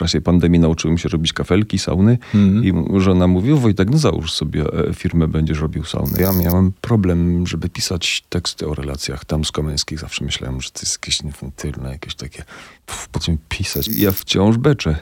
czasie 0.00 0.20
pandemii 0.20 0.60
nauczyłem 0.60 0.98
się 0.98 1.08
robić 1.08 1.32
kafelki, 1.32 1.78
sauny 1.78 2.18
Mhm. 2.34 2.64
i 2.64 3.00
żona 3.00 3.26
mówi, 3.26 3.54
Wojtek, 3.54 3.90
no 3.90 3.98
załóż 3.98 4.32
sobie 4.32 4.64
e, 4.88 4.94
firmę, 4.94 5.28
będziesz 5.28 5.58
robił 5.58 5.84
saunę. 5.84 6.20
Ja 6.20 6.32
miałem 6.32 6.72
problem, 6.80 7.46
żeby 7.46 7.68
pisać 7.68 8.24
teksty 8.28 8.68
o 8.68 8.74
relacjach 8.74 9.26
damsko-męskich. 9.26 9.98
Zawsze 9.98 10.24
myślałem, 10.24 10.60
że 10.60 10.70
to 10.70 10.80
jest 10.82 10.94
jakieś 10.94 11.20
infantylne, 11.20 11.90
jakieś 11.90 12.14
takie, 12.14 12.44
pff, 12.86 13.08
po 13.08 13.20
co 13.20 13.32
mi 13.32 13.38
pisać? 13.48 13.88
Ja 13.88 14.12
wciąż 14.12 14.56
beczę. 14.56 14.96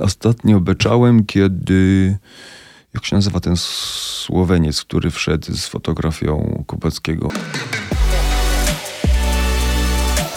Ostatnio 0.00 0.60
beczałem, 0.60 1.24
kiedy, 1.24 2.16
jak 2.94 3.04
się 3.04 3.16
nazywa 3.16 3.40
ten 3.40 3.54
Słoweniec, 3.56 4.80
który 4.80 5.10
wszedł 5.10 5.54
z 5.54 5.66
fotografią 5.66 6.64
Kubeckiego. 6.66 7.28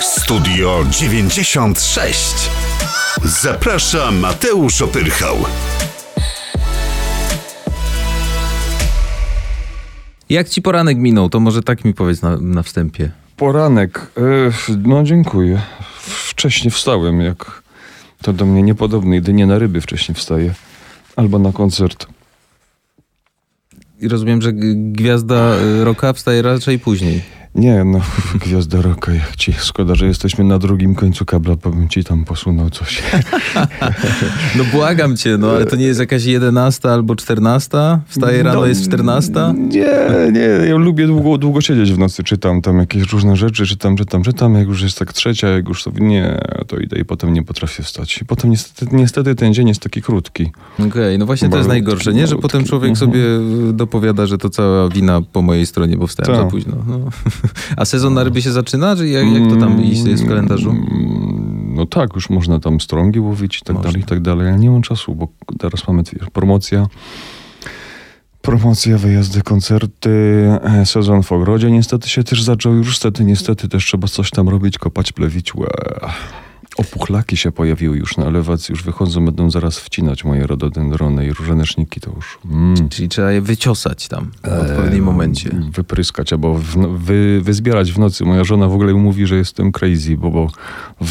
Studio 0.01 0.85
96. 0.91 2.68
Zaprasza 3.23 4.11
Mateusz 4.11 4.81
Opyrchał. 4.81 5.35
Jak 10.29 10.49
ci 10.49 10.61
poranek 10.61 10.97
minął, 10.97 11.29
to 11.29 11.39
może 11.39 11.63
tak 11.63 11.85
mi 11.85 11.93
powiedz 11.93 12.21
na, 12.21 12.37
na 12.37 12.63
wstępie. 12.63 13.11
Poranek. 13.37 14.11
E, 14.69 14.77
no 14.77 15.03
dziękuję. 15.03 15.61
Wcześnie 16.01 16.71
wstałem, 16.71 17.21
jak 17.21 17.63
to 18.21 18.33
do 18.33 18.45
mnie 18.45 18.63
niepodobne. 18.63 19.15
Jedynie 19.15 19.47
na 19.47 19.59
ryby 19.59 19.81
wcześniej 19.81 20.15
wstaję. 20.15 20.53
Albo 21.15 21.39
na 21.39 21.51
koncert. 21.51 22.07
I 23.99 24.07
rozumiem, 24.07 24.41
że 24.41 24.53
gwiazda 24.53 25.55
y, 25.55 25.83
roka 25.83 26.13
wstaje 26.13 26.41
raczej 26.41 26.79
później. 26.79 27.38
Nie, 27.55 27.83
no, 27.83 27.99
gwiazda 28.45 28.81
roka, 28.81 29.13
jak 29.13 29.35
ci. 29.35 29.53
Szkoda, 29.53 29.95
że 29.95 30.05
jesteśmy 30.05 30.43
na 30.43 30.59
drugim 30.59 30.95
końcu 30.95 31.25
kabla, 31.25 31.55
bo 31.63 31.69
bym 31.69 31.89
ci 31.89 32.03
tam 32.03 32.25
posunął 32.25 32.69
coś. 32.69 33.03
No 34.57 34.63
błagam 34.71 35.17
cię, 35.17 35.37
no 35.37 35.49
ale 35.51 35.65
to 35.65 35.75
nie 35.75 35.85
jest 35.85 35.99
jakaś 35.99 36.25
11 36.25 36.89
albo 36.89 37.15
14? 37.15 37.77
Wstaje 38.07 38.43
rano, 38.43 38.59
No, 38.59 38.65
jest 38.65 38.83
14? 38.87 39.31
Nie, 39.57 39.85
nie, 40.31 40.67
ja 40.69 40.75
lubię 40.75 41.07
długo, 41.07 41.37
długo 41.37 41.61
siedzieć 41.61 41.93
w 41.93 41.97
nocy, 41.97 42.23
czytam 42.23 42.61
tam 42.61 42.77
jakieś 42.79 43.11
różne 43.11 43.35
rzeczy, 43.35 43.65
czytam, 43.67 43.95
czytam, 43.97 44.23
czytam, 44.23 44.55
jak 44.55 44.67
już 44.67 44.81
jest 44.81 44.99
tak 44.99 45.13
trzecia, 45.13 45.47
jak 45.47 45.67
już 45.67 45.83
sobie, 45.83 46.05
nie, 46.05 46.37
to 46.67 46.77
idę 46.77 46.99
i 46.99 47.05
potem 47.05 47.33
nie 47.33 47.43
potrafię 47.43 47.83
wstać. 47.83 48.21
I 48.21 48.25
potem 48.25 48.51
niestety, 48.51 48.95
niestety 48.95 49.35
ten 49.35 49.53
dzień 49.53 49.67
jest 49.67 49.81
taki 49.81 50.01
krótki. 50.01 50.51
Okej, 50.87 51.17
no 51.19 51.25
właśnie 51.25 51.49
to 51.49 51.57
jest 51.57 51.69
najgorsze, 51.69 52.13
nie? 52.13 52.27
Że 52.27 52.35
potem 52.35 52.63
człowiek 52.63 52.89
Mhm. 52.89 53.11
sobie 53.11 53.23
dopowiada, 53.73 54.25
że 54.25 54.37
to 54.37 54.49
cała 54.49 54.89
wina 54.89 55.21
po 55.21 55.41
mojej 55.41 55.65
stronie, 55.65 55.97
bo 55.97 56.07
wstałem 56.07 56.31
Tak. 56.35 56.45
za 56.45 56.51
późno. 56.51 56.75
No. 56.87 56.99
A 57.77 57.85
sezon 57.85 58.13
na 58.13 58.23
ryby 58.23 58.41
się 58.41 58.51
zaczyna, 58.51 58.95
czy 58.95 59.07
jak, 59.07 59.27
jak 59.27 59.49
to 59.49 59.55
tam 59.55 59.81
jest 59.81 60.23
w 60.23 60.27
kalendarzu? 60.27 60.69
Mm, 60.69 61.73
No 61.75 61.85
tak, 61.85 62.15
już 62.15 62.29
można 62.29 62.59
tam 62.59 62.79
strągi 62.79 63.19
łowić 63.19 63.57
i 63.57 63.61
tak 63.61 63.75
Można. 63.75 63.89
dalej, 63.91 64.01
i 64.01 64.05
tak 64.05 64.21
dalej. 64.21 64.47
Ja 64.47 64.57
nie 64.57 64.69
mam 64.69 64.81
czasu, 64.81 65.15
bo 65.15 65.27
teraz 65.59 65.87
mamy 65.87 66.03
promocja. 66.33 66.87
Promocja, 68.41 68.97
wyjazdy, 68.97 69.41
koncerty, 69.41 70.09
e, 70.63 70.85
sezon 70.85 71.23
w 71.23 71.31
ogrodzie 71.31 71.71
niestety 71.71 72.09
się 72.09 72.23
też 72.23 72.43
zaczął. 72.43 72.73
Już 72.73 72.87
niestety, 72.87 73.23
niestety 73.23 73.67
też 73.67 73.85
trzeba 73.85 74.07
coś 74.07 74.29
tam 74.31 74.49
robić, 74.49 74.77
kopać, 74.77 75.11
plewić. 75.11 75.55
Łe. 75.55 75.67
Opuchlaki 76.77 77.37
się 77.37 77.51
pojawiły 77.51 77.97
już 77.97 78.17
na 78.17 78.25
elewacji, 78.25 78.73
już 78.73 78.83
wychodzą, 78.83 79.25
będą 79.25 79.51
zaraz 79.51 79.79
wcinać 79.79 80.23
moje 80.23 80.47
rododendrony 80.47 81.25
i 81.27 81.31
różaneczniki, 81.33 81.99
to 82.01 82.11
już... 82.15 82.39
Mm. 82.51 82.89
Czyli 82.89 83.09
trzeba 83.09 83.31
je 83.31 83.41
wyciosać 83.41 84.07
tam 84.07 84.31
w 84.43 84.47
odpowiednim 84.47 84.99
Em, 84.99 85.03
momencie. 85.05 85.49
Wypryskać, 85.71 86.33
albo 86.33 86.53
w, 86.53 86.77
no- 86.77 86.89
wy, 86.89 87.41
wyzbierać 87.43 87.91
w 87.91 87.99
nocy. 87.99 88.25
Moja 88.25 88.43
żona 88.43 88.67
w 88.67 88.73
ogóle 88.73 88.93
mówi, 88.93 89.27
że 89.27 89.35
jestem 89.35 89.71
crazy, 89.71 90.17
bo, 90.17 90.31
bo 90.31 90.47
w, 91.01 91.05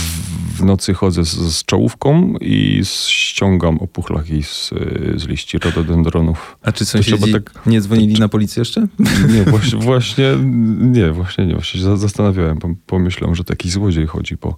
w 0.59 0.65
nocy 0.65 0.95
chodzę 0.95 1.25
z, 1.25 1.31
z 1.37 1.65
czołówką 1.65 2.35
i 2.41 2.81
ściągam 3.07 3.79
opuchlaki 3.79 4.43
z, 4.43 4.71
z 5.17 5.27
liści 5.27 5.59
rododendronów. 5.59 6.57
A 6.63 6.73
czy 6.73 6.85
sąsiedzi 6.85 7.33
tak- 7.33 7.67
nie 7.67 7.81
dzwonili 7.81 8.21
na 8.21 8.29
policję 8.29 8.61
jeszcze? 8.61 8.87
Nie, 9.35 9.43
właśnie, 9.45 9.79
właśnie 9.79 10.37
nie, 10.81 11.13
właśnie 11.13 11.47
nie. 11.47 11.55
Właśnie 11.55 11.81
się 11.81 11.85
za- 11.87 11.97
zastanawiałem, 11.97 12.59
pom- 12.59 12.75
pomyślałem, 12.87 13.35
że 13.37 13.45
taki 13.45 13.71
złodziej 13.71 14.07
chodzi 14.07 14.37
po, 14.37 14.57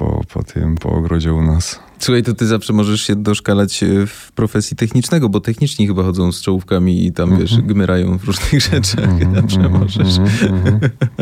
po, 0.00 0.22
po 0.34 0.42
tym, 0.42 0.74
po 0.74 0.92
ogrodzie 0.92 1.34
u 1.34 1.42
nas. 1.42 1.80
Słuchaj, 1.98 2.22
to 2.22 2.34
ty 2.34 2.46
zawsze 2.46 2.72
możesz 2.72 3.02
się 3.02 3.16
doszkalać 3.16 3.82
e, 3.82 4.06
w 4.06 4.32
profesji 4.32 4.76
technicznego, 4.76 5.28
bo 5.28 5.40
techniczni 5.40 5.86
chyba 5.86 6.02
chodzą 6.02 6.32
z 6.32 6.42
czołówkami 6.42 7.06
i 7.06 7.12
tam, 7.12 7.38
wiesz, 7.38 7.60
gmyrają 7.60 8.18
w 8.18 8.24
różnych 8.24 8.62
rzeczach. 8.62 9.10
Zawsze 9.40 9.68
możesz. 9.68 10.18
Mhm, 10.18 10.56
mhm. 10.56 10.80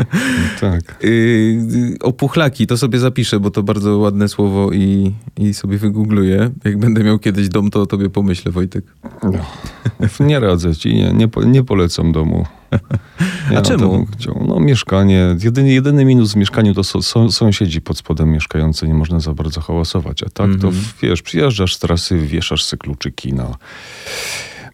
tak. 0.61 1.03
Yy, 1.03 1.95
opuchlaki, 2.01 2.67
to 2.67 2.77
sobie 2.77 2.99
zapiszę, 2.99 3.39
bo 3.39 3.51
to 3.51 3.63
bardzo 3.63 3.97
ładne 3.97 4.29
słowo 4.29 4.71
i, 4.71 5.13
i 5.37 5.53
sobie 5.53 5.77
wygoogluję. 5.77 6.49
Jak 6.63 6.77
będę 6.77 7.03
miał 7.03 7.19
kiedyś 7.19 7.49
dom, 7.49 7.69
to 7.69 7.81
o 7.81 7.85
tobie 7.85 8.09
pomyślę, 8.09 8.51
Wojtek. 8.51 8.85
No, 9.23 10.25
nie 10.25 10.39
radzę 10.39 10.75
ci, 10.75 10.95
nie, 10.95 11.13
nie, 11.13 11.27
po- 11.27 11.43
nie 11.43 11.63
polecam 11.63 12.11
domu. 12.11 12.45
A 13.49 13.53
Ja 13.53 13.61
czemu? 13.61 14.07
Chciał. 14.17 14.45
No 14.47 14.59
mieszkanie, 14.59 15.35
jedyny, 15.43 15.71
jedyny 15.71 16.05
minus 16.05 16.33
w 16.33 16.35
mieszkaniu 16.35 16.73
to 16.73 16.83
są, 16.83 17.01
są, 17.01 17.31
sąsiedzi 17.31 17.81
pod 17.81 17.97
spodem 17.97 18.31
mieszkający, 18.31 18.87
nie 18.87 18.93
można 18.93 19.19
za 19.19 19.33
bardzo 19.33 19.61
hałasować. 19.61 20.23
A 20.23 20.25
tak 20.25 20.35
to 20.61 20.67
Mhm. 20.67 20.73
wiesz, 21.01 21.21
przyjeżdżasz 21.21 21.75
z 21.75 21.79
trasy, 21.79 22.17
wieszasz 22.17 22.63
se 22.63 22.77
kluczyki 22.77 23.33
na, 23.33 23.57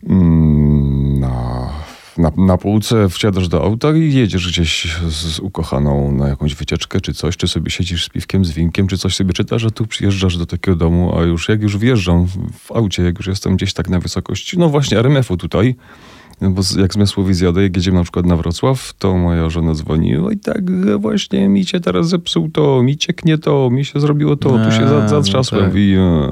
mm, 0.09 1.19
na, 1.19 1.69
na, 2.18 2.31
na 2.38 2.58
półce, 2.58 3.09
wsiadasz 3.09 3.47
do 3.47 3.64
auta 3.64 3.96
i 3.96 4.14
jedziesz 4.14 4.47
gdzieś 4.47 4.97
z, 5.09 5.35
z 5.35 5.40
ukochaną 5.40 6.12
na 6.12 6.28
jakąś 6.28 6.56
wycieczkę 6.56 7.02
czy 7.02 7.14
coś, 7.14 7.38
czy 7.38 7.47
sobie 7.47 7.72
siedzisz 7.72 8.06
z 8.06 8.09
piwkiem, 8.09 8.46
z 8.46 8.52
winkiem, 8.52 8.88
czy 8.88 8.97
coś 8.97 9.16
sobie 9.16 9.34
czytasz, 9.34 9.66
a 9.66 9.69
tu 9.69 9.88
przyjeżdżasz 9.88 10.38
do 10.38 10.46
takiego 10.46 10.78
domu, 10.78 11.18
a 11.19 11.22
już 11.24 11.50
jak 11.50 11.62
już 11.62 11.78
wjeżdżam 11.78 12.28
w, 12.53 12.72
aucie, 12.72 13.03
jak 13.03 13.18
już 13.18 13.28
jestem 13.28 13.56
gdzieś 13.56 13.74
tak 13.74 13.90
na 13.90 14.00
wysokości, 14.00 14.59
no 14.59 14.69
właśnie 14.69 15.00
RMF-u 15.00 15.38
tutaj, 15.38 15.75
no 15.78 16.15
Bo 16.41 16.62
jak 16.78 16.94
z 16.94 16.97
Miasłowic 16.97 17.41
jadę, 17.41 17.63
jak 17.63 17.75
jedziemy 17.75 17.97
na 17.97 18.03
przykład 18.03 18.25
na 18.25 18.35
Wrocław, 18.35 18.94
to 19.00 19.18
moja 19.18 19.50
żona 19.50 19.73
dzwoni, 19.73 20.18
oj 20.18 20.38
tak 20.38 20.72
właśnie 21.00 21.50
mi 21.50 21.66
cię 21.66 21.79
teraz 21.79 22.09
zepsuł 22.09 22.50
to, 22.50 22.84
mi 22.84 22.97
cieknie 22.97 23.38
to, 23.38 23.69
mi 23.69 23.85
się 23.85 24.00
zrobiło 24.00 24.35
to, 24.35 24.50
tu 24.50 24.72
się 24.72 24.84
A, 24.85 24.88
za- 24.88 25.00
no 25.01 25.09
zatrzasłem. 25.09 25.66
tak. 25.66 25.75
I, 25.75 25.94
e, 25.96 26.29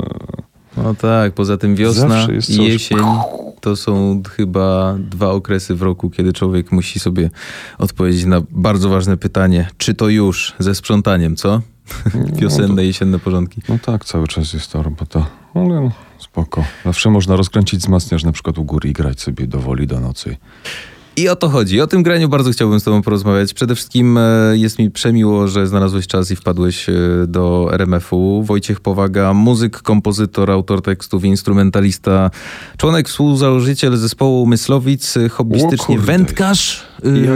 No 0.78 0.96
tak, 0.96 1.34
poza 1.34 1.58
tym 1.58 1.75
wiosna 1.75 2.28
i 2.50 2.64
jesień 2.64 2.97
to 3.62 3.75
są 3.75 4.22
chyba 4.30 4.96
dwa 5.00 5.30
okresy 5.31 5.75
w 5.75 5.81
roku, 5.81 6.09
kiedy 6.09 6.34
człowiek 6.34 6.72
musi 6.72 7.00
sobie 7.00 7.30
odpowiedzieć 7.78 8.25
na 8.25 8.41
bardzo 8.52 8.90
ważne 8.90 9.18
pytanie, 9.18 9.68
czy 9.78 9.94
to 9.94 10.09
już 10.09 10.53
ze 10.59 10.75
sprzątaniem, 10.75 11.35
co? 11.35 11.62
Wiosenne, 12.41 12.85
jesienne 12.85 13.20
porządki. 13.20 13.62
no 13.70 13.78
tak, 13.85 14.06
cały 14.06 14.28
czas 14.28 14.53
jest 14.53 14.72
ta 14.72 14.81
robota, 14.81 15.25
ale 15.53 15.81
no, 15.81 15.91
spoko. 16.34 16.66
Zawsze 16.86 17.10
można 17.10 17.36
rozkręcić 17.36 17.80
wzmacniacz 17.80 18.24
na 18.24 18.32
przykład 18.32 18.58
u 18.58 18.64
góry 18.64 18.90
i 18.90 18.94
grać 18.94 19.22
sobie 19.22 19.48
do 19.48 19.60
woli 19.60 19.88
do 19.88 20.00
nocy. 20.00 20.38
I 21.16 21.30
o 21.30 21.36
to 21.36 21.50
chodzi. 21.50 21.82
O 21.82 21.88
tym 21.88 22.04
graniu 22.04 22.30
bardzo 22.30 22.52
chciałbym 22.52 22.80
z 22.80 22.84
tobą 22.84 23.02
porozmawiać. 23.02 23.54
Przede 23.54 23.76
wszystkim 23.76 24.18
e, 24.18 24.22
jest 24.54 24.80
mi 24.80 24.92
przemiło, 24.92 25.48
że 25.48 25.68
znalazłeś 25.68 26.08
czas 26.08 26.32
i 26.32 26.36
wpadłeś 26.36 26.90
e, 26.90 26.94
do 27.28 27.70
RMF-u. 27.72 28.44
Wojciech 28.44 28.80
Powaga, 28.80 29.34
muzyk, 29.34 29.82
kompozytor, 29.82 30.52
autor 30.52 30.82
tekstów, 30.82 31.26
instrumentalista, 31.26 32.32
członek, 32.78 33.10
współzałożyciel 33.10 33.98
zespołu 33.98 34.46
Myslowic, 34.46 35.18
e, 35.18 35.30
hobbystycznie 35.30 36.00
wędkarz, 36.00 36.84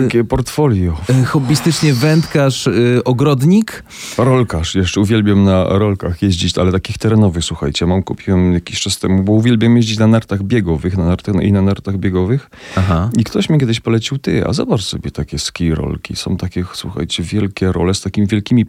Jakie 0.03 0.23
portfolio. 0.23 0.97
e, 1.09 1.23
hobbystycznie 1.23 1.93
wędkarz, 1.93 2.67
e, 2.67 2.71
ogrodnik. 3.03 3.83
Rolkarz, 4.17 4.75
jeszcze 4.75 5.01
uwielbiam 5.01 5.43
na 5.43 5.63
rolkach 5.63 6.21
jeździć, 6.21 6.57
ale 6.57 6.71
takich 6.71 6.97
terenowych, 6.97 7.43
słuchajcie. 7.43 7.85
Mam 7.85 8.03
kupiłem 8.03 8.53
jakiś 8.53 8.81
czas 8.81 8.99
temu, 8.99 9.23
bo 9.23 9.31
uwielbiam 9.31 9.77
jeździć 9.77 9.97
na 9.97 10.07
nartach 10.07 10.43
biegowych 10.43 10.97
na 10.97 11.05
nartach, 11.05 11.35
i 11.43 11.51
na 11.51 11.61
nartach 11.61 11.97
biegowych. 11.97 12.49
Aha. 12.75 13.09
I 13.17 13.23
ktoś 13.23 13.49
mi 13.49 13.59
kiedyś 13.59 13.79
polecił, 13.79 14.17
ty, 14.17 14.47
a 14.47 14.53
zobacz 14.53 14.83
sobie 14.83 15.11
takie 15.11 15.39
ski 15.39 15.75
rolki. 15.75 16.15
Są 16.15 16.37
takie, 16.37 16.65
słuchajcie, 16.73 17.23
wielkie 17.23 17.71
role 17.71 17.93
z 17.93 18.01
takimi 18.01 18.27
wielkimi 18.27 18.65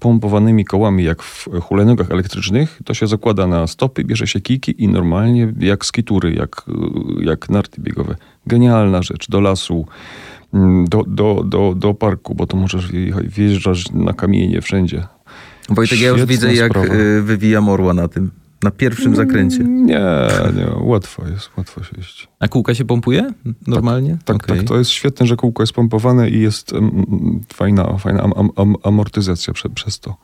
pompowanymi 0.00 0.64
kołami, 0.64 1.04
jak 1.04 1.22
w 1.22 1.48
hulajnogach 1.62 2.10
elektrycznych. 2.10 2.80
To 2.84 2.94
się 2.94 3.06
zakłada 3.06 3.46
na 3.46 3.66
stopy, 3.66 4.04
bierze 4.04 4.26
się 4.26 4.40
kijki 4.40 4.82
i 4.84 4.88
normalnie 4.88 5.52
jak 5.60 5.84
skitury, 5.84 6.34
jak, 6.34 6.62
y, 7.20 7.24
jak 7.24 7.50
narty 7.50 7.80
biegowe. 7.80 8.16
Genialna 8.46 9.02
rzecz. 9.02 9.28
Do 9.28 9.40
lasu, 9.40 9.86
do, 10.88 11.02
do, 11.06 11.42
do, 11.44 11.74
do 11.76 11.94
parku, 11.94 12.34
bo 12.34 12.46
to 12.46 12.56
możesz 12.56 12.92
wjeżdżać 13.24 13.90
na 13.92 14.12
kamienie 14.12 14.60
wszędzie. 14.60 15.06
Wojtek, 15.68 16.00
ja 16.00 16.08
już 16.08 16.24
widzę, 16.24 16.54
jak 16.54 16.72
sprawa. 16.72 16.94
e, 16.94 17.20
wywijam 17.20 17.68
orła 17.68 17.94
na 17.94 18.08
tym. 18.08 18.30
Na 18.62 18.70
pierwszym 18.70 19.16
zakręcie. 19.16 19.58
Nie, 19.58 20.00
nie, 20.56 20.66
łatwo 20.80 21.28
jest, 21.28 21.50
łatwo 21.56 21.82
się 21.82 21.90
jeździ. 21.96 22.26
A 22.40 22.48
kółka 22.48 22.74
się 22.74 22.84
pompuje 22.84 23.32
normalnie? 23.66 24.18
Tak, 24.24 24.36
Okej. 24.36 24.58
tak, 24.58 24.66
to 24.66 24.78
jest 24.78 24.90
świetne, 24.90 25.26
że 25.26 25.36
kółko 25.36 25.62
jest 25.62 25.72
pompowane 25.72 26.30
i 26.30 26.40
jest 26.40 26.72
mm, 26.72 27.40
fajna, 27.54 27.96
fajna 27.98 28.22
am, 28.22 28.32
am, 28.36 28.50
am, 28.56 28.76
amortyzacja 28.82 29.52
prze, 29.52 29.68
przez 29.68 30.00
to. 30.00 30.16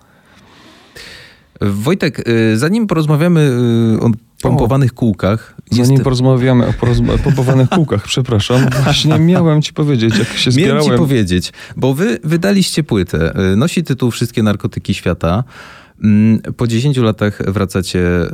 Wojtek, 1.60 2.28
y, 2.28 2.58
zanim 2.58 2.86
porozmawiamy 2.86 3.40
y, 3.96 4.00
o 4.00 4.10
pompowanych 4.42 4.94
kółkach, 4.94 5.54
Zanim 5.70 5.92
jest... 5.92 6.04
porozmawiamy 6.04 6.66
o 6.66 6.70
porozma- 6.72 7.18
pompowanych 7.18 7.68
kółkach, 7.68 8.04
przepraszam, 8.12 8.66
właśnie 8.84 9.18
miałem 9.18 9.62
ci 9.62 9.72
powiedzieć, 9.72 10.18
jak 10.18 10.28
się 10.28 10.50
Miałem 10.50 10.76
ci 10.78 10.82
zbierałem. 10.82 10.98
powiedzieć, 10.98 11.52
bo 11.76 11.94
wy 11.94 12.18
wydaliście 12.24 12.82
płytę. 12.82 13.50
y, 13.52 13.56
Nosi 13.56 13.84
tytuł 13.84 14.10
Wszystkie 14.10 14.42
narkotyki 14.42 14.94
świata. 14.94 15.44
Mm, 16.04 16.40
po 16.56 16.66
10 16.66 16.96
latach 16.96 17.52
wracacie 17.52 18.00
e, 18.00 18.26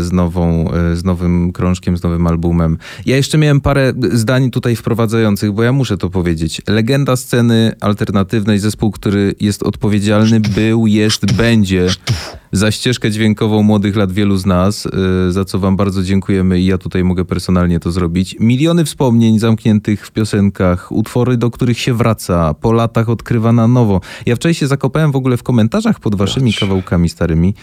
z, 0.00 0.12
nową, 0.12 0.72
e, 0.72 0.96
z 0.96 1.04
nowym 1.04 1.52
krążkiem, 1.52 1.96
z 1.96 2.02
nowym 2.02 2.26
albumem. 2.26 2.78
Ja 3.06 3.16
jeszcze 3.16 3.38
miałem 3.38 3.60
parę 3.60 3.92
zdań 4.12 4.50
tutaj 4.50 4.76
wprowadzających, 4.76 5.52
bo 5.52 5.62
ja 5.62 5.72
muszę 5.72 5.98
to 5.98 6.10
powiedzieć. 6.10 6.62
Legenda 6.68 7.16
sceny 7.16 7.72
alternatywnej, 7.80 8.58
zespół, 8.58 8.90
który 8.90 9.34
jest 9.40 9.62
odpowiedzialny, 9.62 10.40
był, 10.40 10.86
jest, 10.86 11.32
będzie 11.32 11.86
za 12.52 12.70
ścieżkę 12.70 13.10
dźwiękową 13.10 13.62
młodych 13.62 13.96
lat 13.96 14.12
wielu 14.12 14.36
z 14.36 14.46
nas, 14.46 14.86
e, 14.86 15.32
za 15.32 15.44
co 15.44 15.58
wam 15.58 15.76
bardzo 15.76 16.02
dziękujemy 16.02 16.60
i 16.60 16.66
ja 16.66 16.78
tutaj 16.78 17.04
mogę 17.04 17.24
personalnie 17.24 17.80
to 17.80 17.92
zrobić. 17.92 18.36
Miliony 18.40 18.84
wspomnień 18.84 19.38
zamkniętych 19.38 20.06
w 20.06 20.10
piosenkach, 20.10 20.92
utwory, 20.92 21.36
do 21.36 21.50
których 21.50 21.78
się 21.78 21.94
wraca, 21.94 22.54
po 22.54 22.72
latach 22.72 23.08
odkrywa 23.08 23.52
na 23.52 23.68
nowo. 23.68 24.00
Ja 24.26 24.36
wczoraj 24.36 24.54
się 24.54 24.66
zakopałem 24.66 25.12
w 25.12 25.16
ogóle 25.16 25.36
w 25.36 25.42
komentarzach 25.42 26.00
pod 26.00 26.14
waszymi 26.14 26.54
kawałkami 26.54 27.08
starymi. 27.08 27.54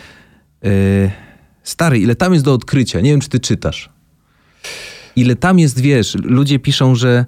Yy, 0.63 0.71
stary, 1.63 1.99
ile 1.99 2.15
tam 2.15 2.33
jest 2.33 2.45
do 2.45 2.53
odkrycia? 2.53 3.01
Nie 3.01 3.11
wiem, 3.11 3.19
czy 3.19 3.29
ty 3.29 3.39
czytasz. 3.39 3.89
Ile 5.15 5.35
tam 5.35 5.59
jest, 5.59 5.79
wiesz, 5.79 6.17
ludzie 6.23 6.59
piszą, 6.59 6.95
że 6.95 7.25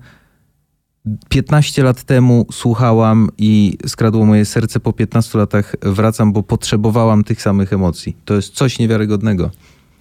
15 1.30 1.84
lat 1.84 2.04
temu 2.04 2.46
słuchałam 2.52 3.30
i 3.38 3.78
skradło 3.88 4.26
moje 4.26 4.46
serce, 4.46 4.80
po 4.80 4.94
15 4.94 5.38
latach 5.38 5.76
wracam, 5.82 6.34
bo 6.34 6.44
potrzebowałam 6.44 7.24
tych 7.24 7.42
samych 7.42 7.74
emocji. 7.74 8.18
To 8.26 8.34
jest 8.34 8.54
coś 8.54 8.80
niewiarygodnego. 8.80 9.52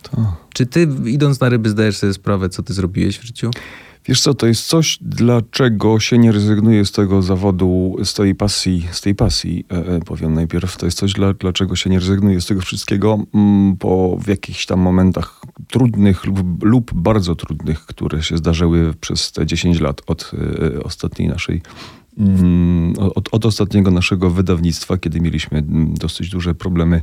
To. 0.02 0.36
Czy 0.54 0.66
ty, 0.66 0.88
idąc 1.04 1.40
na 1.40 1.48
ryby, 1.48 1.70
zdajesz 1.70 1.96
sobie 1.96 2.12
sprawę, 2.12 2.48
co 2.48 2.62
ty 2.62 2.72
zrobiłeś 2.72 3.18
w 3.18 3.22
życiu? 3.22 3.50
Wiesz 4.08 4.20
co, 4.20 4.34
to 4.34 4.46
jest 4.46 4.66
coś, 4.66 4.98
dlaczego 5.00 6.00
się 6.00 6.18
nie 6.18 6.32
rezygnuje 6.32 6.84
z 6.84 6.92
tego 6.92 7.22
zawodu, 7.22 7.96
z 8.04 8.14
tej 8.14 8.34
pasji, 8.34 8.88
z 8.90 9.00
tej 9.00 9.14
pasji, 9.14 9.64
e, 9.72 9.76
e, 9.76 10.00
powiem 10.00 10.34
najpierw. 10.34 10.76
To 10.76 10.86
jest 10.86 10.98
coś, 10.98 11.12
dla, 11.12 11.32
dlaczego 11.32 11.76
się 11.76 11.90
nie 11.90 11.98
rezygnuje 11.98 12.40
z 12.40 12.46
tego 12.46 12.60
wszystkiego, 12.60 13.18
mm, 13.34 13.76
po 13.76 14.16
w 14.20 14.28
jakichś 14.28 14.66
tam 14.66 14.80
momentach 14.80 15.40
trudnych 15.68 16.24
lub, 16.24 16.62
lub 16.62 16.94
bardzo 16.94 17.34
trudnych, 17.34 17.86
które 17.86 18.22
się 18.22 18.36
zdarzyły 18.36 18.94
przez 19.00 19.32
te 19.32 19.46
10 19.46 19.80
lat 19.80 20.02
od 20.06 20.32
e, 20.76 20.82
ostatniej 20.82 21.28
naszej 21.28 21.62
mm, 22.18 22.94
od, 22.98 23.28
od 23.32 23.46
ostatniego 23.46 23.90
naszego 23.90 24.30
wydawnictwa, 24.30 24.98
kiedy 24.98 25.20
mieliśmy 25.20 25.58
mm, 25.58 25.94
dosyć 25.94 26.30
duże 26.30 26.54
problemy 26.54 27.02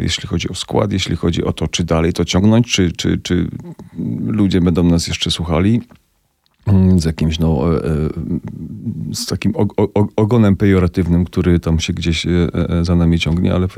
jeśli 0.00 0.28
chodzi 0.28 0.48
o 0.48 0.54
skład, 0.54 0.92
jeśli 0.92 1.16
chodzi 1.16 1.44
o 1.44 1.52
to, 1.52 1.68
czy 1.68 1.84
dalej 1.84 2.12
to 2.12 2.24
ciągnąć, 2.24 2.72
czy, 2.72 2.92
czy, 2.92 3.18
czy 3.18 3.48
ludzie 4.26 4.60
będą 4.60 4.82
nas 4.82 5.08
jeszcze 5.08 5.30
słuchali 5.30 5.80
mm, 6.66 7.00
z 7.00 7.04
jakimś, 7.04 7.38
no, 7.38 7.74
e, 7.74 7.84
e, 7.84 8.08
z 9.12 9.26
takim 9.26 9.52
ogonem 10.16 10.56
pejoratywnym, 10.56 11.24
który 11.24 11.60
tam 11.60 11.80
się 11.80 11.92
gdzieś 11.92 12.26
za 12.82 12.96
nami 12.96 13.18
ciągnie, 13.18 13.54
ale 13.54 13.68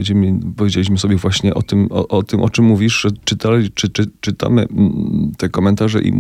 powiedzieliśmy 0.57 0.99
sobie 0.99 1.17
właśnie 1.17 1.55
o 1.55 1.63
tym, 1.63 1.89
o, 1.91 2.09
o 2.09 2.23
tym, 2.23 2.43
o 2.43 2.51
czym 2.51 2.65
mówisz, 2.65 3.01
że 3.01 3.09
czytali, 3.25 3.71
czy, 3.71 3.89
czy, 3.89 4.11
czytamy 4.21 4.63
mm, 4.63 5.33
te 5.39 5.49
komentarze 5.49 6.03
i 6.03 6.13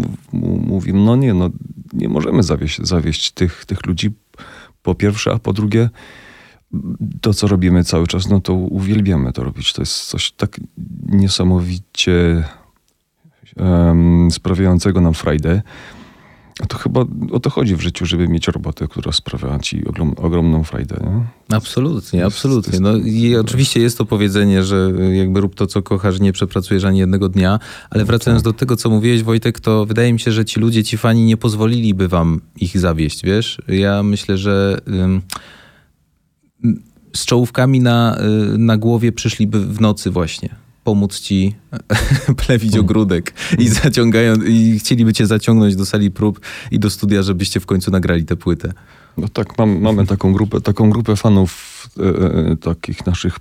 mówimy, 0.67 1.01
no 1.01 1.17
nie, 1.17 1.35
no 1.35 1.51
nie 1.93 2.09
możemy 2.09 2.43
zawieść, 2.43 2.79
zawieść 2.83 3.31
tych, 3.31 3.65
tych 3.65 3.87
ludzi 3.87 4.11
po 4.83 4.95
pierwsze, 4.95 5.33
a 5.33 5.39
po 5.39 5.53
drugie 5.53 5.91
to, 7.21 7.35
co 7.35 7.47
robimy 7.47 7.85
cały 7.85 8.07
czas, 8.07 8.29
no 8.29 8.41
to 8.41 8.55
uwielbiamy 8.55 9.33
to 9.33 9.45
robić. 9.45 9.73
To 9.73 9.83
jest 9.83 10.07
coś 10.07 10.33
tak 10.33 10.61
niesamowicie 11.07 12.45
um, 13.57 14.31
sprawiającego 14.31 15.01
nam 15.01 15.15
frajdę. 15.15 15.63
A 16.63 16.67
to 16.67 16.79
chyba 16.79 17.05
o 17.33 17.41
to 17.41 17.51
chodzi 17.51 17.77
w 17.77 17.81
życiu, 17.81 18.07
żeby 18.07 18.29
mieć 18.29 18.49
robotę, 18.49 18.89
która 18.89 19.13
sprawia 19.13 19.59
ci 19.59 19.87
ogrom, 19.87 20.15
ogromną 20.17 20.65
frajdę. 20.65 20.97
Nie? 21.03 21.57
Absolutnie, 21.57 22.19
jest, 22.19 22.35
absolutnie. 22.35 22.71
Jest, 22.71 22.83
no 22.83 22.97
i 22.97 23.37
oczywiście 23.37 23.81
jest 23.81 23.99
to 23.99 24.05
powiedzenie, 24.05 24.63
że 24.63 24.93
jakby 25.13 25.41
rób 25.41 25.55
to, 25.55 25.67
co 25.67 25.83
kochasz, 25.83 26.21
nie 26.21 26.33
przepracujesz 26.33 26.85
ani 26.85 26.99
jednego 26.99 27.29
dnia, 27.29 27.59
ale 27.91 28.05
wracając 28.05 28.43
tak. 28.43 28.53
do 28.53 28.59
tego, 28.59 28.77
co 28.77 28.91
mówiłeś, 28.91 29.23
Wojtek, 29.23 29.61
to 29.61 29.87
wydaje 29.87 30.13
mi 30.13 30.21
się, 30.21 30.33
że 30.33 30.45
ci 30.45 30.61
ludzie, 30.61 30.85
ci 30.85 30.99
fani 30.99 31.25
nie 31.25 31.37
pozwoliliby 31.37 32.09
wam 32.09 32.41
ich 32.57 32.79
zawieść, 32.79 33.25
wiesz? 33.25 33.63
Ja 33.69 34.03
myślę, 34.03 34.39
że 34.39 34.81
z 37.17 37.25
czołówkami 37.25 37.81
na, 37.81 38.19
y, 38.55 38.59
na 38.59 38.77
głowie 38.77 39.13
przyszliby 39.13 39.61
w 39.67 39.81
nocy 39.81 40.11
właśnie 40.11 40.65
pomóc 40.85 41.21
ci 41.21 41.55
plewić 42.47 42.73
mm. 42.73 42.85
ogródek 42.85 43.35
i 43.59 43.69
zaciągają, 43.69 44.35
i 44.35 44.79
chcieliby 44.79 45.13
cię 45.13 45.27
zaciągnąć 45.27 45.77
do 45.77 45.87
sali 45.87 46.11
prób 46.11 46.41
i 46.71 46.79
do 46.79 46.91
studia, 46.91 47.23
żebyście 47.23 47.61
w 47.61 47.67
końcu 47.67 47.91
nagrali 47.91 48.25
tę 48.25 48.37
płytę. 48.37 48.73
No 49.17 49.29
tak, 49.29 49.59
mam, 49.59 49.81
mamy 49.81 50.07
taką 50.07 50.33
grupę, 50.33 50.61
taką 50.61 50.91
grupę 50.91 51.17
fanów, 51.17 51.89
e, 51.99 52.03
e 52.03 52.57
takich 52.57 53.07
naszych 53.07 53.39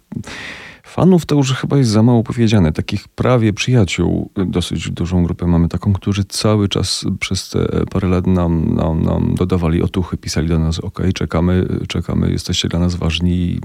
Fanów 0.93 1.25
to 1.25 1.35
już 1.35 1.53
chyba 1.53 1.77
jest 1.77 1.89
za 1.89 2.03
mało 2.03 2.23
powiedziane. 2.23 2.71
Takich 2.71 3.07
prawie 3.07 3.53
przyjaciół, 3.53 4.31
dosyć 4.35 4.89
dużą 4.89 5.23
grupę 5.23 5.47
mamy 5.47 5.67
taką, 5.67 5.93
którzy 5.93 6.25
cały 6.25 6.69
czas 6.69 7.05
przez 7.19 7.49
te 7.49 7.85
parę 7.85 8.07
lat 8.07 8.27
nam, 8.27 8.75
nam, 8.75 9.01
nam 9.01 9.35
dodawali 9.35 9.81
otuchy, 9.81 10.17
pisali 10.17 10.47
do 10.47 10.59
nas, 10.59 10.79
ok, 10.79 10.99
czekamy, 11.15 11.67
czekamy, 11.87 12.31
jesteście 12.31 12.67
dla 12.67 12.79
nas 12.79 12.95
ważni. 12.95 13.59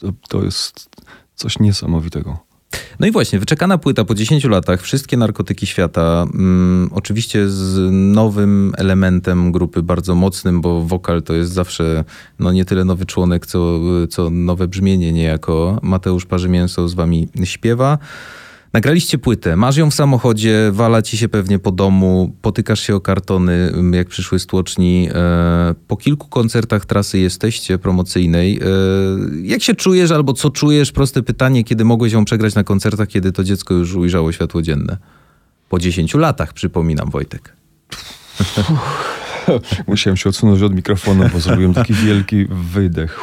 To, 0.00 0.12
to 0.28 0.44
jest 0.44 0.90
coś 1.34 1.58
niesamowitego. 1.58 2.45
No 3.00 3.06
i 3.06 3.10
właśnie, 3.10 3.38
wyczekana 3.38 3.78
płyta 3.78 4.04
po 4.04 4.14
10 4.14 4.44
latach, 4.44 4.82
wszystkie 4.82 5.16
narkotyki 5.16 5.66
świata, 5.66 6.26
mm, 6.34 6.90
oczywiście 6.92 7.48
z 7.48 7.92
nowym 7.92 8.72
elementem 8.76 9.52
grupy, 9.52 9.82
bardzo 9.82 10.14
mocnym, 10.14 10.60
bo 10.60 10.82
wokal 10.82 11.22
to 11.22 11.34
jest 11.34 11.52
zawsze 11.52 12.04
no 12.38 12.52
nie 12.52 12.64
tyle 12.64 12.84
nowy 12.84 13.06
członek, 13.06 13.46
co, 13.46 13.80
co 14.10 14.30
nowe 14.30 14.68
brzmienie 14.68 15.12
niejako. 15.12 15.78
Mateusz 15.82 16.26
Parzymięso 16.26 16.88
z 16.88 16.94
wami 16.94 17.28
śpiewa. 17.44 17.98
Nagraliście 18.72 19.18
płytę, 19.18 19.56
masz 19.56 19.76
ją 19.76 19.90
w 19.90 19.94
samochodzie, 19.94 20.70
wala 20.72 21.02
ci 21.02 21.16
się 21.16 21.28
pewnie 21.28 21.58
po 21.58 21.72
domu, 21.72 22.32
potykasz 22.42 22.80
się 22.80 22.94
o 22.94 23.00
kartony, 23.00 23.52
mm, 23.52 23.94
jak 23.94 24.08
przyszły 24.08 24.38
z 24.38 24.46
tłoczni. 24.46 25.08
E, 25.14 25.74
po 25.88 25.96
kilku 25.96 26.28
koncertach 26.28 26.84
trasy 26.84 27.18
jesteście 27.18 27.78
promocyjnej. 27.78 28.56
E, 28.56 28.62
jak 29.42 29.62
się 29.62 29.74
czujesz 29.74 30.10
albo 30.10 30.32
co 30.32 30.50
czujesz? 30.50 30.92
Proste 30.92 31.22
pytanie, 31.22 31.64
kiedy 31.64 31.84
mogłeś 31.84 32.12
ją 32.12 32.24
przegrać 32.24 32.54
na 32.54 32.64
koncertach, 32.64 33.08
kiedy 33.08 33.32
to 33.32 33.44
dziecko 33.44 33.74
już 33.74 33.94
ujrzało 33.94 34.32
światło 34.32 34.62
dzienne? 34.62 34.96
Po 35.68 35.78
10 35.78 36.14
latach, 36.14 36.52
przypominam, 36.52 37.10
Wojtek. 37.10 37.56
Musiałem 39.86 40.16
się 40.16 40.28
odsunąć 40.28 40.62
od 40.62 40.74
mikrofonu, 40.74 41.24
bo 41.32 41.40
zrobiłem 41.40 41.74
taki 41.74 41.94
wielki 41.94 42.46
wydech. 42.50 43.20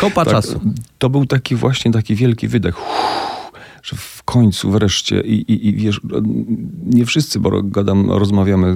Kopa 0.00 0.24
tak, 0.24 0.34
czasu. 0.34 0.60
To 0.98 1.10
był 1.10 1.26
taki 1.26 1.56
właśnie 1.56 1.92
taki 1.92 2.14
wielki 2.14 2.48
wydech 2.48 2.74
że 3.84 3.96
w 3.96 4.22
końcu 4.22 4.70
wreszcie 4.70 5.20
i, 5.20 5.52
i, 5.52 5.68
i 5.68 5.74
wiesz, 5.74 6.00
nie 6.84 7.06
wszyscy, 7.06 7.40
bo 7.40 7.62
gadam, 7.62 8.10
rozmawiamy 8.10 8.74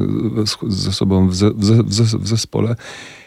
ze 0.67 0.93
sobą 0.93 1.29
w, 1.29 1.35
ze, 1.35 1.51
w, 1.51 1.65
ze, 1.95 2.19
w 2.19 2.29
zespole. 2.29 2.77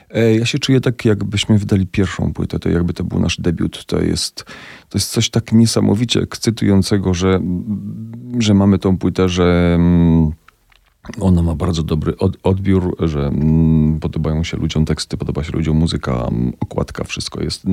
E, 0.09 0.35
ja 0.35 0.45
się 0.45 0.59
czuję 0.59 0.81
tak, 0.81 1.05
jakbyśmy 1.05 1.57
wydali 1.57 1.87
pierwszą 1.87 2.33
płytę, 2.33 2.59
to 2.59 2.69
jakby 2.69 2.93
to 2.93 3.03
był 3.03 3.19
nasz 3.19 3.37
debiut. 3.37 3.85
To 3.85 4.01
jest, 4.01 4.45
to 4.89 4.97
jest 4.97 5.11
coś 5.11 5.29
tak 5.29 5.51
niesamowicie 5.51 6.21
ekscytującego, 6.21 7.13
że, 7.13 7.41
że 8.39 8.53
mamy 8.53 8.79
tą 8.79 8.97
płytę, 8.97 9.29
że 9.29 9.73
mm, 9.75 10.31
ona 11.19 11.41
ma 11.41 11.55
bardzo 11.55 11.83
dobry 11.83 12.13
odbiór, 12.43 12.95
że 12.99 13.27
mm, 13.27 13.99
podobają 13.99 14.43
się 14.43 14.57
ludziom 14.57 14.85
teksty, 14.85 15.17
podoba 15.17 15.43
się 15.43 15.51
ludziom 15.51 15.77
muzyka, 15.77 16.29
okładka, 16.59 17.03
wszystko 17.03 17.43
jest. 17.43 17.65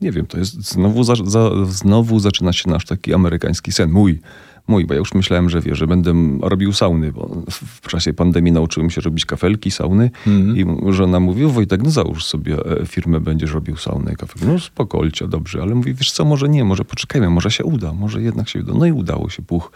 Nie 0.00 0.12
wiem, 0.12 0.26
to 0.26 0.38
jest 0.38 0.72
znowu, 0.72 1.04
za, 1.04 1.14
za, 1.24 1.50
znowu 1.66 2.20
zaczyna 2.20 2.52
się 2.52 2.70
nasz 2.70 2.84
taki 2.84 3.14
amerykański 3.14 3.72
sen. 3.72 3.90
Mój, 3.90 4.20
mój, 4.68 4.86
bo 4.86 4.94
ja 4.94 4.98
już 4.98 5.14
myślałem, 5.14 5.50
że 5.50 5.60
wie, 5.60 5.74
że 5.74 5.86
będę 5.86 6.14
robił 6.40 6.72
sauny, 6.72 7.12
bo 7.12 7.42
w 7.50 7.88
czasie 7.88 8.12
pandemii 8.12 8.52
nauczyłem 8.52 8.90
się 8.90 9.00
robić 9.00 9.26
kafelki, 9.26 9.70
sauny 9.70 10.10
mm 10.26 10.56
i 10.56 10.92
żona 10.92 11.20
mówi, 11.20 11.46
Wojtek, 11.46 11.82
no 11.82 11.90
załóż 11.90 12.24
sobie 12.24 12.56
e, 12.80 12.86
firmę, 12.86 13.20
będziesz 13.20 13.52
robił 13.52 13.76
saunę 13.76 14.12
i 14.12 14.16
kafelki. 14.16 14.46
No 14.46 14.58
spokolcie, 14.58 15.28
dobrze, 15.28 15.62
ale 15.62 15.74
mówi, 15.74 15.94
wiesz 15.94 16.12
co, 16.12 16.24
może 16.24 16.48
nie, 16.48 16.64
może 16.64 16.84
poczekajmy, 16.84 17.30
może 17.30 17.50
się 17.50 17.64
uda, 17.64 17.92
może 17.92 18.22
jednak 18.22 18.48
się 18.48 18.60
uda. 18.60 18.72
No 18.74 18.86
i 18.86 18.92
udało 18.92 19.30
się, 19.30 19.42
puch. 19.42 19.72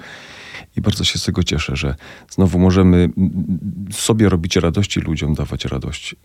I 0.76 0.80
bardzo 0.80 1.04
się 1.04 1.18
z 1.18 1.24
tego 1.24 1.42
cieszę, 1.42 1.76
że 1.76 1.94
znowu 2.30 2.58
możemy 2.58 3.10
sobie 3.90 4.28
robić 4.28 4.56
radości, 4.56 5.00
ludziom 5.00 5.34
dawać 5.34 5.64
radość. 5.64 6.16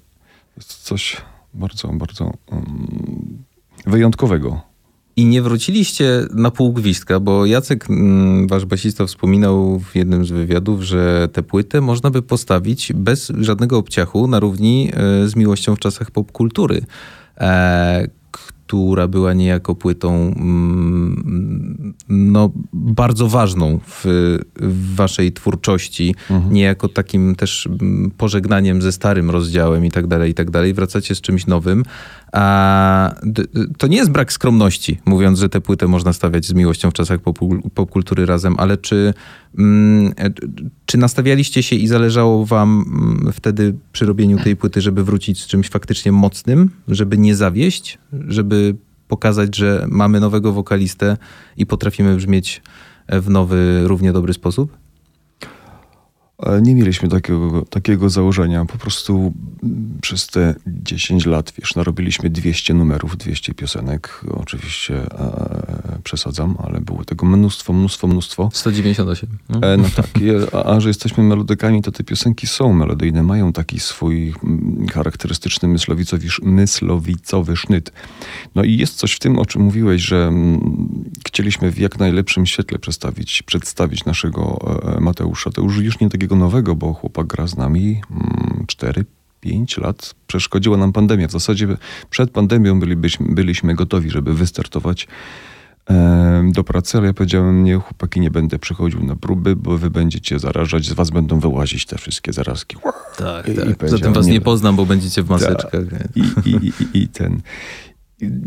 Jest 0.57 0.73
coś 0.73 1.17
bardzo, 1.53 1.87
bardzo 1.87 2.33
um, 2.51 3.43
wyjątkowego. 3.85 4.61
I 5.15 5.25
nie 5.25 5.41
wróciliście 5.41 6.25
na 6.33 6.51
pół 6.51 6.73
gwizdka, 6.73 7.19
bo 7.19 7.45
Jacek, 7.45 7.89
mm, 7.89 8.47
wasz 8.47 8.65
basista, 8.65 9.05
wspominał 9.05 9.79
w 9.79 9.95
jednym 9.95 10.25
z 10.25 10.31
wywiadów, 10.31 10.81
że 10.81 11.29
tę 11.33 11.43
płytę 11.43 11.81
można 11.81 12.09
by 12.09 12.21
postawić 12.21 12.93
bez 12.93 13.31
żadnego 13.39 13.77
obciachu 13.77 14.27
na 14.27 14.39
równi 14.39 14.91
e, 14.93 15.27
z 15.27 15.35
miłością 15.35 15.75
w 15.75 15.79
czasach 15.79 16.11
popkultury. 16.11 16.81
E, 17.37 18.07
która 18.67 19.07
była 19.07 19.33
niejako 19.33 19.75
płytą 19.75 20.33
mm, 20.37 21.93
no, 22.09 22.51
bardzo 22.73 23.27
ważną 23.27 23.79
w, 23.87 24.05
w 24.55 24.95
waszej 24.95 25.31
twórczości, 25.31 26.15
Mhm. 26.29 26.53
niejako 26.53 26.89
takim 26.89 27.35
też 27.35 27.67
mm, 27.67 28.11
pożegnaniem 28.17 28.81
ze 28.81 28.91
starym 28.91 29.29
rozdziałem 29.29 29.85
i 29.85 29.91
tak 29.91 30.07
dalej, 30.07 30.31
i 30.31 30.33
tak 30.33 30.51
dalej. 30.51 30.73
Wracacie 30.73 31.15
z 31.15 31.21
czymś 31.21 31.47
nowym. 31.47 31.83
To 33.77 33.87
nie 33.87 33.97
jest 33.97 34.11
brak 34.11 34.33
skromności, 34.33 34.99
mówiąc, 35.05 35.39
że 35.39 35.49
tę 35.49 35.61
płytę 35.61 35.87
można 35.87 36.13
stawiać 36.13 36.45
z 36.45 36.53
miłością 36.53 36.91
w 36.91 36.93
czasach 36.93 37.19
popkultury 37.73 38.25
razem, 38.25 38.55
ale 38.57 38.77
czy, 38.77 39.13
mm, 39.57 40.13
e, 40.17 40.29
czy 40.85 40.97
nastawialiście 40.97 41.63
się 41.63 41.75
i 41.75 41.87
zależało 41.87 42.45
wam 42.45 42.85
mm, 42.87 43.33
wtedy 43.33 43.75
przy 43.91 44.05
robieniu 44.05 44.37
tej 44.43 44.55
płyty, 44.55 44.81
żeby 44.81 45.03
wrócić 45.03 45.43
z 45.43 45.47
czymś 45.47 45.69
faktycznie 45.69 46.11
mocnym, 46.11 46.69
żeby 46.87 47.17
nie 47.17 47.35
zawieść, 47.35 47.97
żeby 48.27 48.75
pokazać, 49.07 49.55
że 49.55 49.85
mamy 49.89 50.19
nowego 50.19 50.53
wokalistę 50.53 51.17
i 51.57 51.65
potrafimy 51.65 52.15
brzmieć 52.15 52.61
w 53.09 53.29
nowy, 53.29 53.81
równie 53.83 54.13
dobry 54.13 54.33
sposób? 54.33 54.77
Ale 56.37 56.61
Nie 56.61 56.75
mieliśmy 56.75 57.09
takiego, 57.09 57.65
takiego 57.69 58.09
założenia. 58.09 58.65
Po 58.65 58.77
prostu 58.77 59.33
przez 60.01 60.27
te 60.27 60.55
10 60.67 61.25
lat, 61.25 61.53
wiesz, 61.59 61.75
narobiliśmy 61.75 62.29
200 62.29 62.73
numerów, 62.73 63.17
200 63.17 63.53
piosenek. 63.53 64.21
Oczywiście 64.31 64.95
e, 64.95 65.99
przesadzam, 66.03 66.55
ale 66.63 66.81
było 66.81 67.05
tego 67.05 67.25
mnóstwo, 67.25 67.73
mnóstwo, 67.73 68.07
mnóstwo. 68.07 68.49
198. 68.53 69.29
No. 69.49 69.61
E, 69.61 69.77
no 69.77 69.83
tak, 69.95 70.07
a, 70.53 70.63
a 70.63 70.79
że 70.79 70.89
jesteśmy 70.89 71.23
melodykami, 71.23 71.81
to 71.81 71.91
te 71.91 72.03
piosenki 72.03 72.47
są 72.47 72.73
melodyjne, 72.73 73.23
mają 73.23 73.53
taki 73.53 73.79
swój 73.79 74.33
charakterystyczny 74.93 75.69
myslowicowy, 76.41 77.57
sznyt. 77.57 77.91
No 78.55 78.63
i 78.63 78.77
jest 78.77 78.95
coś 78.95 79.13
w 79.13 79.19
tym, 79.19 79.39
o 79.39 79.45
czym 79.45 79.61
mówiłeś, 79.61 80.01
że 80.01 80.31
chcieliśmy 81.27 81.71
w 81.71 81.79
jak 81.79 81.99
najlepszym 81.99 82.45
świetle 82.45 82.79
przedstawić, 82.79 83.43
przedstawić 83.43 84.05
naszego 84.05 84.59
e, 84.97 85.01
Mateusza. 85.01 85.51
To 85.51 85.61
już, 85.61 85.77
już 85.77 85.99
nie 85.99 86.09
takiego 86.09 86.26
nowego, 86.35 86.75
bo 86.75 86.93
chłopak 86.93 87.27
gra 87.27 87.47
z 87.47 87.57
nami 87.57 88.01
mm, 88.11 88.63
4 88.67 89.05
5 89.41 89.77
lat 89.77 90.15
przeszkodziła 90.27 90.77
nam 90.77 90.93
pandemia. 90.93 91.27
W 91.27 91.31
zasadzie 91.31 91.67
przed 92.09 92.31
pandemią 92.31 92.79
bylibyśmy, 92.79 93.35
byliśmy 93.35 93.75
gotowi, 93.75 94.09
żeby 94.09 94.33
wystartować 94.33 95.07
em, 95.85 96.51
do 96.51 96.63
pracy, 96.63 96.97
ale 96.97 97.07
ja 97.07 97.13
powiedziałem, 97.13 97.63
nie, 97.63 97.75
chłopaki, 97.75 98.19
nie 98.19 98.31
będę 98.31 98.59
przychodził 98.59 99.03
na 99.03 99.15
próby, 99.15 99.55
bo 99.55 99.77
wy 99.77 99.89
będziecie 99.89 100.39
zarażać, 100.39 100.85
z 100.85 100.93
was 100.93 101.09
będą 101.09 101.39
wyłazić 101.39 101.85
te 101.85 101.97
wszystkie 101.97 102.33
zarazki. 102.33 102.77
Tak, 103.17 103.47
I- 103.47 103.51
i 103.51 103.55
tak. 103.55 103.77
powiedział, 103.77 103.99
Zatem 103.99 104.13
was 104.13 104.25
nie, 104.27 104.33
nie- 104.33 104.41
poznam, 104.41 104.75
bo 104.75 104.85
będziecie 104.85 105.23
w 105.23 105.29
maseczkach. 105.29 105.83
I, 106.15 106.49
i, 106.49 106.55
i, 106.55 107.03
i 107.03 107.07
ten. 107.07 107.41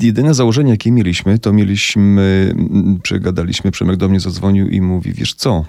Jedyne 0.02 0.34
założenie, 0.34 0.70
jakie 0.70 0.92
mieliśmy, 0.92 1.38
to 1.38 1.52
mieliśmy, 1.52 2.54
mm, 2.58 3.00
przegadaliśmy, 3.02 3.70
Przemek 3.70 3.96
do 3.96 4.08
mnie 4.08 4.20
zadzwonił 4.20 4.68
i 4.68 4.80
mówi, 4.80 5.12
wiesz 5.12 5.34
co, 5.34 5.64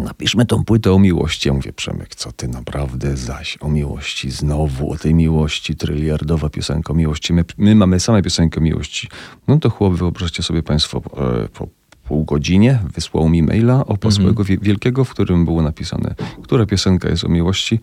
napiszmy 0.00 0.46
tą 0.46 0.64
płytę 0.64 0.92
o 0.92 0.98
miłości. 0.98 1.48
Ja 1.48 1.54
mówię, 1.54 1.72
Przemek, 1.72 2.14
co 2.14 2.32
ty 2.32 2.48
naprawdę 2.48 3.16
zaś 3.16 3.58
o 3.60 3.68
miłości, 3.68 4.30
znowu 4.30 4.92
o 4.92 4.96
tej 4.96 5.14
miłości, 5.14 5.76
tryliardowa 5.76 6.48
piosenka 6.48 6.92
o 6.92 6.96
miłości. 6.96 7.32
My, 7.32 7.44
my 7.58 7.74
mamy 7.74 8.00
same 8.00 8.22
piosenkę 8.22 8.60
o 8.60 8.62
miłości. 8.62 9.08
No 9.48 9.58
to 9.58 9.70
chłop, 9.70 9.94
wyobraźcie 9.94 10.42
sobie 10.42 10.62
państwo, 10.62 11.02
e, 11.44 11.48
po 11.48 11.68
pół 12.04 12.24
godzinie 12.24 12.78
wysłał 12.94 13.28
mi 13.28 13.42
maila 13.42 13.86
o 13.86 14.10
swojego 14.10 14.44
wie- 14.44 14.58
wielkiego, 14.58 15.04
w 15.04 15.10
którym 15.10 15.44
było 15.44 15.62
napisane, 15.62 16.14
która 16.42 16.66
piosenka 16.66 17.08
jest 17.08 17.24
o 17.24 17.28
miłości. 17.28 17.80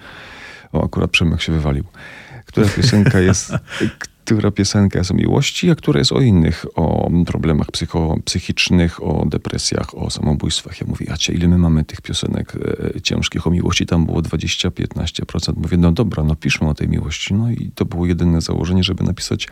O, 0.74 0.86
akurat 0.86 1.12
Przemek 1.12 1.42
się 1.42 1.52
wywalił. 1.52 1.84
Która 2.46 2.68
piosenka 2.68 3.20
jest, 3.20 3.52
która 4.26 4.52
piosenka 4.52 5.00
jest 5.00 5.12
o 5.12 5.14
miłości, 5.14 5.70
a 5.70 5.76
która 5.76 6.00
jest 6.00 6.12
o 6.12 6.22
innych, 6.22 6.66
o 6.76 7.12
problemach 7.26 7.72
psycho, 7.72 8.18
psychicznych, 8.26 9.04
o 9.04 9.26
depresjach, 9.26 9.98
o 9.98 10.10
samobójstwach. 10.10 10.82
Ja 10.82 10.88
mówię, 10.88 11.06
Jacie, 11.10 11.34
ile 11.34 11.48
my 11.48 11.58
mamy 11.58 11.86
tych 11.86 12.02
piosenek 12.02 12.54
e, 12.96 13.02
ciężkich 13.02 13.48
o 13.48 13.52
miłości? 13.52 13.86
Tam 13.86 14.06
było 14.06 14.22
20-15%. 14.22 15.54
Mówię, 15.58 15.78
no 15.78 15.92
dobra, 15.92 16.24
no 16.24 16.36
piszmy 16.36 16.70
o 16.70 16.74
tej 16.74 16.90
miłości. 16.90 17.34
No 17.34 17.52
i 17.52 17.72
to 17.76 17.86
było 17.86 18.06
jedyne 18.06 18.42
założenie, 18.42 18.84
żeby 18.84 19.04
napisać, 19.04 19.48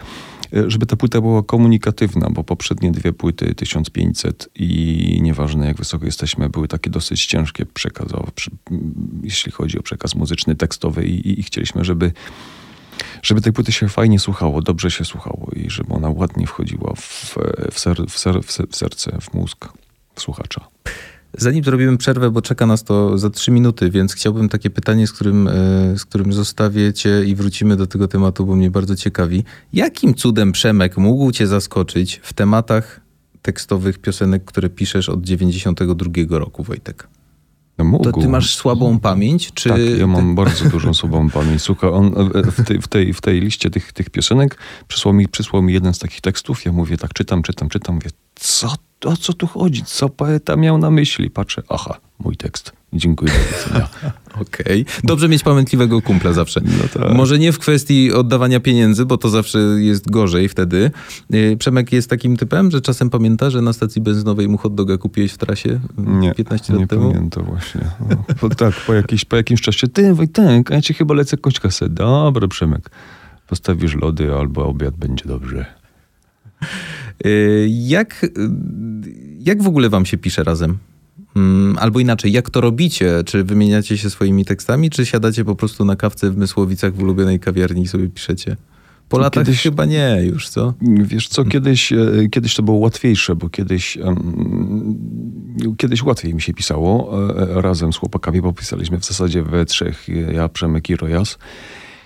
e, 0.54 0.70
żeby 0.72 0.86
ta 0.86 0.96
płyta 0.96 1.22
była 1.22 1.44
komunikatywna, 1.44 2.30
bo 2.30 2.44
poprzednie 2.44 2.92
dwie 2.92 3.13
płyty, 3.13 3.56
1500 3.56 4.50
i 4.56 5.20
nieważne 5.22 5.68
jak 5.68 5.78
wysoko 5.78 6.06
jesteśmy, 6.06 6.50
były 6.50 6.68
takie 6.68 6.90
dosyć 6.90 7.25
ciężkie 7.25 7.66
przekazowe, 7.66 8.32
przy, 8.36 8.51
jeśli 9.24 9.51
chodzi 9.51 9.80
o 9.80 9.82
przekaz 9.82 10.16
muzyczny, 10.16 10.56
tekstowy 10.56 11.06
i, 11.06 11.28
i, 11.28 11.40
i 11.40 11.44
chcieliśmy, 11.44 11.86
żeby 11.86 12.12
żeby 13.22 13.42
tej 13.42 13.54
płyty 13.54 13.72
się 13.72 13.90
fajnie 13.90 14.20
słuchało, 14.20 14.62
dobrze 14.62 14.92
się 14.92 15.06
słuchało 15.06 15.51
i 15.56 15.70
żeby 15.70 15.94
ona 15.94 16.10
ładnie 16.10 16.48
wchodziła 16.48 16.94
w, 16.96 17.36
w, 17.72 17.80
ser, 17.80 18.06
w, 18.10 18.20
ser, 18.20 18.44
w, 18.44 18.51
ser, 18.51 18.68
w 18.68 18.75
serce, 18.75 19.18
w 19.22 19.34
mózg 19.34 19.68
słuchacza. 20.16 20.68
Zanim 21.38 21.63
zrobimy 21.63 21.98
przerwę, 21.98 22.32
bo 22.32 22.42
czeka 22.42 22.66
nas 22.66 22.84
to 22.84 23.18
za 23.18 23.30
trzy 23.30 23.51
minuty, 23.51 23.90
więc 23.90 24.13
chciałbym 24.13 24.50
takie 24.50 24.70
pytanie, 24.70 25.08
z 25.08 25.12
którym, 25.12 25.48
e, 25.48 25.51
z 25.98 26.06
którym 26.06 26.34
zostawię 26.34 26.94
cię 26.94 27.24
i 27.25 27.36
wrócimy 27.36 27.75
do 27.75 27.88
tego 27.88 28.08
tematu, 28.08 28.46
bo 28.46 28.56
mnie 28.56 28.72
bardzo 28.72 28.96
ciekawi. 28.96 29.44
Jakim 29.74 30.13
cudem 30.13 30.51
Przemek 30.51 30.98
mógł 30.98 31.32
cię 31.32 31.48
zaskoczyć 31.48 32.20
w 32.24 32.34
tematach 32.34 33.01
tekstowych 33.42 34.00
piosenek, 34.00 34.46
które 34.46 34.70
piszesz 34.70 35.10
od 35.10 35.22
92 35.22 36.40
roku, 36.40 36.63
Wojtek? 36.63 37.08
No, 37.78 37.86
mógł. 37.86 38.04
To 38.04 38.12
ty 38.12 38.28
masz 38.28 38.56
słabą 38.56 39.00
pamięć, 39.00 39.51
czy... 39.54 39.70
Tak, 39.70 39.80
ja 39.98 40.08
mam 40.08 40.36
bardzo 40.36 40.70
dużą 40.70 40.94
słabą 40.94 41.30
pamięć. 41.40 41.62
Słuchaj, 41.62 41.90
on 41.90 42.08
e, 42.36 42.51
w 42.51 42.66
tej, 42.66 42.82
w 42.82 42.88
tej, 42.88 43.13
w 43.13 43.22
tej 43.22 43.42
liście 43.42 43.70
tych, 43.70 43.94
tych 43.94 44.10
piosenek 44.10 44.58
przysłał 44.88 45.13
mi, 45.13 45.28
przysłał 45.28 45.62
mi 45.62 45.74
jeden 45.74 45.94
z 45.94 46.00
takich 46.00 46.22
tekstów. 46.22 46.66
Ja 46.66 46.72
mówię 46.72 46.98
tak, 46.98 47.13
czytam, 47.13 47.44
czytam, 47.44 47.70
czytam. 47.70 47.96
Mówię, 47.96 48.10
co, 48.36 48.75
o 49.06 49.18
co 49.18 49.34
tu 49.34 49.48
chodzi? 49.48 49.84
Co 49.86 50.10
poeta 50.10 50.56
miał 50.56 50.78
na 50.78 50.92
myśli? 50.92 51.30
Patrzę, 51.30 51.63
aha, 51.70 51.98
mój 52.20 52.38
tekst. 52.38 52.81
Dziękuję. 52.94 53.32
Okej. 54.42 54.86
Dobrze 55.04 55.30
mieć 55.30 55.44
pamiętliwego 55.44 56.02
kumpla 56.02 56.34
zawsze. 56.34 56.62
No 56.64 57.02
tak. 57.04 57.14
Może 57.14 57.40
nie 57.40 57.52
w 57.52 57.60
kwestii 57.60 58.12
oddawania 58.14 58.60
pieniędzy, 58.60 59.06
bo 59.06 59.18
to 59.18 59.30
zawsze 59.30 59.60
jest 59.60 60.10
gorzej 60.12 60.50
wtedy. 60.50 60.92
Yy, 61.30 61.58
Przemek 61.58 61.92
jest 61.92 62.10
takim 62.10 62.38
typem, 62.38 62.72
że 62.72 62.82
czasem 62.82 63.10
pamięta, 63.10 63.50
że 63.50 63.62
na 63.62 63.74
stacji 63.74 64.02
benzynowej 64.02 64.48
mu 64.48 64.58
hot 64.58 64.76
doga 64.76 64.98
kupiłeś 64.98 65.32
w 65.32 65.38
trasie 65.38 65.70
yy, 65.70 65.80
Nie, 66.06 66.34
15 66.36 66.74
lat 66.74 66.80
nie 66.80 66.88
temu? 66.88 67.12
pamiętam 67.12 67.46
właśnie. 67.46 67.82
No, 68.10 68.24
bo 68.42 68.50
tak, 68.50 68.74
po, 68.88 68.94
jakiś, 68.94 69.26
po 69.26 69.36
jakimś 69.36 69.62
czasie, 69.62 69.88
ty 69.88 70.14
Wojtek, 70.14 70.72
a 70.72 70.76
ja 70.76 70.82
ci 70.82 70.94
chyba 70.94 71.14
lecę 71.14 71.38
kość 71.38 71.60
kasę. 71.60 71.90
Dobra, 71.90 72.48
Przemek, 72.48 72.90
postawisz 73.48 73.96
lody 73.96 74.34
albo 74.34 74.68
obiad 74.68 74.98
będzie 74.98 75.26
dobrze. 75.26 75.66
Yy, 77.26 77.68
Jak, 77.70 78.26
jak 79.40 79.64
w 79.64 79.68
ogóle 79.68 79.90
wam 79.90 80.06
się 80.06 80.18
pisze 80.18 80.44
razem? 80.44 80.78
Mm, 81.36 81.78
Albo 81.80 82.00
inaczej, 82.00 82.32
jak 82.32 82.50
to 82.50 82.62
robicie? 82.62 83.24
Czy 83.26 83.44
wymieniacie 83.44 83.98
się 83.98 84.10
swoimi 84.10 84.46
tekstami, 84.46 84.90
czy 84.90 85.06
siadacie 85.06 85.46
po 85.46 85.56
prostu 85.56 85.86
na 85.86 85.96
kawce 85.96 86.32
w 86.32 86.38
Mysłowicach 86.38 86.94
w 86.96 87.02
ulubionej 87.04 87.40
kawiarni 87.40 87.82
i 87.82 87.88
sobie 87.88 88.10
piszecie? 88.10 88.58
Po 89.10 89.18
To 89.18 89.24
latach 89.24 89.44
kiedyś- 89.46 89.62
chyba 89.64 89.86
nie 89.86 90.18
już, 90.24 90.50
co? 90.50 90.74
Wiesz 90.82 91.28
co, 91.28 91.46
kiedyś, 91.46 91.94
e, 91.94 91.98
kiedyś 92.32 92.56
to 92.56 92.64
było 92.64 92.78
łatwiejsze, 92.78 93.36
bo 93.36 93.50
kiedyś, 93.50 93.98
em, 93.98 94.16
kiedyś 95.78 96.04
łatwiej 96.04 96.34
mi 96.36 96.42
się 96.42 96.54
pisało 96.54 97.20
e, 97.58 97.62
razem 97.62 97.94
z 97.94 97.98
chłopakami, 97.98 98.42
bo 98.42 98.54
pisaliśmy 98.54 99.00
w 99.00 99.06
zasadzie 99.06 99.44
we 99.44 99.66
trzech, 99.66 100.08
ja, 100.34 100.50
Przemek 100.50 100.90
i 100.90 100.96
Rojas. 100.96 101.38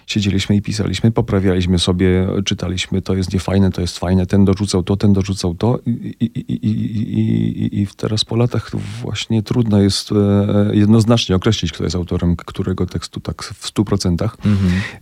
Siedzieliśmy 0.05 0.55
i 0.55 0.61
pisaliśmy, 0.61 1.11
poprawialiśmy 1.11 1.79
sobie, 1.79 2.27
czytaliśmy, 2.45 3.01
to 3.01 3.15
jest 3.15 3.33
niefajne, 3.33 3.71
to 3.71 3.81
jest 3.81 3.99
fajne, 3.99 4.25
ten 4.25 4.45
dorzucał 4.45 4.83
to, 4.83 4.97
ten 4.97 5.13
dorzucał 5.13 5.55
to 5.55 5.79
i, 5.85 5.91
i, 6.19 6.25
i, 6.25 6.67
i, 6.67 7.81
i, 7.81 7.87
teraz 7.97 8.25
po 8.25 8.35
latach 8.35 8.71
właśnie 9.01 9.43
trudno 9.43 9.81
jest 9.81 10.11
e, 10.11 10.15
jednoznacznie 10.73 11.35
określić, 11.35 11.71
kto 11.71 11.83
jest 11.83 11.95
autorem 11.95 12.35
którego 12.35 12.85
tekstu 12.85 13.19
tak 13.19 13.43
w 13.43 13.67
stu 13.67 13.85
procentach. 13.85 14.37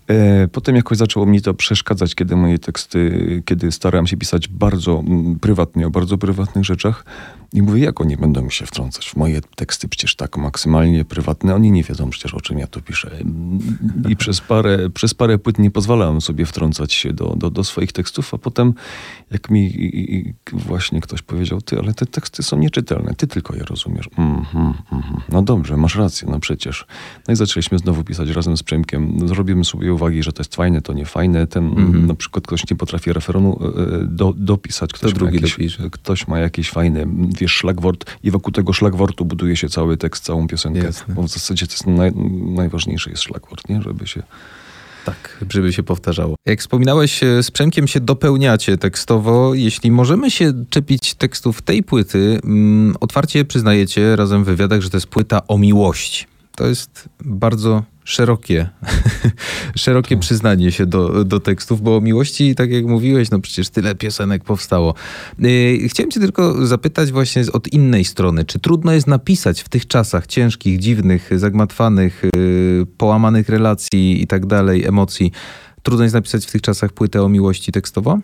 E, 0.07 0.47
Potem 0.47 0.75
jakoś 0.75 0.97
zaczęło 0.97 1.25
mi 1.25 1.41
to 1.41 1.53
przeszkadzać, 1.53 2.15
kiedy 2.15 2.35
moje 2.35 2.59
teksty, 2.59 3.41
kiedy 3.45 3.71
starałem 3.71 4.07
się 4.07 4.17
pisać 4.17 4.47
bardzo 4.47 5.03
prywatnie, 5.41 5.87
o 5.87 5.89
bardzo 5.89 6.17
prywatnych 6.17 6.65
rzeczach. 6.65 7.05
I 7.53 7.61
mówię, 7.61 7.83
jak 7.83 8.01
oni 8.01 8.17
będą 8.17 8.41
mi 8.41 8.51
się 8.51 8.65
wtrącać 8.65 9.09
w 9.09 9.15
moje 9.15 9.41
teksty, 9.55 9.87
przecież 9.87 10.15
tak 10.15 10.37
maksymalnie 10.37 11.05
prywatne. 11.05 11.55
Oni 11.55 11.71
nie 11.71 11.83
wiedzą 11.83 12.09
przecież, 12.09 12.33
o 12.33 12.41
czym 12.41 12.59
ja 12.59 12.67
tu 12.67 12.81
piszę. 12.81 13.11
I 14.09 14.15
przez 14.15 14.41
parę, 14.41 14.89
przez 14.93 15.13
parę 15.13 15.37
płyt 15.37 15.59
nie 15.59 15.71
pozwalałem 15.71 16.21
sobie 16.21 16.45
wtrącać 16.45 16.93
się 16.93 17.13
do, 17.13 17.33
do, 17.37 17.49
do 17.49 17.63
swoich 17.63 17.91
tekstów, 17.91 18.33
a 18.33 18.37
potem 18.37 18.73
jak 19.31 19.49
mi 19.49 19.65
i- 19.65 20.15
i 20.15 20.33
właśnie 20.53 21.01
ktoś 21.01 21.21
powiedział, 21.21 21.61
ty, 21.61 21.79
ale 21.79 21.93
te 21.93 22.05
teksty 22.05 22.43
są 22.43 22.57
nieczytelne, 22.57 23.13
ty 23.17 23.27
tylko 23.27 23.55
je 23.55 23.63
rozumiesz. 23.63 24.09
Mhm, 24.17 24.73
mhm. 24.91 25.21
No 25.29 25.41
dobrze, 25.41 25.77
masz 25.77 25.95
rację, 25.95 26.27
no 26.31 26.39
przecież. 26.39 26.85
No 27.27 27.33
i 27.33 27.37
zaczęliśmy 27.37 27.77
znowu 27.79 28.03
pisać 28.03 28.29
razem 28.29 28.57
z 28.57 28.63
Przemkiem. 28.63 29.27
Zrobimy 29.27 29.65
sobie 29.65 29.93
uwagi, 29.93 30.23
że 30.23 30.33
to 30.33 30.41
jest 30.41 30.55
fajne, 30.55 30.81
to 30.81 30.93
nie 30.93 31.05
fajne. 31.05 31.47
Ten 31.47 31.63
Mhm. 31.67 32.05
na 32.07 32.15
przykład 32.15 32.47
ktoś 32.47 32.69
nie 32.71 32.77
potrafi 32.77 33.13
referonu 33.13 33.59
e, 34.01 34.05
do, 34.07 34.33
dopisać. 34.37 34.93
Ktoś, 34.93 35.11
ma 35.13 35.19
drugi 35.19 35.35
jakiś, 35.35 35.51
dopisze. 35.51 35.89
ktoś 35.89 36.27
ma 36.27 36.39
jakiś 36.39 36.69
fajny, 36.69 37.07
wiesz, 37.39 37.51
szlagwort 37.51 38.17
i 38.23 38.31
wokół 38.31 38.51
tego 38.51 38.73
szlagwortu 38.73 39.25
buduje 39.25 39.55
się 39.55 39.69
cały 39.69 39.97
tekst, 39.97 40.23
całą 40.23 40.47
piosenkę. 40.47 40.79
Jasne. 40.83 41.13
Bo 41.15 41.23
w 41.23 41.27
zasadzie 41.27 41.67
to 41.67 41.73
jest 41.73 41.87
naj, 41.87 42.11
najważniejszy 42.55 43.09
jest 43.09 43.23
szlagwort, 43.23 43.69
nie? 43.69 43.81
Żeby 43.81 44.07
się 44.07 44.23
Tak, 45.05 45.45
żeby 45.49 45.73
się 45.73 45.83
powtarzało. 45.83 46.35
Jak 46.45 46.59
wspominałeś, 46.59 47.23
e, 47.23 47.43
z 47.43 47.51
Przemkiem 47.51 47.87
się 47.87 47.99
dopełniacie 47.99 48.77
tekstowo. 48.77 49.53
Jeśli 49.53 49.91
możemy 49.91 50.31
się 50.31 50.53
czepić 50.69 51.13
tekstów 51.13 51.61
tej 51.61 51.83
płyty, 51.83 52.39
mm, 52.43 52.95
otwarcie 52.99 53.45
przyznajecie 53.45 54.15
razem 54.15 54.43
w 54.43 54.47
wywiadach, 54.47 54.81
że 54.81 54.89
to 54.89 54.97
jest 54.97 55.07
płyta 55.07 55.47
o 55.47 55.57
miłości. 55.57 56.25
To 56.55 56.67
jest 56.67 57.09
bardzo 57.25 57.83
szerokie, 58.05 58.69
szerokie 59.75 60.17
przyznanie 60.17 60.71
się 60.71 60.85
do, 60.85 61.23
do 61.25 61.39
tekstów, 61.39 61.81
bo 61.81 61.97
o 61.97 62.01
miłości, 62.01 62.55
tak 62.55 62.71
jak 62.71 62.85
mówiłeś, 62.85 63.31
no 63.31 63.39
przecież 63.39 63.69
tyle 63.69 63.95
piosenek 63.95 64.43
powstało. 64.43 64.93
Yy, 65.39 65.89
chciałem 65.89 66.11
cię 66.11 66.19
tylko 66.19 66.67
zapytać 66.67 67.11
właśnie 67.11 67.43
od 67.53 67.67
innej 67.67 68.05
strony, 68.05 68.45
czy 68.45 68.59
trudno 68.59 68.93
jest 68.93 69.07
napisać 69.07 69.61
w 69.61 69.69
tych 69.69 69.87
czasach 69.87 70.27
ciężkich, 70.27 70.79
dziwnych, 70.79 71.29
zagmatwanych, 71.39 72.21
yy, 72.35 72.85
połamanych 72.97 73.49
relacji 73.49 74.21
i 74.21 74.27
tak 74.27 74.45
dalej, 74.45 74.85
emocji, 74.85 75.31
trudno 75.83 76.03
jest 76.03 76.15
napisać 76.15 76.45
w 76.45 76.51
tych 76.51 76.61
czasach 76.61 76.93
płytę 76.93 77.21
o 77.21 77.29
miłości 77.29 77.71
tekstowo? 77.71 78.19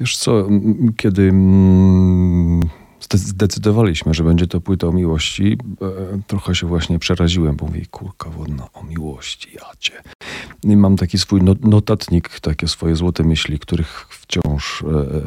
Wiesz 0.00 0.16
co, 0.16 0.48
kiedy 0.96 1.22
mm, 1.22 2.60
zdecydowaliśmy, 3.00 4.14
że 4.14 4.24
będzie 4.24 4.46
to 4.46 4.60
płyta 4.60 4.86
o 4.86 4.92
miłości, 4.92 5.58
e, 5.82 6.20
trochę 6.26 6.54
się 6.54 6.66
właśnie 6.66 6.98
przeraziłem, 6.98 7.56
bo 7.56 7.66
mówię, 7.66 7.86
kurka 7.90 8.30
wodna 8.30 8.68
o 8.72 8.82
miłości, 8.82 9.48
jacie. 9.54 9.92
I 10.62 10.76
mam 10.76 10.96
taki 10.96 11.18
swój 11.18 11.42
no- 11.42 11.54
notatnik, 11.60 12.40
takie 12.40 12.68
swoje 12.68 12.96
złote 12.96 13.24
myśli, 13.24 13.58
których 13.58 14.06
wciąż 14.10 14.82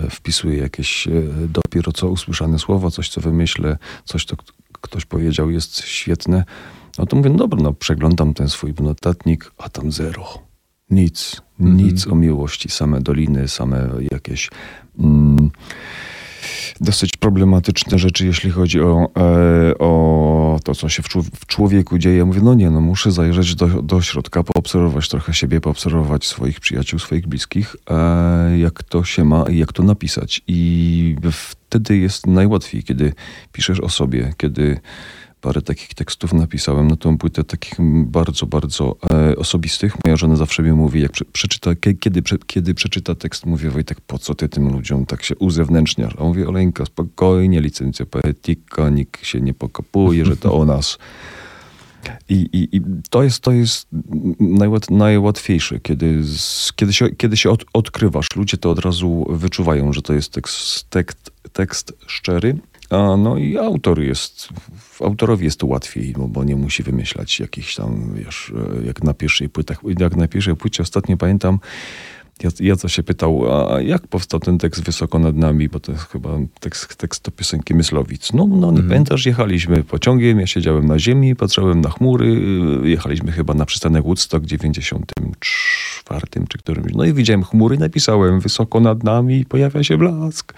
e, 0.05 0.09
wpisuję 0.09 0.57
jakieś 0.57 1.07
e, 1.07 1.11
dopiero 1.47 1.91
co 1.91 2.09
usłyszane 2.09 2.59
słowa, 2.59 2.91
coś 2.91 3.09
co 3.09 3.21
wymyślę, 3.21 3.77
coś 4.05 4.25
co 4.25 4.35
ktoś 4.81 5.05
powiedział 5.05 5.49
jest 5.49 5.77
świetne. 5.77 6.43
No 6.97 7.05
to 7.05 7.15
mówię, 7.15 7.29
no 7.29 7.37
dobra, 7.37 7.59
no 7.61 7.73
przeglądam 7.73 8.33
ten 8.33 8.49
swój 8.49 8.73
notatnik, 8.79 9.51
a 9.57 9.69
tam 9.69 9.91
zero. 9.91 10.25
Nic, 10.89 11.41
nic 11.59 12.07
o 12.07 12.15
miłości, 12.15 12.69
same 12.69 13.01
doliny, 13.01 13.47
same 13.47 13.89
jakieś 14.11 14.49
mm, 14.99 15.51
dosyć 16.81 17.17
problematyczne 17.17 17.99
rzeczy, 17.99 18.25
jeśli 18.25 18.51
chodzi 18.51 18.81
o, 18.81 19.09
e, 19.17 19.77
o 19.77 20.59
to, 20.63 20.75
co 20.75 20.89
się 20.89 21.03
w, 21.03 21.09
czł- 21.09 21.29
w 21.35 21.45
człowieku 21.45 21.97
dzieje. 21.97 22.25
Mówię, 22.25 22.41
no 22.43 22.53
nie, 22.53 22.69
no 22.69 22.81
muszę 22.81 23.11
zajrzeć 23.11 23.55
do, 23.55 23.67
do 23.67 24.01
środka, 24.01 24.43
poobserwować 24.43 25.09
trochę 25.09 25.33
siebie, 25.33 25.61
poobserwować 25.61 26.25
swoich 26.25 26.59
przyjaciół, 26.59 26.99
swoich 26.99 27.27
bliskich, 27.27 27.75
e, 27.89 28.57
jak 28.57 28.83
to 28.83 29.03
się 29.03 29.23
ma 29.23 29.45
i 29.49 29.57
jak 29.57 29.73
to 29.73 29.83
napisać. 29.83 30.41
I 30.47 31.15
wtedy 31.31 31.97
jest 31.97 32.27
najłatwiej, 32.27 32.83
kiedy 32.83 33.13
piszesz 33.51 33.79
o 33.79 33.89
sobie, 33.89 34.33
kiedy 34.37 34.79
parę 35.41 35.61
takich 35.61 35.93
tekstów 35.93 36.33
napisałem 36.33 36.87
na 36.87 36.95
tą 36.95 37.17
płytę, 37.17 37.43
takich 37.43 37.73
bardzo, 38.05 38.45
bardzo 38.45 38.95
e, 39.13 39.35
osobistych. 39.35 39.95
Moja 40.05 40.17
żona 40.17 40.35
zawsze 40.35 40.63
mi 40.63 40.71
mówi, 40.71 41.01
jak 41.01 41.11
kiedy, 41.99 42.21
prze, 42.21 42.37
kiedy 42.47 42.73
przeczyta 42.73 43.15
tekst, 43.15 43.45
mówię, 43.45 43.69
Wojtek, 43.69 44.01
po 44.01 44.19
co 44.19 44.35
ty 44.35 44.49
tym 44.49 44.73
ludziom 44.73 45.05
tak 45.05 45.23
się 45.23 45.35
uzewnętrzniasz? 45.35 46.13
A 46.19 46.23
mówię, 46.23 46.47
Oleńka, 46.47 46.85
spokojnie, 46.85 47.61
licencja 47.61 48.05
poetyka, 48.05 48.89
nikt 48.89 49.25
się 49.25 49.41
nie 49.41 49.53
pokapuje, 49.53 50.25
że 50.25 50.37
to 50.37 50.53
o 50.53 50.65
nas. 50.65 50.97
I, 52.29 52.33
i, 52.33 52.77
i 52.77 52.81
to 53.09 53.23
jest, 53.23 53.39
to 53.39 53.51
jest 53.51 53.87
najłat, 54.39 54.89
najłatwiejsze, 54.89 55.79
kiedy, 55.79 56.21
kiedy 56.75 56.93
się, 56.93 57.09
kiedy 57.09 57.37
się 57.37 57.49
od, 57.49 57.65
odkrywasz. 57.73 58.27
Ludzie 58.35 58.57
to 58.57 58.71
od 58.71 58.79
razu 58.79 59.25
wyczuwają, 59.29 59.93
że 59.93 60.01
to 60.01 60.13
jest 60.13 60.31
tekst, 60.31 60.89
tekst, 60.89 61.31
tekst 61.53 61.93
szczery. 62.07 62.57
A 62.91 63.17
no 63.17 63.37
i 63.37 63.57
autor 63.57 64.01
jest, 64.01 64.49
autorowi 64.99 65.45
jest 65.45 65.59
to 65.59 65.67
łatwiej, 65.67 66.13
bo, 66.17 66.27
bo 66.27 66.43
nie 66.43 66.55
musi 66.55 66.83
wymyślać 66.83 67.39
jakichś 67.39 67.75
tam, 67.75 68.13
wiesz, 68.15 68.53
e, 68.81 68.85
jak 68.85 69.03
na 69.03 69.13
pierwszej 69.13 69.49
płytach. 69.49 69.79
Jak 69.99 70.15
na 70.15 70.27
pierwszej 70.27 70.55
płycie 70.55 70.83
ostatnio 70.83 71.17
pamiętam, 71.17 71.59
Jaca 72.59 72.89
się 72.89 73.03
pytał, 73.03 73.53
a 73.53 73.81
jak 73.81 74.07
powstał 74.07 74.39
ten 74.39 74.57
tekst 74.57 74.83
Wysoko 74.83 75.19
nad 75.19 75.35
nami, 75.35 75.69
bo 75.69 75.79
to 75.79 75.91
jest 75.91 76.03
chyba 76.03 76.29
tekst, 76.59 76.95
tekst 76.95 77.25
do 77.25 77.31
piosenki 77.31 77.75
Myslowic. 77.75 78.33
No, 78.33 78.47
no 78.47 78.71
nie 78.71 78.83
pamiętasz, 78.83 79.25
jechaliśmy 79.25 79.83
pociągiem, 79.83 80.39
ja 80.39 80.47
siedziałem 80.47 80.85
na 80.85 80.99
ziemi, 80.99 81.35
patrzyłem 81.35 81.81
na 81.81 81.89
chmury, 81.89 82.25
y, 82.83 82.89
jechaliśmy 82.89 83.31
chyba 83.31 83.53
na 83.53 83.65
przystanek 83.65 84.03
Woodstock 84.03 84.43
w 84.43 84.47
94 84.47 86.21
czy 86.49 86.57
którymś. 86.57 86.93
No 86.93 87.05
i 87.05 87.13
widziałem 87.13 87.43
chmury, 87.43 87.77
napisałem 87.77 88.39
Wysoko 88.39 88.79
nad 88.79 89.03
nami, 89.03 89.45
pojawia 89.45 89.83
się 89.83 89.97
blask. 89.97 90.53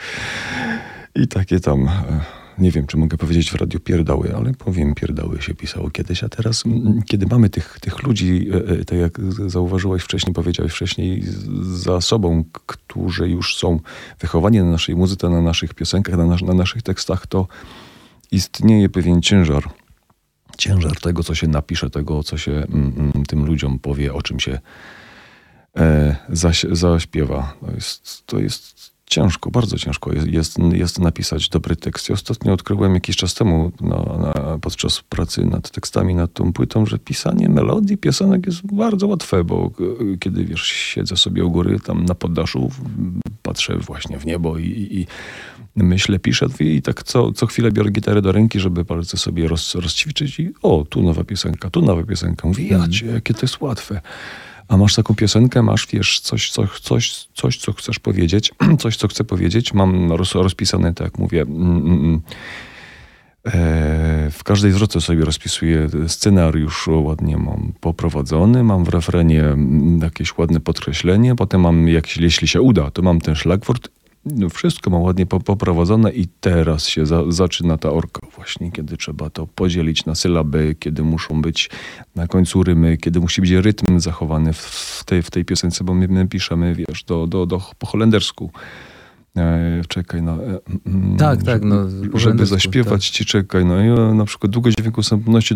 I 1.15 1.27
takie 1.27 1.60
tam... 1.60 1.88
e, 1.88 2.20
Nie 2.58 2.72
wiem, 2.72 2.88
czy 2.88 2.98
mogę 2.98 3.17
powiedzieć 3.17 3.51
w 3.51 3.55
radiu 3.55 3.79
pierdoły, 3.79 4.36
ale 4.36 4.53
powiem, 4.53 4.96
pierdoły 4.96 5.41
się 5.41 5.54
pisało 5.56 5.89
kiedyś, 5.89 6.23
a 6.23 6.30
teraz, 6.30 6.63
kiedy 7.06 7.26
mamy 7.28 7.49
tych, 7.49 7.78
tych 7.82 8.04
ludzi, 8.04 8.47
e, 8.54 8.80
e, 8.80 8.86
tak 8.86 8.97
jak 8.99 9.19
z- 9.19 9.52
zauważyłeś 9.52 10.04
wcześniej, 10.04 10.34
powiedziałeś 10.34 10.71
wcześniej, 10.73 11.23
za 11.62 12.02
sobą, 12.02 12.43
którzy 12.65 13.30
już 13.30 13.58
są 13.58 13.80
wychowani 14.19 14.58
na 14.60 14.65
naszej 14.71 14.95
muzyce, 14.95 15.30
na 15.30 15.41
naszych 15.41 15.73
piosenkach, 15.73 16.17
na, 16.17 16.26
nas, 16.26 16.41
na 16.41 16.54
naszych 16.54 16.82
tekstach, 16.84 17.28
to 17.28 17.47
istnieje 18.32 18.89
pewien 18.89 19.21
ciężar. 19.21 19.63
Ciężar 20.58 20.99
tego, 21.02 21.23
co 21.23 21.36
się 21.36 21.47
napisze, 21.47 21.89
tego, 21.89 22.23
co 22.23 22.38
się 22.38 22.52
mm, 22.52 23.12
tym 23.28 23.45
ludziom 23.45 23.80
powie, 23.80 24.13
o 24.13 24.21
czym 24.21 24.39
się 24.39 24.60
e, 25.78 26.15
zaś, 26.30 26.65
zaśpiewa. 26.71 27.54
To 27.65 27.71
jest, 27.71 28.26
to 28.26 28.39
jest 28.39 28.83
ciężko, 29.13 29.52
bardzo 29.52 29.78
ciężko 29.78 30.13
jest, 30.13 30.28
jest, 30.28 30.58
jest 30.73 30.99
napisać 30.99 31.49
dobry 31.49 31.76
tekst. 31.76 32.10
Ja 32.10 32.13
ostatnio 32.13 32.54
odkryłem 32.54 32.93
jakiś 32.93 33.15
czas 33.15 33.34
temu 33.34 33.71
na, 33.82 33.95
na, 33.97 34.58
podczas 34.62 35.02
pracy 35.02 35.45
nad 35.45 35.71
tekstami, 35.71 36.15
nad 36.15 36.34
tą 36.34 36.54
płytą, 36.54 36.86
że 36.86 36.99
pisanie 36.99 37.49
melodii, 37.49 37.97
piosenek 37.97 38.45
jest 38.45 38.62
bardzo 38.65 39.08
łatwe, 39.08 39.43
bo 39.43 39.71
e, 40.13 40.17
kiedy 40.17 40.45
wiesz, 40.45 40.63
siedzę 40.63 41.17
sobie 41.17 41.45
u 41.45 41.52
góry 41.52 41.80
tam 41.80 42.06
na 42.06 42.15
poddaszu, 42.15 42.71
patrzę 43.41 43.78
właśnie 43.78 44.19
w 44.19 44.26
niebo 44.26 44.58
i, 44.58 44.65
i, 44.65 44.99
i 45.76 45.84
myślę, 45.84 46.19
piszę 46.19 46.47
i 46.60 46.82
tak 46.82 47.04
co, 47.04 47.32
co 47.32 47.45
chwilę 47.45 47.71
biorę 47.71 47.91
gitarę 47.91 48.21
do 48.21 48.32
ręki, 48.32 48.60
żeby 48.60 48.86
palce 48.86 49.17
sobie 49.17 49.47
roz, 49.47 49.76
rozćwiczyć 49.76 50.39
i 50.39 50.54
o, 50.62 50.86
tu 50.89 51.04
nowa 51.04 51.23
piosenka, 51.23 51.69
tu 51.69 51.82
nowa 51.82 52.04
piosenka. 52.04 52.47
Mówię, 52.47 52.67
jacie, 52.67 53.06
jakie 53.06 53.34
to 53.34 53.39
jest 53.41 53.62
łatwe. 53.62 54.02
A 54.67 54.78
masz 54.78 54.95
taką 54.95 55.15
piosenkę, 55.15 55.62
masz, 55.62 55.88
wiesz, 55.88 56.19
coś, 56.19 56.52
co, 56.52 56.67
coś, 56.82 57.28
coś 57.34 57.58
co 57.58 57.73
chcesz 57.73 57.99
powiedzieć, 57.99 58.54
coś, 58.82 58.97
co 58.97 59.08
chcę 59.08 59.23
powiedzieć, 59.23 59.73
mam 59.73 60.12
roz, 60.12 60.36
rozpisane, 60.36 60.93
tak 60.93 61.06
jak 61.06 61.17
mówię, 61.17 61.41
mm, 61.41 61.78
mm, 61.78 61.99
mm. 61.99 62.21
E, 63.45 64.30
w 64.32 64.43
każdej 64.43 64.71
zwrotce 64.71 65.02
sobie 65.02 65.26
rozpisuję 65.26 65.89
scenariusz, 66.08 66.88
ładnie 66.88 67.38
mam 67.38 67.73
poprowadzony, 67.80 68.63
mam 68.63 68.84
w 68.84 68.89
refrenie 68.89 69.43
mm, 69.45 69.99
jakieś 70.02 70.38
ładne 70.38 70.60
podkreślenie, 70.60 71.36
potem 71.36 71.62
mam, 71.62 71.88
jak, 71.88 72.17
jeśli 72.17 72.47
się 72.47 72.62
uda, 72.62 72.91
to 72.91 73.02
mam 73.02 73.21
ten 73.21 73.36
szlagwort, 73.36 73.89
wszystko 74.49 74.89
mam 74.89 75.01
ładnie 75.01 75.25
po, 75.25 75.39
poprowadzone 75.39 76.12
i 76.12 76.27
teraz 76.41 76.88
się 76.88 77.05
za, 77.05 77.31
zaczyna 77.31 77.77
ta 77.77 77.89
orka 77.89 78.27
właśnie, 78.36 78.71
kiedy 78.71 78.97
trzeba 78.97 79.29
to 79.29 79.47
podzielić 79.47 80.05
na 80.05 80.15
sylaby, 80.15 80.75
kiedy 80.79 81.03
muszą 81.03 81.41
być 81.41 81.69
na 82.15 82.27
końcu 82.27 82.63
rymy, 82.63 82.97
kiedy 82.97 83.19
musi 83.19 83.41
być 83.41 83.51
rytm 83.51 83.99
zachowany 83.99 84.53
w, 84.53 85.03
tej, 85.05 85.23
w 85.23 85.31
tej 85.31 85.45
piosence, 85.45 85.83
bo 85.83 85.93
my, 85.93 86.07
my 86.07 86.27
piszemy, 86.27 86.75
wiesz, 86.75 87.03
do, 87.03 87.27
do, 87.27 87.45
do, 87.45 87.62
po 87.79 87.88
holendersku. 87.88 88.51
E, 89.38 89.81
czekaj, 89.88 90.21
no. 90.21 90.31
E, 90.43 90.59
mm, 90.86 91.17
Tak, 91.17 91.43
tak, 91.43 91.63
żeby- 91.63 91.65
no, 91.65 92.09
po 92.12 92.19
Żeby 92.19 92.45
zaśpiewać 92.45 93.09
ci, 93.09 93.25
czekaj, 93.25 93.65
no 93.65 93.83
i 93.83 93.88
e, 93.88 94.13
na 94.13 94.25
przykład 94.25 94.51
długo 94.51 94.69
dźwięku 94.71 95.03
samotności 95.03 95.55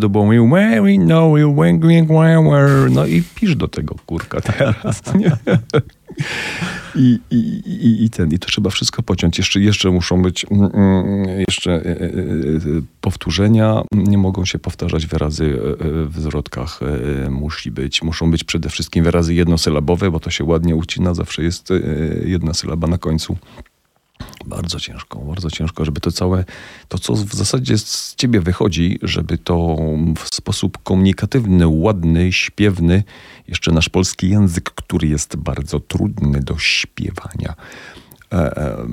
where, 2.08 2.42
where. 2.44 2.90
no 2.92 3.06
i 3.06 3.24
pisz 3.36 3.56
do 3.56 3.68
tego, 3.68 3.96
kurka, 4.06 4.42
teraz, 4.58 5.16
nie? 5.16 5.32
I, 6.96 7.20
i, 7.32 7.38
i, 7.66 8.06
I 8.06 8.10
ten, 8.10 8.32
i 8.32 8.40
to 8.40 8.48
trzeba 8.48 8.70
wszystko 8.70 9.04
pociąć. 9.04 9.38
Jeszcze, 9.38 9.60
jeszcze 9.60 9.92
muszą 9.92 10.22
być 10.22 10.46
mm, 10.52 10.72
mm, 10.74 11.40
jeszcze 11.48 11.72
e, 11.72 11.86
e, 11.86 12.06
e, 12.06 12.60
powtórzenia, 13.02 13.82
nie 13.92 14.18
mogą 14.18 14.46
się 14.46 14.60
powtarzać 14.60 15.06
wyrazy 15.06 15.60
w 16.10 16.20
zwrotkach. 16.20 16.80
Musi 17.30 17.72
być, 17.72 18.04
muszą 18.04 18.32
być 18.32 18.44
przede 18.44 18.70
wszystkim 18.70 19.04
wyrazy 19.04 19.34
jednosylabowe, 19.34 20.12
bo 20.12 20.20
to 20.20 20.30
się 20.30 20.44
ładnie 20.44 20.76
ucina, 20.76 21.14
zawsze 21.14 21.44
jest 21.44 21.70
jedna 22.26 22.54
sylaba 22.54 22.88
na 22.88 22.98
końcu. 22.98 23.38
Bardzo 24.48 24.80
ciężko, 24.80 25.20
bardzo 25.20 25.52
ciężko, 25.52 25.86
żeby 25.86 26.02
to 26.02 26.12
całe, 26.12 26.46
to 26.88 27.00
co 27.00 27.14
w 27.14 27.34
zasadzie 27.34 27.78
z 27.78 28.16
ciebie 28.16 28.42
wychodzi, 28.42 29.00
żeby 29.02 29.38
to 29.38 29.78
w 30.18 30.36
sposób 30.36 30.78
komunikatywny, 30.84 31.68
ładny, 31.68 32.34
śpiewny, 32.34 33.04
jeszcze 33.48 33.72
nasz 33.72 33.90
polski 33.90 34.30
język, 34.30 34.70
który 34.70 35.08
jest 35.08 35.36
bardzo 35.36 35.80
trudny 35.80 36.40
do 36.40 36.58
śpiewania. 36.58 37.56
E, 38.34 38.58
e, 38.58 38.88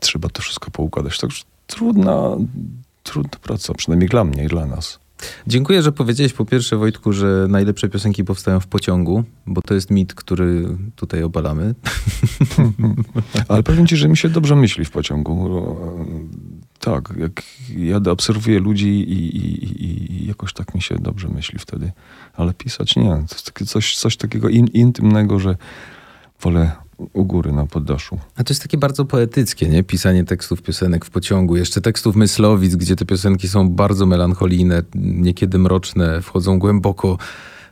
trzeba 0.00 0.28
to 0.28 0.42
wszystko 0.42 0.70
poukładać. 0.70 1.18
Także 1.18 1.44
trudna, 1.66 2.36
trudna 3.02 3.38
praca, 3.42 3.74
przynajmniej 3.74 4.08
dla 4.08 4.24
mnie 4.24 4.44
i 4.44 4.48
dla 4.48 4.66
nas. 4.66 5.01
Dziękuję, 5.46 5.82
że 5.82 5.92
powiedziałeś 5.92 6.32
po 6.32 6.44
pierwsze, 6.44 6.76
Wojtku, 6.76 7.12
że 7.12 7.46
najlepsze 7.48 7.88
piosenki 7.88 8.24
powstają 8.24 8.60
w 8.60 8.66
pociągu, 8.66 9.24
bo 9.46 9.62
to 9.62 9.74
jest 9.74 9.90
mit, 9.90 10.14
który 10.14 10.76
tutaj 10.96 11.22
obalamy. 11.22 11.74
Ale 13.48 13.62
powiem 13.62 13.86
ci, 13.86 13.96
że 13.96 14.08
mi 14.08 14.16
się 14.16 14.28
dobrze 14.28 14.56
myśli 14.56 14.84
w 14.84 14.90
pociągu. 14.90 15.76
tak, 16.78 17.14
jak 17.18 17.42
jadę, 17.76 18.10
obserwuję 18.10 18.60
ludzi 18.60 18.88
i, 18.88 19.36
i, 19.36 19.84
i, 19.84 20.26
jakoś 20.26 20.52
tak 20.52 20.74
mi 20.74 20.82
się 20.82 20.94
dobrze 20.94 21.28
myśli 21.28 21.58
wtedy. 21.58 21.92
Ale 22.34 22.54
pisać 22.54 22.96
nie. 22.96 23.24
To 23.28 23.36
jest 23.60 23.72
coś, 23.72 23.96
coś 23.96 24.16
takiego 24.16 24.48
in, 24.48 24.66
intymnego, 24.66 25.38
że 25.38 25.56
wolę 26.40 26.72
u 27.12 27.24
góry 27.24 27.52
na 27.52 27.66
poddaszu. 27.66 28.18
A 28.36 28.44
to 28.44 28.52
jest 28.52 28.62
takie 28.62 28.78
bardzo 28.78 29.04
poetyckie, 29.04 29.68
nie? 29.68 29.84
Pisanie 29.84 30.24
tekstów 30.24 30.62
piosenek 30.62 31.04
w 31.04 31.10
pociągu. 31.10 31.56
Jeszcze 31.56 31.80
tekstów 31.80 32.16
myslowic, 32.16 32.76
gdzie 32.76 32.96
te 32.96 33.04
piosenki 33.04 33.48
są 33.48 33.68
bardzo 33.68 34.06
melancholijne, 34.06 34.82
niekiedy 34.94 35.58
mroczne, 35.58 36.22
wchodzą 36.22 36.58
głęboko 36.58 37.18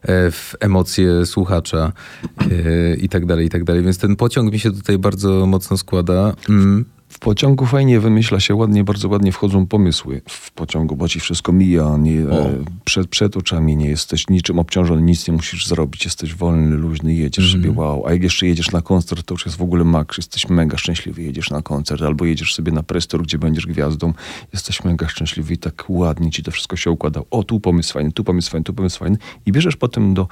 e, 0.02 0.30
w 0.30 0.54
emocje 0.60 1.26
słuchacza 1.26 1.92
e, 2.40 2.94
i 2.94 3.08
tak 3.08 3.26
dalej, 3.26 3.46
i 3.46 3.50
tak 3.50 3.64
dalej. 3.64 3.82
Więc 3.82 3.98
ten 3.98 4.16
pociąg 4.16 4.52
mi 4.52 4.58
się 4.58 4.70
tutaj 4.72 4.98
bardzo 4.98 5.46
mocno 5.46 5.76
składa. 5.76 6.34
Mm. 6.48 6.84
W 7.10 7.18
pociągu 7.18 7.66
fajnie 7.66 8.00
wymyśla 8.00 8.40
się 8.40 8.54
ładnie, 8.54 8.84
bardzo 8.84 9.08
ładnie 9.08 9.32
wchodzą 9.32 9.66
pomysły 9.66 10.22
w 10.28 10.50
pociągu, 10.50 10.96
bo 10.96 11.08
ci 11.08 11.20
wszystko 11.20 11.52
mija, 11.52 11.96
nie, 11.98 12.20
e, 12.20 12.64
przed, 12.84 13.08
przed 13.08 13.36
oczami 13.36 13.76
nie 13.76 13.88
jesteś 13.88 14.28
niczym 14.28 14.58
obciążony, 14.58 15.02
nic 15.02 15.28
nie 15.28 15.34
musisz 15.34 15.66
zrobić, 15.66 16.04
jesteś 16.04 16.34
wolny, 16.34 16.76
luźny, 16.76 17.14
jedziesz 17.14 17.44
Mhm. 17.54 17.62
sobie, 17.62 17.80
wow. 17.80 18.06
A 18.06 18.12
jak 18.12 18.22
jeszcze 18.22 18.46
jedziesz 18.46 18.70
na 18.70 18.82
koncert, 18.82 19.26
to 19.26 19.34
już 19.34 19.46
jest 19.46 19.58
w 19.58 19.62
ogóle 19.62 19.84
maks, 19.84 20.16
jesteś 20.16 20.48
mega 20.48 20.78
szczęśliwy, 20.78 21.22
jedziesz 21.22 21.50
na 21.50 21.62
koncert, 21.62 22.02
albo 22.02 22.24
jedziesz 22.24 22.54
sobie 22.54 22.72
na 22.72 22.82
prestor, 22.82 23.22
gdzie 23.22 23.38
będziesz 23.38 23.66
gwiazdą, 23.66 24.12
jesteś 24.52 24.84
mega 24.84 25.08
szczęśliwy 25.08 25.54
i 25.54 25.58
tak 25.58 25.84
ładnie 25.88 26.30
ci 26.30 26.42
to 26.42 26.50
wszystko 26.50 26.76
się 26.76 26.90
układa. 26.90 27.20
O, 27.30 27.42
tu 27.44 27.60
pomysł 27.60 27.92
fajny, 27.92 28.12
tu 28.12 28.24
pomysł 28.24 28.50
fajny, 28.50 28.64
tu 28.64 28.74
pomysł 28.74 28.98
fajny 28.98 29.18
i 29.46 29.52
bierzesz 29.52 29.76
potem 29.76 30.14
do, 30.14 30.28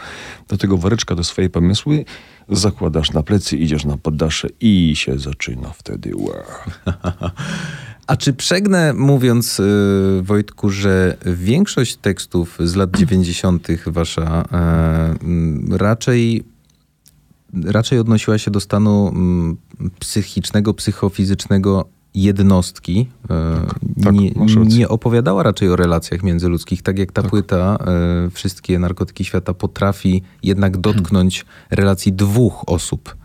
do 0.48 0.58
tego 0.58 0.76
woreczka, 0.78 1.14
do 1.14 1.24
swojej 1.24 1.50
pomysły, 1.50 2.04
zakładasz 2.50 3.12
na 3.12 3.22
plecy, 3.22 3.56
idziesz 3.56 3.84
na 3.84 3.96
poddasze 3.96 4.48
i 4.60 4.96
się 4.96 5.18
zaczyna 5.18 5.70
wtedy. 5.70 6.12
A 8.06 8.16
czy 8.16 8.32
przegnę 8.32 8.92
mówiąc, 8.92 9.60
y, 9.60 10.22
Wojtku, 10.22 10.70
że 10.70 11.16
większość 11.26 11.96
tekstów 11.96 12.58
z 12.64 12.76
lat 12.76 12.96
90. 12.96 13.68
wasza 13.86 14.44
e, 14.52 15.14
raczej, 15.70 16.44
raczej 17.64 17.98
odnosiła 17.98 18.38
się 18.38 18.50
do 18.50 18.60
stanu 18.60 19.14
psychicznego, 19.98 20.74
psychofizycznego 20.74 21.88
jednostki. 22.22 23.08
E, 23.30 23.60
tak, 24.04 24.14
nie, 24.14 24.30
masz 24.36 24.56
rację. 24.56 24.78
nie 24.78 24.88
opowiadała 24.88 25.42
raczej 25.42 25.68
o 25.68 25.76
relacjach 25.76 26.22
międzyludzkich, 26.22 26.82
tak 26.82 26.98
jak 26.98 27.12
ta 27.12 27.22
płyta 27.22 27.78
e, 27.86 28.30
Wszystkie 28.30 28.78
narkotyki 28.78 29.24
świata 29.24 29.54
potrafi 29.54 30.22
jednak 30.42 30.76
dotknąć 30.76 31.46
relacji 31.70 32.12
dwóch 32.12 32.64
osób. 32.66 33.16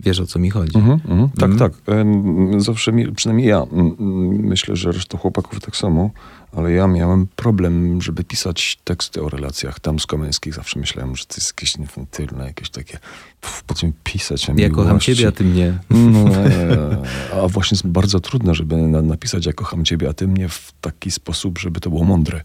Wiesz 0.00 0.20
o 0.20 0.26
co 0.26 0.38
mi 0.38 0.50
chodzi? 0.50 0.78
Mhm, 0.78 1.00
mhm. 1.08 1.28
Tak, 1.38 1.56
tak. 1.58 1.72
Em, 1.86 2.60
Zawsze, 2.60 2.92
mi, 2.92 3.12
przynajmniej 3.12 3.48
ja, 3.48 3.62
mm, 3.72 3.96
mm, 4.00 4.28
myślę, 4.28 4.76
że 4.76 4.92
reszta 4.92 5.18
chłopaków 5.18 5.60
tak 5.60 5.76
samo, 5.76 6.10
ale 6.56 6.72
ja 6.72 6.86
miałem 6.86 7.26
problem, 7.36 8.02
żeby 8.02 8.24
pisać 8.24 8.78
teksty 8.84 9.22
o 9.22 9.28
relacjach 9.28 9.80
damsko-męskich. 9.80 10.54
Zawsze 10.54 10.80
myślałem, 10.80 11.16
że 11.16 11.24
to 11.24 11.34
jest 11.36 11.48
jakieś 11.48 11.76
infantylne, 11.76 12.44
jakieś 12.46 12.70
takie, 12.70 12.98
pff, 13.40 13.62
po 13.62 13.74
co 13.74 13.86
mi 13.86 13.92
pisać 14.04 14.48
Ja 14.56 14.70
kocham 14.70 14.86
miłości? 14.86 15.16
ciebie, 15.16 15.28
a 15.28 15.32
ty 15.32 15.44
mnie. 15.44 15.78
No, 15.90 16.20
e, 16.36 17.42
a 17.42 17.48
właśnie 17.48 17.74
jest 17.74 17.86
bardzo 17.86 18.20
trudne, 18.20 18.54
żeby 18.54 18.76
na, 18.76 19.02
napisać 19.02 19.46
ja 19.46 19.52
kocham 19.52 19.84
ciebie, 19.84 20.08
a 20.08 20.12
ty 20.12 20.28
mnie 20.28 20.48
w 20.48 20.72
taki 20.80 21.10
sposób, 21.10 21.58
żeby 21.58 21.80
to 21.80 21.90
było 21.90 22.04
mądre. 22.04 22.40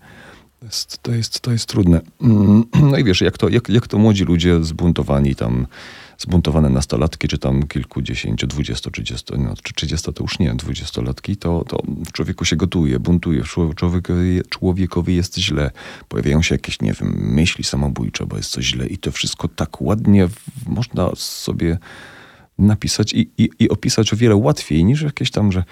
To 0.60 0.66
jest, 0.66 1.00
to 1.02 1.12
jest, 1.12 1.40
to 1.40 1.52
jest 1.52 1.66
trudne. 1.66 2.02
Mm, 2.22 2.64
No 2.92 2.98
i 2.98 3.04
wiesz, 3.04 3.22
jak 3.22 3.38
to, 3.38 3.50
jak, 3.50 3.70
jak 3.70 3.88
to 3.88 3.98
młodzi 3.98 4.24
ludzie 4.24 4.64
zbuntowani 4.64 5.36
tam, 5.36 5.68
zbuntowane 6.22 6.70
nastolatki, 6.70 7.28
czy 7.28 7.38
tam 7.38 7.68
kilkudziesięciu, 7.68 8.48
dwudziesto, 8.48 8.92
trzydziesto, 8.92 9.38
no, 9.38 9.54
czy 9.64 9.74
trzydziesto 9.74 10.14
to 10.14 10.24
już 10.24 10.40
nie, 10.40 10.56
dwudziestolatki, 10.56 11.38
to, 11.38 11.66
to 11.68 11.84
w 12.06 12.12
człowieku 12.12 12.46
się 12.46 12.56
gotuje, 12.56 13.00
buntuje, 13.00 13.44
człowiekowi, 13.76 14.42
człowiekowi 14.50 15.16
jest 15.16 15.38
źle. 15.38 15.72
Pojawiają 16.08 16.42
się 16.42 16.56
jakieś, 16.56 16.82
nie 16.82 16.94
wiem, 16.94 17.16
myśli 17.18 17.64
samobójcze, 17.64 18.26
bo 18.26 18.38
jest 18.38 18.50
coś 18.50 18.66
źle 18.66 18.88
i 18.88 18.98
to 18.98 19.12
wszystko 19.12 19.48
tak 19.48 19.82
ładnie 19.82 20.28
można 20.68 21.12
sobie 21.16 21.78
napisać 22.58 23.14
i, 23.14 23.30
i, 23.38 23.50
i 23.60 23.70
opisać 23.70 24.14
o 24.14 24.16
wiele 24.16 24.36
łatwiej 24.36 24.86
niż 24.86 25.02
jakieś 25.02 25.32
tam, 25.32 25.52
że 25.52 25.64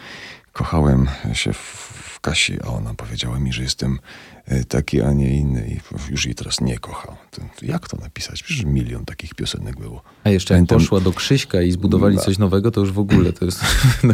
kochałem 0.53 1.07
się 1.33 1.53
w, 1.53 1.57
w 1.57 2.19
Kasi, 2.19 2.57
a 2.63 2.67
ona 2.67 2.93
powiedziała 2.93 3.39
mi, 3.39 3.53
że 3.53 3.63
jestem 3.63 3.99
taki, 4.67 5.01
a 5.01 5.13
nie 5.13 5.37
inny 5.37 5.67
i 5.67 6.11
już 6.11 6.25
jej 6.25 6.35
teraz 6.35 6.61
nie 6.61 6.77
kocham. 6.79 7.15
To, 7.31 7.41
jak 7.61 7.87
to 7.87 7.97
napisać? 7.97 8.43
Przecież 8.43 8.65
milion 8.65 9.05
takich 9.05 9.35
piosenek 9.35 9.79
było. 9.79 10.01
A 10.23 10.29
jeszcze 10.29 10.53
jak 10.53 10.57
Pamiętam- 10.59 10.79
poszła 10.79 10.99
do 10.99 11.11
Krzyśka 11.11 11.61
i 11.61 11.71
zbudowali 11.71 12.17
coś 12.17 12.37
nowego, 12.37 12.71
to 12.71 12.79
już 12.81 12.91
w 12.91 12.99
ogóle 12.99 13.33
to 13.33 13.45
jest... 13.45 13.61
To 14.01 14.07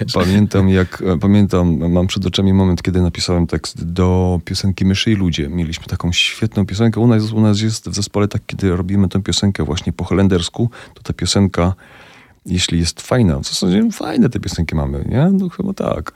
jest 0.00 0.12
Pa, 0.14 0.20
pamiętam, 0.20 0.68
jak, 0.68 1.02
e, 1.06 1.18
pamiętam, 1.18 1.92
mam 1.92 2.06
przed 2.06 2.26
oczami 2.26 2.52
moment, 2.52 2.82
kiedy 2.82 3.02
napisałem 3.02 3.46
tekst 3.46 3.84
do 3.84 4.40
piosenki 4.44 4.84
Myszy 4.84 5.12
i 5.12 5.14
Ludzie. 5.14 5.48
Mieliśmy 5.48 5.86
taką 5.86 6.12
świetną 6.12 6.66
piosenkę. 6.66 7.00
U 7.00 7.06
nas, 7.06 7.32
u 7.32 7.40
nas 7.40 7.60
jest 7.60 7.88
w 7.88 7.94
zespole 7.94 8.28
tak, 8.28 8.42
kiedy 8.46 8.76
robimy 8.76 9.08
tę 9.08 9.22
piosenkę 9.22 9.64
właśnie 9.64 9.92
po 9.92 10.04
holendersku, 10.04 10.70
to 10.94 11.02
ta 11.02 11.12
piosenka, 11.12 11.74
jeśli 12.46 12.78
jest 12.78 13.00
fajna, 13.00 13.38
w 13.38 13.44
zasadzie 13.48 13.88
fajne 13.92 14.30
te 14.30 14.40
piosenki 14.40 14.74
mamy, 14.74 15.04
nie? 15.08 15.30
No 15.32 15.48
chyba 15.48 15.72
tak. 15.72 16.12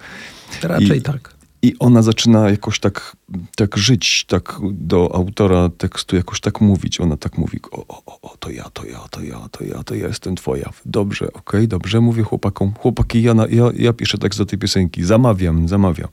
Raczej 0.62 0.98
I- 0.98 1.02
tak. 1.02 1.33
I 1.64 1.74
ona 1.78 2.02
zaczyna 2.02 2.50
jakoś 2.50 2.80
tak, 2.80 3.16
tak 3.56 3.76
żyć, 3.76 4.24
tak 4.28 4.58
do 4.72 5.14
autora 5.14 5.68
tekstu 5.68 6.16
jakoś 6.16 6.40
tak 6.40 6.60
mówić. 6.60 7.00
Ona 7.00 7.16
tak 7.16 7.38
mówi, 7.38 7.60
o, 7.70 7.86
o, 7.88 8.20
o, 8.22 8.36
to 8.38 8.50
ja, 8.50 8.64
to 8.72 8.84
ja, 8.84 8.98
to 9.10 9.22
ja, 9.22 9.48
to 9.50 9.64
ja, 9.64 9.82
to 9.84 9.94
ja 9.94 10.08
jestem 10.08 10.36
twoja. 10.36 10.70
Dobrze, 10.86 11.32
okej, 11.32 11.68
dobrze, 11.68 12.00
mówię 12.00 12.22
chłopakom. 12.22 12.72
Chłopaki, 12.78 13.22
ja, 13.22 13.34
na, 13.34 13.46
ja, 13.46 13.64
ja 13.76 13.92
piszę 13.92 14.18
tekst 14.18 14.38
do 14.38 14.46
tej 14.46 14.58
piosenki, 14.58 15.04
zamawiam, 15.04 15.68
zamawiam. 15.68 16.08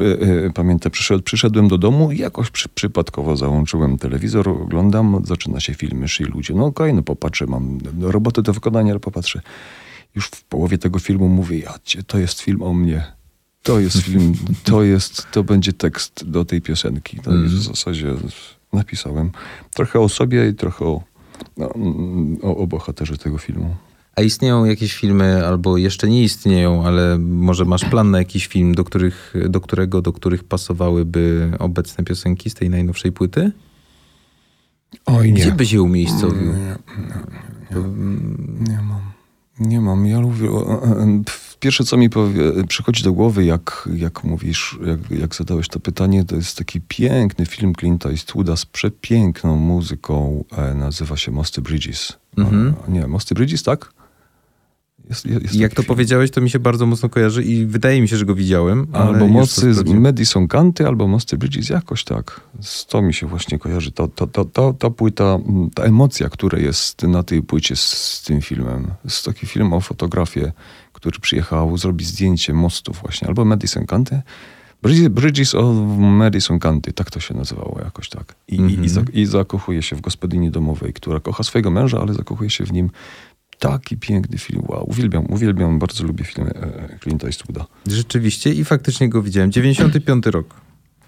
E, 0.00 0.50
Pamiętam, 0.54 0.92
przyszedł, 0.92 1.22
przyszedłem 1.22 1.68
do 1.68 1.78
domu 1.78 2.12
i 2.12 2.18
jakoś 2.18 2.50
przy, 2.50 2.68
przypadkowo 2.68 3.36
załączyłem 3.36 3.98
telewizor, 3.98 4.48
oglądam, 4.48 5.22
zaczyna 5.24 5.60
się 5.60 5.74
film 5.74 5.98
Myszy 5.98 6.22
i 6.22 6.26
ludzie. 6.26 6.54
No 6.54 6.66
okej, 6.66 6.94
no 6.94 7.02
popatrzę, 7.02 7.46
mam 7.46 7.78
robotę 8.00 8.42
do 8.42 8.52
wykonania, 8.52 8.92
ale 8.92 9.00
popatrzę. 9.00 9.40
Już 10.14 10.26
w 10.26 10.44
połowie 10.44 10.78
tego 10.78 10.98
filmu 10.98 11.28
mówię, 11.28 11.58
ja 11.58 11.74
to 12.06 12.18
jest 12.18 12.40
film 12.40 12.62
o 12.62 12.74
mnie. 12.74 13.15
To 13.66 13.80
jest 13.80 13.98
film, 13.98 14.34
to 14.64 14.82
jest, 14.82 15.26
to 15.30 15.44
będzie 15.44 15.72
tekst 15.72 16.24
do 16.30 16.44
tej 16.44 16.62
piosenki. 16.62 17.20
To 17.20 17.34
jest 17.34 17.54
w 17.54 17.62
zasadzie 17.62 18.14
napisałem 18.72 19.30
trochę 19.74 20.00
o 20.00 20.08
sobie 20.08 20.48
i 20.48 20.54
trochę 20.54 20.84
o, 20.84 21.02
no, 21.56 21.74
mm, 21.74 22.38
o, 22.42 22.56
o 22.56 22.66
bohaterze 22.66 23.18
tego 23.18 23.38
filmu. 23.38 23.76
A 24.16 24.22
istnieją 24.22 24.64
jakieś 24.64 24.94
filmy, 24.94 25.46
albo 25.46 25.76
jeszcze 25.76 26.08
nie 26.08 26.22
istnieją, 26.22 26.86
ale 26.86 27.18
może 27.18 27.64
masz 27.64 27.84
plan 27.84 28.10
na 28.10 28.18
jakiś 28.18 28.46
film, 28.46 28.74
do, 28.74 28.84
których, 28.84 29.34
do 29.48 29.60
którego, 29.60 30.02
do 30.02 30.12
których 30.12 30.44
pasowałyby 30.44 31.50
obecne 31.58 32.04
piosenki 32.04 32.50
z 32.50 32.54
tej 32.54 32.70
najnowszej 32.70 33.12
płyty? 33.12 33.52
Oj 35.06 35.32
Gdzie 35.32 35.52
by 35.52 35.66
się 35.66 35.82
umiejscowił? 35.82 36.52
Nie 38.60 38.80
mam. 38.82 39.00
Nie 39.60 39.80
mam. 39.80 40.06
Ja 40.06 40.20
lubię. 40.20 40.48
E, 41.66 41.68
e, 41.68 41.68
Pierwsze, 41.68 41.84
co 41.84 41.96
mi 41.96 42.10
przychodzi 42.68 43.02
do 43.02 43.12
głowy, 43.12 43.44
jak, 43.44 43.88
jak 43.94 44.24
mówisz, 44.24 44.78
jak, 44.86 45.20
jak 45.20 45.34
zadałeś 45.34 45.68
to 45.68 45.80
pytanie, 45.80 46.24
to 46.24 46.36
jest 46.36 46.56
taki 46.58 46.80
piękny 46.80 47.46
film 47.46 47.72
Clint'a 47.72 48.10
Eastwooda 48.10 48.56
z 48.56 48.66
przepiękną 48.66 49.56
muzyką. 49.56 50.44
E, 50.56 50.74
nazywa 50.74 51.16
się 51.16 51.32
Mosty 51.32 51.62
Bridges. 51.62 52.12
Mhm. 52.36 52.74
A, 52.88 52.90
nie, 52.90 53.06
Mosty 53.06 53.34
Bridges, 53.34 53.62
tak? 53.62 53.92
Jest, 55.08 55.26
jest, 55.26 55.54
Jak 55.54 55.74
to 55.74 55.82
film. 55.82 55.88
powiedziałeś, 55.88 56.30
to 56.30 56.40
mi 56.40 56.50
się 56.50 56.58
bardzo 56.58 56.86
mocno 56.86 57.08
kojarzy 57.08 57.42
i 57.42 57.66
wydaje 57.66 58.00
mi 58.02 58.08
się, 58.08 58.16
że 58.16 58.24
go 58.24 58.34
widziałem. 58.34 58.86
Albo 58.92 59.28
Mosty 59.28 59.74
z. 59.74 59.84
Madison 59.84 60.48
County, 60.48 60.86
albo 60.86 61.08
Mosty 61.08 61.38
Bridges, 61.38 61.68
jakoś 61.68 62.04
tak. 62.04 62.40
Z 62.60 62.86
to 62.86 63.02
mi 63.02 63.14
się 63.14 63.26
właśnie 63.26 63.58
kojarzy. 63.58 63.92
To, 63.92 64.08
to, 64.08 64.26
to, 64.26 64.44
to, 64.44 64.72
ta 64.72 64.90
płyta, 64.90 65.38
ta 65.74 65.82
emocja, 65.82 66.28
która 66.28 66.58
jest 66.58 67.02
na 67.02 67.22
tej 67.22 67.42
płycie 67.42 67.76
z, 67.76 67.80
z 67.80 68.22
tym 68.22 68.40
filmem. 68.40 68.86
Jest 69.04 69.24
taki 69.24 69.46
film 69.46 69.72
o 69.72 69.80
fotografię, 69.80 70.52
który 71.06 71.20
przyjechał 71.20 71.76
zrobić 71.76 72.06
zdjęcie 72.06 72.52
mostów 72.52 73.00
właśnie. 73.02 73.28
Albo 73.28 73.44
Madison 73.44 73.86
County. 73.86 74.22
Bridges, 75.10 75.54
of 75.54 75.76
Madison 75.98 76.58
County, 76.58 76.92
tak 76.92 77.10
to 77.10 77.20
się 77.20 77.34
nazywało 77.34 77.80
jakoś 77.84 78.08
tak. 78.08 78.34
I, 78.48 78.54
i, 78.56 78.80
i, 78.84 78.88
za, 78.88 79.02
I 79.12 79.26
zakochuje 79.26 79.82
się 79.82 79.96
w 79.96 80.00
gospodyni 80.00 80.50
domowej, 80.50 80.92
która 80.92 81.20
kocha 81.20 81.42
swojego 81.42 81.70
męża, 81.70 82.00
ale 82.00 82.14
zakochuje 82.14 82.50
się 82.50 82.64
w 82.64 82.72
nim. 82.72 82.90
Taki 83.58 83.96
piękny 83.96 84.38
film. 84.38 84.62
Wow, 84.68 84.90
uwielbiam, 84.90 85.24
uwielbiam, 85.28 85.78
bardzo 85.78 86.04
lubię 86.04 86.24
filmy 86.24 86.50
e, 86.50 86.98
Clint'a 87.04 87.26
Eastwooda. 87.26 87.66
Rzeczywiście 87.86 88.52
i 88.54 88.64
faktycznie 88.64 89.08
go 89.08 89.22
widziałem. 89.22 89.52
95 89.52 90.26
rok. 90.26 90.54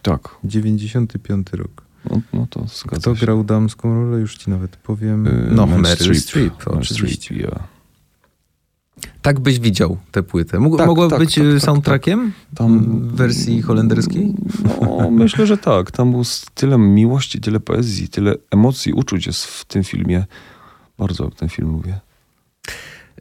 Tak, 0.03 0.29
95 0.45 1.47
rok. 1.53 1.83
no, 2.11 2.21
no 2.33 2.47
to 2.51 2.61
zgadza 2.67 3.01
Kto 3.01 3.15
się. 3.15 3.21
grał 3.21 3.45
damską 3.45 3.95
rolę, 3.95 4.19
już 4.21 4.37
ci 4.37 4.51
nawet 4.51 4.77
powiem. 4.77 5.27
Y, 5.27 5.49
No, 5.51 5.67
Meryl 5.67 5.97
Streep. 5.97 6.17
Streep, 6.19 6.53
oczywiście. 6.67 7.17
Streep, 7.35 7.41
ja. 7.43 7.78
Tak 9.23 9.41
byś 9.41 9.59
widział 9.59 9.97
tę 10.11 10.23
płytę. 10.23 10.61
Mógł, 10.61 10.77
Tak, 10.77 10.87
mogła 10.87 11.09
tak, 11.09 11.19
być 11.19 11.35
tak, 11.35 11.45
y, 11.45 11.53
tak, 11.55 11.63
soundtrackiem 11.63 12.33
Tam- 12.57 12.81
w 13.09 13.15
wersji 13.17 13.63
holenderskiej? 13.63 14.35
No, 14.81 15.11
myślę, 15.11 15.47
że 15.47 15.57
tak. 15.59 15.91
Tam 15.91 16.11
było 16.11 16.23
s- 16.23 16.47
tyle 16.55 16.79
miłości, 16.79 17.41
tyle 17.41 17.61
poezji, 17.61 18.09
tyle 18.09 18.35
emocji, 18.51 18.93
uczuć 18.93 19.27
jest 19.27 19.45
w 19.45 19.65
tym 19.65 19.85
filmie. 19.85 20.27
Bardzo 20.99 21.31
ten 21.31 21.49
film 21.49 21.69
lubię. 21.73 22.01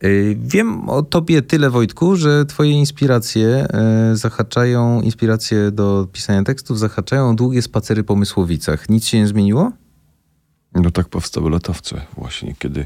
Y, 0.04 0.38
wiem 0.42 0.90
o 0.90 1.02
tobie 1.04 1.42
tyle, 1.42 1.70
Wojtku, 1.70 2.16
że 2.16 2.46
twoje 2.46 2.72
inspiracje 2.72 3.68
y, 4.14 4.16
zahaczają, 4.16 5.02
inspiracje 5.02 5.72
do 5.72 6.08
pisania 6.14 6.44
tekstów 6.44 6.80
zahaczają 6.80 7.36
długie 7.36 7.62
spacery 7.62 8.04
po 8.04 8.16
Mysłowicach. 8.16 8.90
Nic 8.90 9.06
się 9.06 9.18
nie 9.20 9.28
zmieniło? 9.28 9.72
No 10.76 10.92
tak 10.92 11.10
powstały 11.10 11.50
latawce 11.52 12.02
właśnie, 12.18 12.56
kiedy 12.60 12.86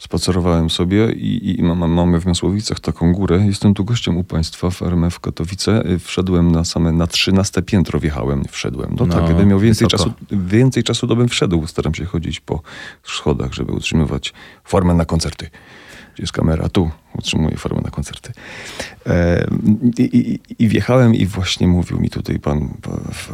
spacerowałem 0.00 0.70
sobie 0.70 1.12
i, 1.12 1.60
i 1.60 1.62
mam, 1.62 1.90
mamy 1.92 2.20
w 2.20 2.26
Miasłowicach 2.26 2.80
taką 2.80 3.12
górę. 3.12 3.42
Jestem 3.46 3.74
tu 3.74 3.84
gościem 3.84 4.16
u 4.16 4.24
państwa 4.24 4.70
w 4.70 4.82
RMF 4.82 5.20
Katowice. 5.20 5.86
Y, 5.90 5.98
wszedłem 5.98 6.52
na 6.52 6.64
same, 6.64 6.92
na 6.92 7.06
13 7.06 7.62
piętro 7.62 8.00
wjechałem, 8.00 8.42
wszedłem. 8.50 8.96
No, 8.98 9.06
No, 9.06 9.14
tak, 9.14 9.24
gdybym 9.24 9.48
miał 9.48 9.58
więcej 9.58 9.88
wysoko. 9.88 10.10
czasu, 10.10 10.36
więcej 10.46 10.82
czasu, 10.82 11.06
to 11.06 11.16
bym 11.16 11.28
wszedł. 11.28 11.66
Staram 11.66 11.94
się 11.94 12.04
chodzić 12.04 12.40
po 12.40 12.62
schodach, 13.04 13.52
żeby 13.54 13.72
utrzymywać 13.72 14.32
formę 14.64 14.94
na 14.94 15.04
koncerty. 15.04 15.50
Jest 16.20 16.32
kamera? 16.32 16.68
Tu 16.68 16.90
utrzymuję 17.18 17.56
formę 17.56 17.80
na 17.84 17.90
koncerty. 17.90 18.32
E, 19.06 19.46
i, 19.98 20.38
i, 20.58 20.68
wjechałem 20.68 21.14
i 21.14 21.26
właśnie 21.26 21.68
mówił 21.68 22.00
mi 22.00 22.10
tutaj 22.10 22.38
pan, 22.38 22.68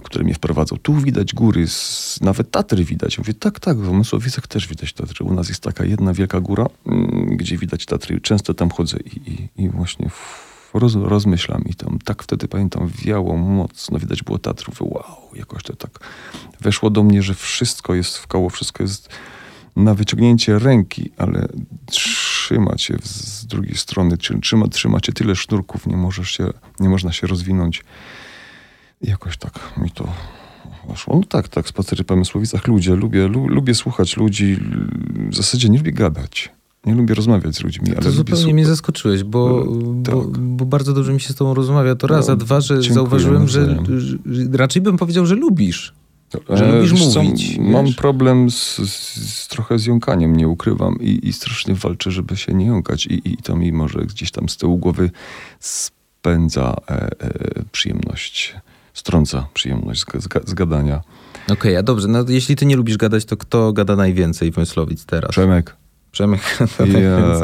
który 0.05 0.25
mnie 0.25 0.35
wprowadzał. 0.35 0.79
Tu 0.79 0.95
widać 0.95 1.35
góry, 1.35 1.69
z, 1.69 2.19
nawet 2.21 2.51
Tatry 2.51 2.85
widać. 2.85 3.17
Ja 3.17 3.23
Mówię, 3.23 3.35
tak, 3.35 3.61
tak, 3.61 3.79
w 3.79 3.93
Mysłowicach 3.93 4.47
też 4.47 4.69
widać 4.69 4.93
Tatry. 4.93 5.25
U 5.25 5.35
nas 5.35 5.49
jest 5.49 5.63
taka 5.63 5.85
jedna 5.85 6.13
wielka 6.13 6.41
góra, 6.41 6.67
mm, 6.87 7.37
gdzie 7.37 7.59
widać 7.59 7.87
Tatry. 7.87 8.21
Często 8.21 8.55
tam 8.55 8.71
chodzę 8.71 8.99
i, 9.01 9.31
i, 9.31 9.49
i 9.65 9.69
właśnie 9.69 10.11
roz, 10.75 10.95
rozmyślam 10.95 11.65
i 11.65 11.75
tam 11.75 11.99
tak 12.05 12.23
wtedy 12.23 12.49
pamiętam 12.49 12.89
wiało 12.89 13.37
mocno, 13.37 13.99
widać 13.99 14.23
było 14.23 14.39
Tatrów. 14.39 14.81
Wow, 14.81 15.31
jakoś 15.35 15.63
to 15.63 15.77
tak 15.77 16.01
weszło 16.61 16.91
do 16.91 17.03
mnie, 17.03 17.23
że 17.23 17.35
wszystko 17.35 17.95
jest 17.95 18.19
w 18.19 18.27
koło, 18.27 18.51
wszystko 18.51 18.83
jest 18.83 19.09
na 19.77 19.95
wyciągnięcie 19.95 20.59
ręki, 20.59 21.11
ale 21.17 21.49
trzyma 22.47 22.75
cię 22.77 22.97
z 23.03 23.47
drugiej 23.47 23.75
strony, 23.77 24.19
czy 24.19 24.41
trzyma, 24.41 24.69
trzyma 24.69 25.01
cię 25.01 25.13
tyle 25.13 25.37
sznurków, 25.37 25.87
nie 25.87 25.97
możesz 25.97 26.31
się, 26.31 26.51
nie 26.81 26.89
można 26.89 27.13
się 27.13 27.27
rozwinąć. 27.27 27.85
I 29.03 29.09
Jakoś 29.09 29.37
tak 29.37 29.61
mi 29.77 29.91
to 29.91 30.09
weszło. 30.89 31.17
No 31.17 31.23
tak, 31.29 31.49
tak, 31.49 31.69
spacery 31.69 32.05
po 32.05 32.17
Mysłowicach, 32.17 32.67
ludzie, 32.67 32.95
lubię, 32.97 33.29
lu, 33.29 33.49
lubię 33.49 33.75
słuchać 33.75 34.17
ludzi, 34.17 34.59
w 35.31 35.37
zasadzie 35.37 35.69
nie 35.69 35.79
lubię 35.79 35.93
gadać. 35.93 36.53
Nie 36.87 36.95
lubię 36.95 37.15
rozmawiać 37.15 37.55
z 37.57 37.63
ludźmi, 37.63 37.89
ale 37.91 38.03
To 38.03 38.11
zupełnie 38.11 38.37
słuchać. 38.41 38.55
mnie 38.55 38.67
zaskoczyłeś, 38.67 39.25
bo, 39.25 39.67
Tak. 40.05 40.15
bo, 40.15 40.25
bo 40.39 40.65
bardzo 40.67 40.93
dobrze 40.93 41.13
mi 41.13 41.21
się 41.21 41.33
z 41.33 41.37
tobą 41.37 41.55
rozmawia. 41.55 41.95
To 41.95 42.07
raz, 42.07 42.27
No, 42.27 42.33
a 42.33 42.37
dwa, 42.37 42.61
że 42.61 42.83
zauważyłem, 42.83 43.49
że, 43.49 43.79
że 44.27 44.45
raczej 44.53 44.83
bym 44.83 44.97
powiedział, 44.97 45.27
że 45.27 45.35
lubisz. 45.35 45.95
Że 46.51 46.73
lubisz 46.73 46.93
wiesz 46.93 47.09
co, 47.09 47.23
mówić, 47.23 47.59
Mam 47.59 47.95
problem 47.95 48.51
z, 48.51 48.77
z, 48.77 49.17
z 49.35 49.49
trochę 49.49 49.79
z 49.79 49.87
jąkaniem, 49.87 50.37
nie 50.37 50.49
ukrywam. 50.49 50.97
I, 51.01 51.29
I 51.29 51.33
strasznie 51.33 51.75
walczę, 51.75 52.11
żeby 52.11 52.37
się 52.37 52.55
nie 52.55 52.67
jąkać. 52.67 53.07
I, 53.07 53.33
I 53.33 53.37
to 53.37 53.57
mi 53.57 53.73
może 53.73 53.99
gdzieś 53.99 54.31
tam 54.31 54.49
z 54.49 54.57
tyłu 54.57 54.79
głowy 54.79 55.11
spędza 55.61 56.77
e, 56.89 56.93
e, 56.93 57.11
przyjemność, 57.73 58.55
strąca 58.95 59.47
przyjemność 59.55 60.01
z, 60.01 60.25
z, 60.25 60.49
z 60.49 60.55
gadania. 60.55 61.03
Okej, 61.49 61.77
a 61.77 61.83
dobrze, 61.83 62.09
no 62.09 62.25
jeśli 62.29 62.57
ty 62.57 62.67
nie 62.67 62.77
lubisz 62.77 62.97
gadać, 62.97 63.25
to 63.25 63.37
kto 63.37 63.73
gada 63.73 63.97
najwięcej 63.97 64.53
w 64.53 64.57
Myslowic 64.57 65.05
teraz? 65.05 65.31
Przemek. 65.31 65.77
Przemek 66.17 66.59
gada 66.79 66.99
Ja, 67.09 67.41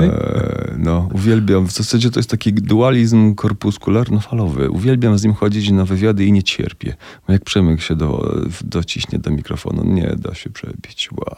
no, 0.79 1.09
uwielbiam. 1.15 1.67
W 1.67 1.73
zasadzie 1.73 2.11
to 2.11 2.19
jest 2.19 2.31
taki 2.31 2.53
dualizm 2.53 3.35
korpuskularno-falowy. 3.35 4.71
Uwielbiam 4.71 5.19
z 5.19 5.25
nim 5.25 5.35
chodzić 5.35 5.71
na 5.71 5.85
wywiady 5.85 6.25
i 6.25 6.33
nie 6.33 6.43
cierpię. 6.43 6.95
Bo 7.27 7.33
jak 7.33 7.45
Przemek 7.45 7.83
się 7.83 7.97
do, 7.97 8.35
dociśnie 8.61 9.19
do 9.19 9.31
mikrofonu, 9.31 9.85
nie 9.85 10.15
da 10.19 10.35
się 10.35 10.51
przebić. 10.51 11.09
Wow. 11.13 11.37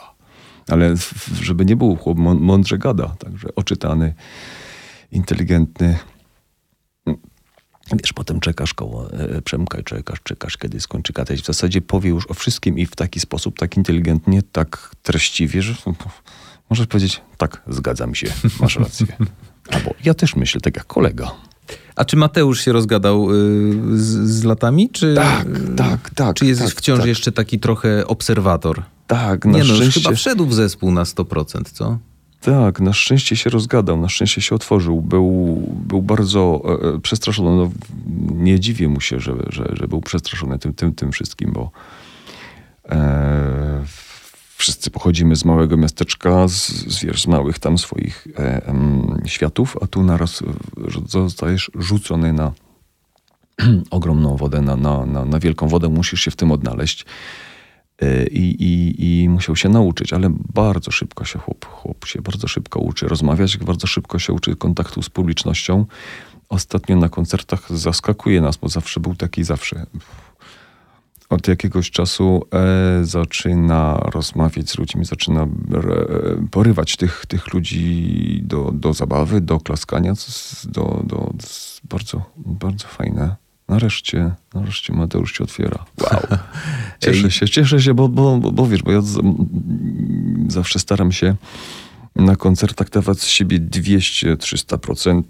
Ale 0.68 0.94
żeby 1.42 1.64
nie 1.64 1.76
był 1.76 1.96
chłop, 1.96 2.18
mą- 2.18 2.40
mądrze 2.40 2.78
gada. 2.78 3.08
Także 3.18 3.48
oczytany, 3.56 4.14
inteligentny. 5.12 5.98
Wiesz, 7.92 8.12
potem 8.12 8.40
czekasz 8.40 8.74
koło 8.74 9.12
e, 9.12 9.42
Przemka 9.42 9.78
i 9.78 9.84
czekasz, 9.84 10.18
czekasz, 10.22 10.56
kiedy 10.56 10.80
skończy 10.80 11.12
gadać. 11.12 11.42
W 11.42 11.46
zasadzie 11.46 11.80
powie 11.80 12.10
już 12.10 12.30
o 12.30 12.34
wszystkim 12.34 12.78
i 12.78 12.86
w 12.86 12.96
taki 12.96 13.20
sposób, 13.20 13.58
tak 13.58 13.76
inteligentnie, 13.76 14.42
tak 14.42 14.90
treściwie, 15.02 15.62
że 15.62 15.74
możesz 16.70 16.86
powiedzieć, 16.86 17.22
tak, 17.36 17.62
zgadzam 17.68 18.14
się, 18.14 18.32
masz 18.60 18.76
rację. 18.76 19.06
Albo 19.70 19.94
ja 20.04 20.14
też 20.14 20.36
myślę 20.36 20.60
tak 20.60 20.76
jak 20.76 20.86
kolega. 20.86 21.30
A 21.96 22.04
czy 22.04 22.16
Mateusz 22.16 22.60
się 22.60 22.72
rozgadał 22.72 23.30
y, 23.30 23.34
z, 23.98 24.30
z 24.30 24.44
latami, 24.44 24.90
czy... 24.90 25.14
Tak, 25.14 25.46
tak, 25.76 26.10
tak. 26.10 26.36
Czy 26.36 26.46
jesteś 26.46 26.68
tak, 26.68 26.78
wciąż 26.78 26.98
tak, 26.98 27.08
jeszcze 27.08 27.32
taki 27.32 27.58
trochę 27.58 28.06
obserwator? 28.06 28.82
Tak, 29.06 29.44
na 29.44 29.52
Nie 29.52 29.58
no, 29.58 29.64
już 29.64 29.76
szczęście. 29.76 30.00
chyba 30.00 30.14
wszedł 30.14 30.46
w 30.46 30.54
zespół 30.54 30.90
na 30.90 31.02
100%, 31.02 31.62
co? 31.72 31.98
Tak, 32.40 32.80
na 32.80 32.92
szczęście 32.92 33.36
się 33.36 33.50
rozgadał, 33.50 34.00
na 34.00 34.08
szczęście 34.08 34.40
się 34.40 34.54
otworzył. 34.54 35.00
Był, 35.00 35.56
był 35.86 36.02
bardzo 36.02 36.62
e, 36.64 36.94
e, 36.94 37.00
przestraszony. 37.00 37.56
No, 37.56 37.70
nie 38.34 38.60
dziwię 38.60 38.88
mu 38.88 39.00
się, 39.00 39.20
że, 39.20 39.32
że, 39.48 39.64
że 39.72 39.88
był 39.88 40.00
przestraszony 40.00 40.58
tym, 40.58 40.74
tym, 40.74 40.94
tym 40.94 41.12
wszystkim, 41.12 41.52
bo 41.52 41.70
e, 42.88 43.82
wszyscy 44.64 44.90
pochodzimy 44.90 45.36
z 45.36 45.44
małego 45.44 45.76
miasteczka, 45.76 46.48
z, 46.48 46.68
z, 46.68 47.04
wiesz, 47.04 47.22
z 47.22 47.26
małych 47.26 47.58
tam 47.58 47.78
swoich 47.78 48.28
e, 48.38 48.66
em, 48.66 49.20
światów, 49.24 49.76
a 49.82 49.86
tu 49.86 50.02
naraz 50.02 50.42
e, 50.42 50.46
zostajesz 51.08 51.70
rzucony 51.74 52.32
na 52.32 52.52
ogromną 53.90 54.36
wodę, 54.36 54.60
na, 54.60 54.76
na, 54.76 55.06
na, 55.06 55.24
na 55.24 55.38
wielką 55.38 55.68
wodę, 55.68 55.88
musisz 55.88 56.20
się 56.20 56.30
w 56.30 56.36
tym 56.36 56.52
odnaleźć. 56.52 57.04
E, 58.02 58.26
I, 58.26 58.62
i, 58.62 59.22
I 59.22 59.28
musiał 59.28 59.56
się 59.56 59.68
nauczyć, 59.68 60.12
ale 60.12 60.30
bardzo 60.54 60.90
szybko 60.90 61.24
się 61.24 61.38
chłop, 61.38 61.64
chłop 61.66 62.06
się 62.06 62.22
bardzo 62.22 62.48
szybko 62.48 62.80
uczy 62.80 63.08
rozmawiać, 63.08 63.56
bardzo 63.56 63.86
szybko 63.86 64.18
się 64.18 64.32
uczy 64.32 64.56
kontaktu 64.56 65.02
z 65.02 65.10
publicznością. 65.10 65.86
Ostatnio 66.48 66.96
na 66.96 67.08
koncertach 67.08 67.76
zaskakuje 67.76 68.40
nas, 68.40 68.56
bo 68.56 68.68
zawsze 68.68 69.00
był 69.00 69.14
taki 69.14 69.44
zawsze. 69.44 69.86
Od 71.30 71.48
jakiegoś 71.48 71.90
czasu 71.90 72.42
e, 72.52 73.04
zaczyna 73.04 74.00
rozmawiać 74.14 74.70
z 74.70 74.78
ludźmi, 74.78 75.04
zaczyna 75.04 75.42
e, 75.42 75.48
porywać 76.50 76.96
tych, 76.96 77.26
tych 77.26 77.54
ludzi 77.54 78.40
do, 78.44 78.72
do 78.74 78.92
zabawy, 78.92 79.40
do 79.40 79.60
klaskania, 79.60 80.12
do, 80.64 81.02
do, 81.04 81.32
bardzo, 81.84 82.22
bardzo 82.36 82.86
fajne. 82.86 83.36
Nareszcie, 83.68 84.34
nareszcie 84.54 84.92
Mateusz 84.92 85.32
się 85.32 85.44
otwiera. 85.44 85.84
Wow. 86.00 86.20
Cieszę 87.04 87.30
się, 87.30 87.48
cieszę 87.48 87.80
się, 87.80 87.94
bo, 87.94 88.08
bo, 88.08 88.38
bo, 88.38 88.52
bo 88.52 88.66
wiesz, 88.66 88.82
bo 88.82 88.92
ja 88.92 89.00
z, 89.00 89.20
zawsze 90.48 90.78
staram 90.78 91.12
się 91.12 91.36
na 92.16 92.36
koncertach 92.36 92.90
dawać 92.90 93.20
z 93.20 93.26
siebie 93.26 93.60
200-300%. 93.60 95.22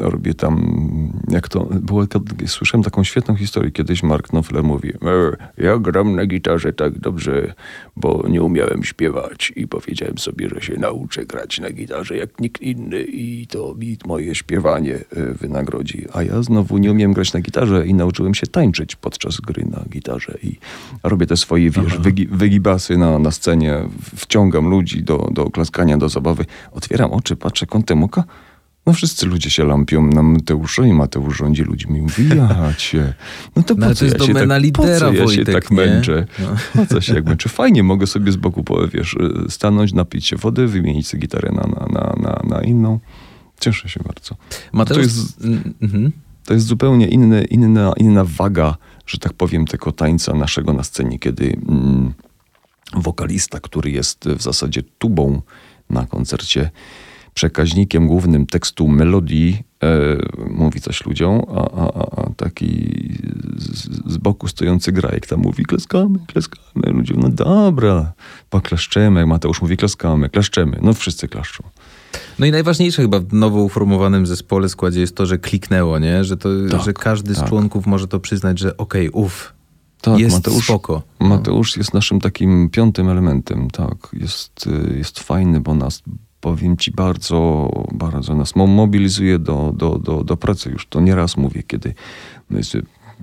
e, 0.00 0.10
Robię 0.10 0.34
tam, 0.34 1.12
jak 1.28 1.48
to 1.48 1.64
było, 1.64 2.04
słyszałem 2.46 2.84
taką 2.84 3.04
świetną 3.04 3.36
historię. 3.36 3.70
Kiedyś 3.70 4.02
Mark 4.02 4.28
Knopfler 4.28 4.64
mówi, 4.64 4.88
"E, 4.88 5.36
ja 5.64 5.78
gram 5.78 6.16
na 6.16 6.26
gitarze 6.26 6.72
tak 6.72 6.98
dobrze, 6.98 7.54
bo 7.96 8.24
nie 8.28 8.42
umiałem 8.42 8.84
śpiewać 8.84 9.52
i 9.56 9.68
powiedziałem 9.68 10.18
sobie, 10.18 10.48
że 10.48 10.60
się 10.60 10.76
nauczę 10.76 11.26
grać 11.26 11.60
na 11.60 11.70
gitarze 11.70 12.16
jak 12.16 12.40
nikt 12.40 12.62
inny 12.62 13.02
i 13.02 13.46
to 13.46 13.74
mi 13.78 13.96
moje 14.06 14.34
śpiewanie 14.34 14.94
e, 14.94 15.34
wynagrodzi. 15.34 16.06
A 16.12 16.22
ja 16.22 16.42
znowu 16.42 16.78
nie 16.78 16.90
umiem 16.92 17.12
grać 17.12 17.32
na 17.32 17.40
gitarze 17.40 17.86
i 17.86 17.94
nauczyłem 17.94 18.34
się 18.34 18.46
tańczyć 18.46 18.96
podczas 18.96 19.36
gry 19.40 19.64
na 19.70 19.84
gitarze 19.90 20.38
i 20.42 20.56
robię 21.02 21.26
te 21.26 21.36
swoje, 21.36 21.70
wiesz, 21.70 21.98
wygi, 21.98 22.26
wygibasy 22.26 22.96
na, 22.98 23.18
na 23.18 23.30
scenie, 23.30 23.74
wciągam 24.16 24.68
ludzi 24.68 25.02
do, 25.02 25.28
do 25.32 25.50
klaskania, 25.50 25.96
do 25.98 26.03
zabawy. 26.08 26.44
Otwieram 26.72 27.12
oczy, 27.12 27.36
patrzę 27.36 27.66
kątem 27.66 28.02
oka, 28.02 28.24
no 28.86 28.92
wszyscy 28.92 29.26
ludzie 29.26 29.50
się 29.50 29.64
lampią 29.64 30.06
na 30.06 30.22
Mateusza 30.22 30.86
i 30.86 30.92
Mateusz 30.92 31.36
rządzi 31.38 31.62
ludźmi. 31.62 32.00
Mówi, 32.00 32.28
ja 32.28 32.74
cię. 32.78 33.14
No 33.56 33.62
to 33.62 33.74
po 33.74 33.80
No 33.80 33.94
co 33.94 33.98
to 33.98 34.04
jest 34.04 34.18
ja 34.20 34.26
domena 34.26 34.54
tak, 34.54 34.62
lidera, 34.62 35.10
po 35.10 35.16
co 35.16 35.22
ja 35.22 35.28
się 35.28 35.44
tak 35.44 35.70
nie? 35.70 35.76
męczę? 35.76 36.26
No. 36.38 36.46
Po 36.72 36.86
co 36.86 37.00
się 37.00 37.14
jak 37.14 37.24
męczę? 37.24 37.48
Fajnie, 37.48 37.82
mogę 37.82 38.06
sobie 38.06 38.32
z 38.32 38.36
boku, 38.36 38.64
wiesz, 38.92 39.14
y, 39.14 39.50
stanąć, 39.50 39.92
napić 39.92 40.26
się 40.26 40.36
wody, 40.36 40.66
wymienić 40.66 41.08
sobie 41.08 41.20
gitarę 41.20 41.52
na, 41.52 41.62
na, 41.62 41.86
na, 41.86 42.14
na, 42.20 42.56
na 42.56 42.62
inną. 42.62 43.00
Cieszę 43.60 43.88
się 43.88 44.00
bardzo. 44.06 44.36
Mateusz... 44.72 44.96
To 44.96 45.02
jest- 45.02 45.44
mhm. 45.82 46.12
To 46.44 46.54
jest 46.54 46.66
zupełnie 46.66 47.08
inny, 47.08 47.44
inna, 47.44 47.92
inna 47.96 48.24
waga, 48.24 48.76
że 49.06 49.18
tak 49.18 49.32
powiem, 49.32 49.66
tego 49.66 49.92
tańca 49.92 50.34
naszego 50.34 50.72
na 50.72 50.82
scenie, 50.82 51.18
kiedy 51.18 51.56
mm, 51.68 52.14
wokalista, 52.94 53.60
który 53.60 53.90
jest 53.90 54.28
w 54.28 54.42
zasadzie 54.42 54.82
tubą 54.98 55.42
na 55.90 56.06
koncercie, 56.06 56.70
przekaźnikiem 57.34 58.06
głównym 58.06 58.46
tekstu 58.46 58.88
melodii, 58.88 59.62
e, 59.82 59.88
mówi 60.50 60.80
coś 60.80 61.06
ludziom, 61.06 61.42
a, 61.48 61.70
a, 61.70 61.86
a- 61.86 62.30
taki 62.36 62.94
z, 63.56 64.12
z 64.12 64.16
boku 64.16 64.48
stojący 64.48 64.92
grajek 64.92 65.26
tam 65.26 65.40
mówi 65.40 65.64
klaskamy, 65.64 66.18
klaskamy. 66.26 66.86
Ludzie, 66.86 67.14
no 67.18 67.28
dobra, 67.28 68.12
pokleszczemy. 68.50 69.20
Jak 69.20 69.28
Mateusz 69.28 69.62
mówi 69.62 69.76
klaskamy, 69.76 70.28
klaszczemy. 70.28 70.78
No 70.82 70.92
wszyscy 70.94 71.28
klaszczą. 71.28 71.64
No 72.38 72.46
i 72.46 72.50
najważniejsze 72.50 73.02
chyba 73.02 73.20
w 73.20 73.32
nowo 73.32 73.62
uformowanym 73.62 74.26
zespole, 74.26 74.68
składzie 74.68 75.00
jest 75.00 75.16
to, 75.16 75.26
że 75.26 75.38
kliknęło, 75.38 75.98
nie? 75.98 76.24
Że, 76.24 76.36
to, 76.36 76.48
Tak, 76.70 76.82
że 76.82 76.92
każdy 76.92 77.34
z 77.34 77.38
tak. 77.38 77.48
członków 77.48 77.86
może 77.86 78.08
to 78.08 78.20
przyznać, 78.20 78.58
że 78.58 78.76
okej, 78.76 79.08
uff, 79.10 79.54
Tak, 80.04 80.18
jest 80.18 80.36
Mateusz, 80.36 80.64
spoko. 80.64 81.02
Mateusz 81.20 81.76
jest 81.76 81.94
naszym 81.94 82.20
takim 82.20 82.70
piątym 82.70 83.08
elementem, 83.08 83.70
tak. 83.70 84.08
Jest, 84.12 84.66
y, 84.66 84.98
jest 84.98 85.20
fajny, 85.20 85.60
bo 85.60 85.74
nas 85.74 86.02
powiem 86.40 86.76
ci, 86.76 86.90
bardzo, 86.90 87.70
bardzo 87.92 88.34
nas 88.34 88.56
mobilizuje 88.56 89.38
do, 89.38 89.72
do, 89.76 89.98
do, 89.98 90.24
do 90.24 90.36
pracy. 90.36 90.70
Już 90.70 90.86
to 90.86 91.00
nieraz 91.00 91.36
mówię, 91.36 91.62
kiedy 91.62 91.94
my 92.50 92.60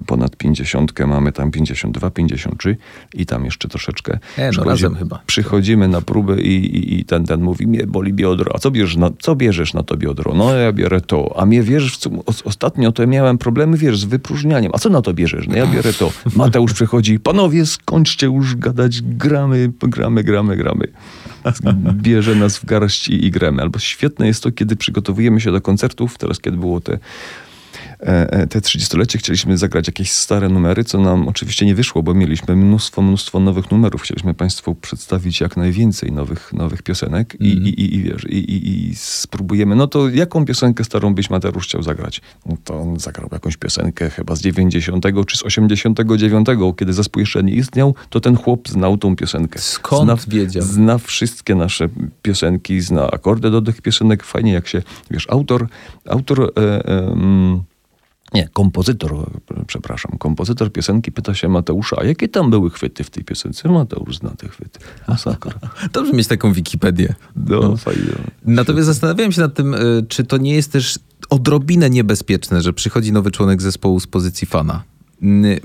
ponad 0.05 0.35
50, 0.35 0.99
mamy 1.07 1.31
tam 1.31 1.51
52, 1.51 2.09
53 2.09 2.77
i 3.13 3.25
tam 3.25 3.45
jeszcze 3.45 3.67
troszeczkę. 3.67 4.19
E, 4.37 4.51
no 4.57 4.63
razem 4.63 4.95
chyba. 4.95 5.21
Przychodzimy 5.25 5.87
na 5.87 6.01
próbę 6.01 6.41
i, 6.41 6.65
i, 6.65 6.99
i, 6.99 7.05
ten, 7.05 7.25
ten 7.25 7.41
mówi, 7.41 7.67
mnie 7.67 7.87
boli 7.87 8.13
biodro. 8.13 8.55
A 8.55 8.59
co 8.59 8.71
bierzesz, 8.71 8.97
na, 8.97 9.09
co 9.19 9.35
bierzesz 9.35 9.73
na 9.73 9.83
to 9.83 9.97
biodro? 9.97 10.33
No 10.33 10.53
ja 10.53 10.73
biorę 10.73 11.01
to. 11.01 11.35
A 11.39 11.45
mnie 11.45 11.63
wierzysz, 11.63 11.97
co, 11.97 12.09
ostatnio 12.45 12.91
to 12.91 13.07
miałem 13.07 13.37
problemy, 13.37 13.77
wiesz, 13.77 13.99
z 13.99 14.03
wypróżnianiem. 14.03 14.71
A 14.75 14.77
co 14.77 14.89
na 14.89 15.01
to 15.01 15.13
bierzesz? 15.13 15.47
No 15.47 15.55
ja 15.55 15.67
biorę 15.67 15.93
to. 15.93 16.11
Mateusz 16.35 16.73
przychodzi, 16.73 17.19
panowie, 17.19 17.65
skończcie 17.65 18.27
już 18.27 18.55
gadać, 18.55 19.01
gramy, 19.01 19.71
gramy, 19.81 20.23
gramy, 20.23 20.57
gramy. 20.57 20.87
Bierze 21.93 22.35
nas 22.35 22.57
w 22.57 22.65
garść 22.65 23.09
i, 23.09 23.31
gramy. 23.31 23.61
Albo 23.61 23.79
świetne 23.79 24.27
jest 24.27 24.43
to, 24.43 24.51
kiedy 24.51 24.75
przygotowujemy 24.75 25.41
się 25.41 25.51
do 25.51 25.61
koncertów, 25.61 26.17
teraz 26.17 26.39
kiedy 26.39 26.57
było 26.57 26.81
te 26.81 26.99
te 28.49 28.59
30-lecie 28.59 29.19
chcieliśmy 29.19 29.57
zagrać 29.57 29.87
jakieś 29.87 30.11
stare 30.11 30.49
numery, 30.49 30.83
co 30.83 30.99
nam 30.99 31.27
oczywiście 31.27 31.65
nie 31.65 31.75
wyszło, 31.75 32.03
bo 32.03 32.13
mieliśmy 32.13 32.55
mnóstwo, 32.55 33.01
mnóstwo 33.01 33.39
nowych 33.39 33.71
numerów. 33.71 34.01
Chcieliśmy 34.01 34.33
Państwu 34.33 34.75
przedstawić 34.75 35.41
jak 35.41 35.57
najwięcej 35.57 36.11
nowych, 36.11 36.53
nowych 36.53 36.81
piosenek 36.81 37.35
i, 37.39 37.51
mm. 37.51 37.63
i, 37.63 37.69
i, 37.69 37.95
i, 37.95 38.03
wiesz, 38.03 38.25
i, 38.29 38.37
i, 38.37 38.89
i, 38.89 38.95
spróbujemy. 38.95 39.75
No 39.75 39.87
to 39.87 40.09
jaką 40.09 40.45
piosenkę 40.45 40.83
starą 40.83 41.13
byś 41.13 41.29
Mateusz 41.29 41.67
chciał 41.67 41.83
zagrać? 41.83 42.21
No 42.45 42.57
to 42.63 42.79
on 42.79 42.99
zagrał 42.99 43.29
jakąś 43.31 43.57
piosenkę 43.57 44.09
chyba 44.09 44.35
z 44.35 44.41
90 44.41 45.05
czy 45.27 45.37
z 45.37 45.43
89, 45.43 46.47
kiedy 46.77 46.93
zespół 46.93 47.19
jeszcze 47.19 47.43
nie 47.43 47.53
istniał, 47.53 47.95
to 48.09 48.19
ten 48.19 48.35
chłop 48.37 48.69
znał 48.69 48.97
tą 48.97 49.15
piosenkę. 49.15 49.59
Skąd 49.59 50.21
zna, 50.21 50.31
wiedział? 50.33 50.63
Zna 50.63 50.97
wszystkie 50.97 51.55
nasze 51.55 51.89
piosenki, 52.21 52.81
zna 52.81 53.11
akordy 53.11 53.51
do 53.51 53.61
tych 53.61 53.81
piosenek. 53.81 54.23
Fajnie 54.23 54.53
jak 54.53 54.67
się, 54.67 54.81
wiesz, 55.11 55.27
autor, 55.29 55.67
autor 56.09 56.53
e, 56.57 56.85
e, 56.85 57.61
nie, 58.33 58.49
kompozytor, 58.53 59.11
przepraszam, 59.67 60.11
kompozytor 60.17 60.71
piosenki 60.71 61.11
pyta 61.11 61.33
się 61.33 61.49
Mateusza, 61.49 61.95
a 61.99 62.03
jakie 62.03 62.27
tam 62.27 62.49
były 62.49 62.69
chwyty 62.69 63.03
w 63.03 63.09
tej 63.09 63.23
piosence? 63.23 63.69
Mateusz 63.69 64.17
zna 64.17 64.29
te 64.29 64.47
chwyty. 64.47 64.79
Masakra. 65.07 65.53
Dobrze 65.93 66.13
mieć 66.13 66.27
taką 66.27 66.53
Wikipedię. 66.53 67.15
No, 67.35 67.61
no. 67.61 67.77
fajnie. 67.77 68.01
Natomiast 68.45 68.85
zastanawiałem 68.85 69.31
się 69.31 69.41
nad 69.41 69.53
tym, 69.53 69.73
y, 69.73 70.05
czy 70.07 70.23
to 70.23 70.37
nie 70.37 70.53
jest 70.53 70.71
też 70.71 70.99
odrobinę 71.29 71.89
niebezpieczne, 71.89 72.61
że 72.61 72.73
przychodzi 72.73 73.11
nowy 73.11 73.31
członek 73.31 73.61
zespołu 73.61 73.99
z 73.99 74.07
pozycji 74.07 74.47
fana. 74.47 74.83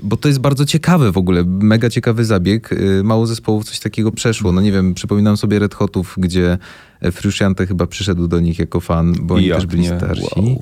Bo 0.03 0.17
to 0.17 0.27
jest 0.27 0.39
bardzo 0.39 0.65
ciekawe 0.65 1.11
w 1.11 1.17
ogóle, 1.17 1.43
mega 1.45 1.89
ciekawy 1.89 2.25
zabieg. 2.25 2.71
Y, 2.71 3.03
mało 3.03 3.27
zespołów 3.27 3.65
coś 3.65 3.79
takiego 3.79 4.11
przeszło. 4.11 4.51
No 4.51 4.61
nie 4.61 4.71
wiem, 4.71 4.93
przypominam 4.93 5.37
sobie 5.37 5.59
Red 5.59 5.75
Hotów, 5.75 6.15
gdzie 6.17 6.57
Frusciante 7.11 7.67
chyba 7.67 7.87
przyszedł 7.87 8.27
do 8.27 8.39
nich 8.39 8.59
jako 8.59 8.79
fan, 8.79 9.15
bo 9.21 9.37
I 9.37 9.51
oni 9.51 9.61
też 9.61 9.65
byli 9.65 9.81
nie? 9.81 9.97
starsi. 9.97 10.25
Wow. 10.35 10.61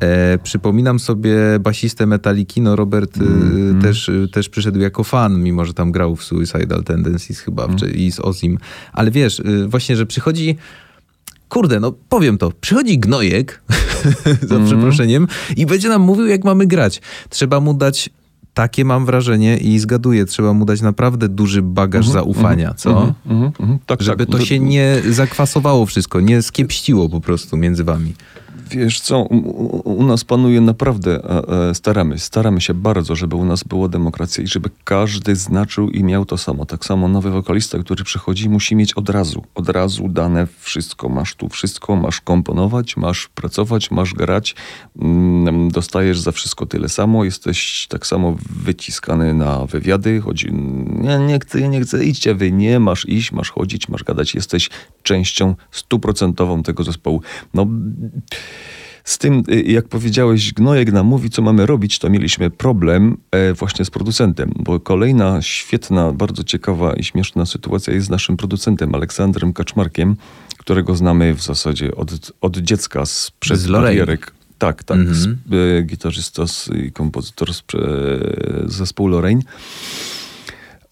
E, 0.00 0.38
przypominam 0.38 0.98
sobie 0.98 1.34
basistę 1.60 2.06
Metaliki, 2.06 2.60
no 2.60 2.76
Robert 2.76 3.16
mm, 3.16 3.82
też, 3.82 4.10
też 4.32 4.48
przyszedł 4.48 4.78
jako 4.78 5.04
fan, 5.04 5.42
mimo 5.42 5.64
że 5.64 5.74
tam 5.74 5.92
grał 5.92 6.16
w 6.16 6.24
Suicidal 6.24 6.84
Tendencies 6.84 7.40
chyba 7.40 7.64
mm. 7.64 7.78
i 7.94 8.12
z 8.12 8.20
Ozim. 8.20 8.58
Ale 8.92 9.10
wiesz, 9.10 9.40
y, 9.40 9.68
właśnie, 9.68 9.96
że 9.96 10.06
przychodzi 10.06 10.56
kurde, 11.48 11.80
no 11.80 11.92
powiem 12.08 12.38
to, 12.38 12.52
przychodzi 12.60 12.98
gnojek, 12.98 13.62
za 14.42 14.54
mm. 14.54 14.66
przeproszeniem, 14.66 15.26
i 15.56 15.66
będzie 15.66 15.88
nam 15.88 16.02
mówił, 16.02 16.26
jak 16.26 16.44
mamy 16.44 16.66
grać. 16.66 17.00
Trzeba 17.30 17.60
mu 17.60 17.74
dać 17.74 18.10
takie 18.54 18.84
mam 18.84 19.06
wrażenie 19.06 19.58
i 19.58 19.78
zgaduję, 19.78 20.24
trzeba 20.24 20.52
mu 20.52 20.64
dać 20.64 20.80
naprawdę 20.80 21.28
duży 21.28 21.62
bagaż 21.62 22.06
mm 22.06 22.10
-hmm, 22.10 22.14
zaufania, 22.14 22.64
mm 22.64 22.76
-hmm, 22.76 22.80
co? 22.80 23.14
Mm 23.26 23.50
-hmm, 23.50 23.78
tak, 23.86 24.02
Żeby 24.02 24.26
tak. 24.26 24.38
to 24.38 24.44
się 24.44 24.58
nie 24.58 25.02
zakwasowało 25.10 25.86
wszystko, 25.86 26.20
nie 26.20 26.42
skiepściło 26.42 27.08
po 27.08 27.20
prostu 27.20 27.56
między 27.56 27.84
wami. 27.84 28.14
Wiesz 28.70 29.00
co, 29.00 29.20
u, 29.20 29.90
u, 29.90 30.02
nas 30.06 30.24
panuje 30.24 30.60
naprawdę, 30.60 31.24
e, 31.24 31.68
e, 31.68 31.74
staramy, 31.74 32.18
staramy 32.18 32.60
się 32.60 32.74
bardzo, 32.74 33.16
żeby 33.16 33.36
u 33.36 33.44
nas 33.44 33.62
było 33.64 33.88
demokracja 33.88 34.44
i 34.44 34.46
żeby 34.46 34.70
każdy 34.84 35.36
znaczył 35.36 35.90
i 35.90 36.04
miał 36.04 36.24
to 36.24 36.38
samo. 36.38 36.66
Tak 36.66 36.84
samo 36.84 37.08
nowy 37.08 37.30
wokalista, 37.30 37.78
który 37.78 38.04
przychodzi, 38.04 38.48
musi 38.48 38.76
mieć 38.76 38.94
od 38.94 39.08
razu, 39.10 39.44
od 39.54 39.68
razu 39.68 40.08
dane 40.08 40.46
wszystko. 40.58 41.08
Masz 41.08 41.34
tu 41.34 41.48
wszystko, 41.48 41.96
masz 41.96 42.20
komponować, 42.20 42.96
masz 42.96 43.28
pracować, 43.28 43.90
masz 43.90 44.14
grać, 44.14 44.54
mm, 44.96 45.70
dostajesz 45.70 46.20
za 46.20 46.32
wszystko 46.32 46.66
tyle 46.66 46.88
samo, 46.88 47.24
jesteś 47.24 47.86
tak 47.88 48.06
samo 48.06 48.36
wyciskany 48.50 49.34
na 49.34 49.66
wywiady, 49.66 50.20
chodzi, 50.20 50.52
nie, 50.52 51.18
nie 51.18 51.38
chcę, 51.38 51.68
nie 51.68 51.80
chcę, 51.80 52.04
idźcie 52.04 52.34
wy, 52.34 52.52
nie, 52.52 52.80
masz 52.80 53.08
iść, 53.08 53.32
masz 53.32 53.50
chodzić, 53.50 53.88
masz 53.88 54.04
gadać, 54.04 54.34
jesteś 54.34 54.70
częścią 55.02 55.54
stuprocentową 55.70 56.62
tego 56.62 56.84
zespołu. 56.84 57.22
No 57.54 57.66
z 59.04 59.18
tym, 59.18 59.42
y, 59.52 59.62
jak 59.62 59.88
powiedziałeś, 59.88 60.52
Gnojek 60.52 60.92
nam 60.92 61.06
mówi, 61.06 61.30
co 61.30 61.42
mamy 61.42 61.66
robić, 61.66 61.98
to 61.98 62.10
mieliśmy 62.10 62.50
problem 62.50 63.16
e, 63.30 63.54
właśnie 63.54 63.84
z 63.84 63.90
producentem, 63.90 64.52
bo 64.56 64.80
kolejna 64.80 65.42
świetna, 65.42 66.12
bardzo 66.12 66.44
ciekawa 66.44 66.94
i 66.94 67.04
śmieszna 67.04 67.46
sytuacja 67.46 67.94
jest 67.94 68.06
z 68.06 68.10
naszym 68.10 68.36
producentem, 68.36 68.94
Aleksandrem 68.94 69.52
Kaczmarkiem, 69.52 70.16
którego 70.58 70.94
znamy 70.96 71.34
w 71.34 71.42
zasadzie 71.42 71.94
od, 71.94 72.32
od 72.40 72.56
dziecka, 72.56 73.06
sprzed 73.06 73.70
barierek. 73.70 74.32
Tak, 74.58 74.84
tak. 74.84 74.98
Mm 74.98 75.14
-hmm. 75.14 75.84
gitarzysta 75.86 76.44
i 76.74 76.92
kompozytor 76.92 77.54
z, 77.54 77.62
z 78.66 78.74
zespołu 78.74 79.08
Lorraine. 79.08 79.42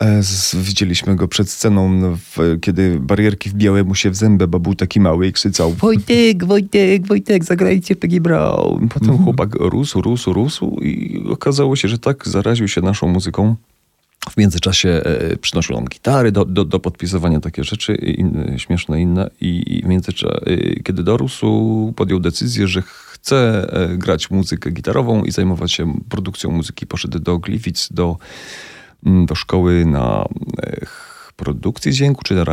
E, 0.02 0.20
widzieliśmy 0.54 1.16
go 1.16 1.28
przed 1.28 1.50
sceną, 1.50 2.00
w, 2.16 2.58
kiedy 2.60 3.00
barierki 3.00 3.50
wbijały 3.50 3.84
mu 3.84 3.94
się 3.94 4.10
w 4.10 4.16
zęby, 4.16 4.48
bo 4.48 4.60
był 4.60 4.74
taki 4.74 5.00
mały 5.00 5.26
i 5.26 5.32
krzyczał 5.32 5.72
Wojtek, 5.72 6.44
Wojtek, 6.44 7.06
Wojtek, 7.06 7.44
zagrajcie 7.44 7.96
Peggy 7.96 8.20
Brown. 8.20 8.88
Potem 8.88 9.10
mm. 9.10 9.24
chłopak 9.24 9.54
rósł, 9.54 10.00
rósł, 10.00 10.32
rósł 10.32 10.76
i 10.82 11.22
okazało 11.30 11.76
się, 11.76 11.88
że 11.88 11.98
tak 11.98 12.28
zaraził 12.28 12.68
się 12.68 12.80
naszą 12.80 13.08
muzyką. 13.08 13.56
W 14.30 14.36
międzyczasie 14.36 14.88
e, 14.88 15.36
przynosił 15.36 15.76
nam 15.76 15.84
gitary 15.84 16.32
do, 16.32 16.44
do, 16.44 16.64
do 16.64 16.80
podpisywania 16.80 17.40
takie 17.40 17.64
rzeczy, 17.64 17.94
inne, 17.94 18.58
śmieszne 18.58 19.00
inne. 19.02 19.30
I, 19.40 19.82
w 19.84 19.88
międzyczasie, 19.88 20.40
e, 20.46 20.80
kiedy 20.82 21.02
dorósł, 21.02 21.92
podjął 21.96 22.20
decyzję, 22.20 22.68
że 22.68 22.82
chce 22.82 23.66
e, 23.72 23.96
grać 23.96 24.30
muzykę 24.30 24.70
gitarową 24.70 25.24
i 25.24 25.30
zajmować 25.30 25.72
się 25.72 25.94
produkcją 26.08 26.50
muzyki. 26.50 26.86
Poszedł 26.86 27.18
do 27.18 27.38
Gliwic, 27.38 27.88
do 27.90 28.16
do 29.02 29.34
szkoły 29.34 29.84
na 29.86 30.24
produkcji 31.38 31.92
dźwięku, 31.92 32.22
czy 32.24 32.34
na, 32.34 32.44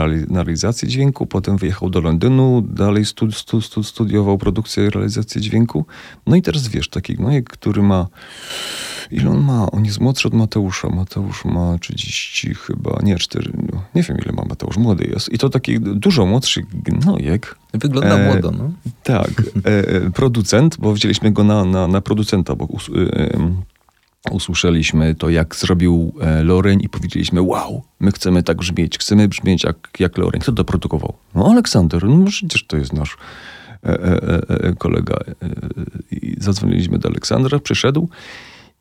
realizację 0.43 0.87
dźwięku. 0.87 1.25
Potem 1.25 1.57
wyjechał 1.57 1.89
do 1.89 2.01
Londynu, 2.01 2.61
dalej 2.61 3.05
studi 3.05 3.33
studi 3.33 3.87
studiował 3.87 4.37
produkcję 4.37 4.85
i 4.85 4.89
realizację 4.89 5.41
dźwięku. 5.41 5.85
No 6.27 6.35
i 6.35 6.41
teraz 6.41 6.67
wiesz, 6.67 6.89
taki 6.89 7.15
gnojek, 7.15 7.49
który 7.49 7.81
ma... 7.81 8.07
Ile 9.11 9.29
on 9.29 9.43
ma? 9.43 9.71
On 9.71 9.85
jest 9.85 9.99
młodszy 9.99 10.27
od 10.27 10.33
Mateusza. 10.33 10.89
Mateusz 10.89 11.45
ma 11.45 11.77
30 11.77 12.53
chyba, 12.53 12.99
nie 13.03 13.17
4, 13.17 13.51
no, 13.73 13.83
nie 13.95 14.03
wiem 14.03 14.17
ile 14.17 14.31
ma 14.31 14.43
Mateusz, 14.49 14.77
młody 14.77 15.05
jest. 15.05 15.33
I 15.33 15.37
to 15.37 15.49
taki 15.49 15.79
dużo 15.79 16.25
młodszy 16.25 16.61
gnojek. 16.73 17.55
Wygląda 17.73 18.15
e, 18.15 18.25
młodo, 18.25 18.51
no. 18.51 18.71
Tak. 19.03 19.29
E, 19.65 19.87
e, 19.87 20.11
producent, 20.11 20.77
bo 20.79 20.93
wzięliśmy 20.93 21.31
go 21.31 21.43
na, 21.43 21.65
na, 21.65 21.87
na 21.87 22.01
producenta, 22.01 22.55
bo 22.55 22.65
e, 22.65 23.29
usłyszeliśmy 24.31 25.15
to, 25.15 25.29
jak 25.29 25.55
zrobił 25.55 26.13
e, 26.21 26.43
Loren 26.43 26.79
i 26.79 26.89
powiedzieliśmy, 26.89 27.41
wow, 27.41 27.83
my 27.99 28.11
chcemy 28.11 28.43
tak 28.43 28.57
brzmieć, 28.57 28.97
chcemy 28.97 29.27
brzmieć 29.27 29.63
jak, 29.63 29.89
jak 29.99 30.17
Loren. 30.17 30.41
Kto 30.41 30.51
to 30.51 30.63
produkował? 30.63 31.13
No 31.35 31.45
Aleksander, 31.51 32.03
no 32.03 32.25
przecież 32.25 32.65
to 32.67 32.77
jest 32.77 32.93
nasz 32.93 33.17
e, 33.83 33.89
e, 33.89 34.23
e, 34.49 34.63
e 34.63 34.73
kolega. 34.73 35.15
E, 35.15 35.35
I 36.11 36.35
zadzwoniliśmy 36.39 36.99
do 36.99 37.09
Aleksandra, 37.09 37.59
przyszedł 37.59 38.09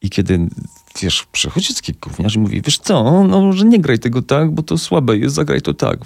i 0.02 0.10
kiedy, 0.10 0.48
wiesz, 1.00 1.26
przychodzi 1.32 1.74
taki 1.74 1.92
gówniarz 1.92 2.36
i 2.36 2.38
mówi, 2.38 2.62
wiesz 2.62 2.78
co, 2.78 3.24
no, 3.24 3.52
że 3.52 3.64
nie 3.64 3.80
graj 3.80 3.98
tego 3.98 4.22
tak, 4.22 4.50
bo 4.50 4.62
to 4.62 4.78
słabe 4.78 5.18
jest, 5.18 5.34
zagraj 5.34 5.62
to 5.62 5.74
tak. 5.74 5.98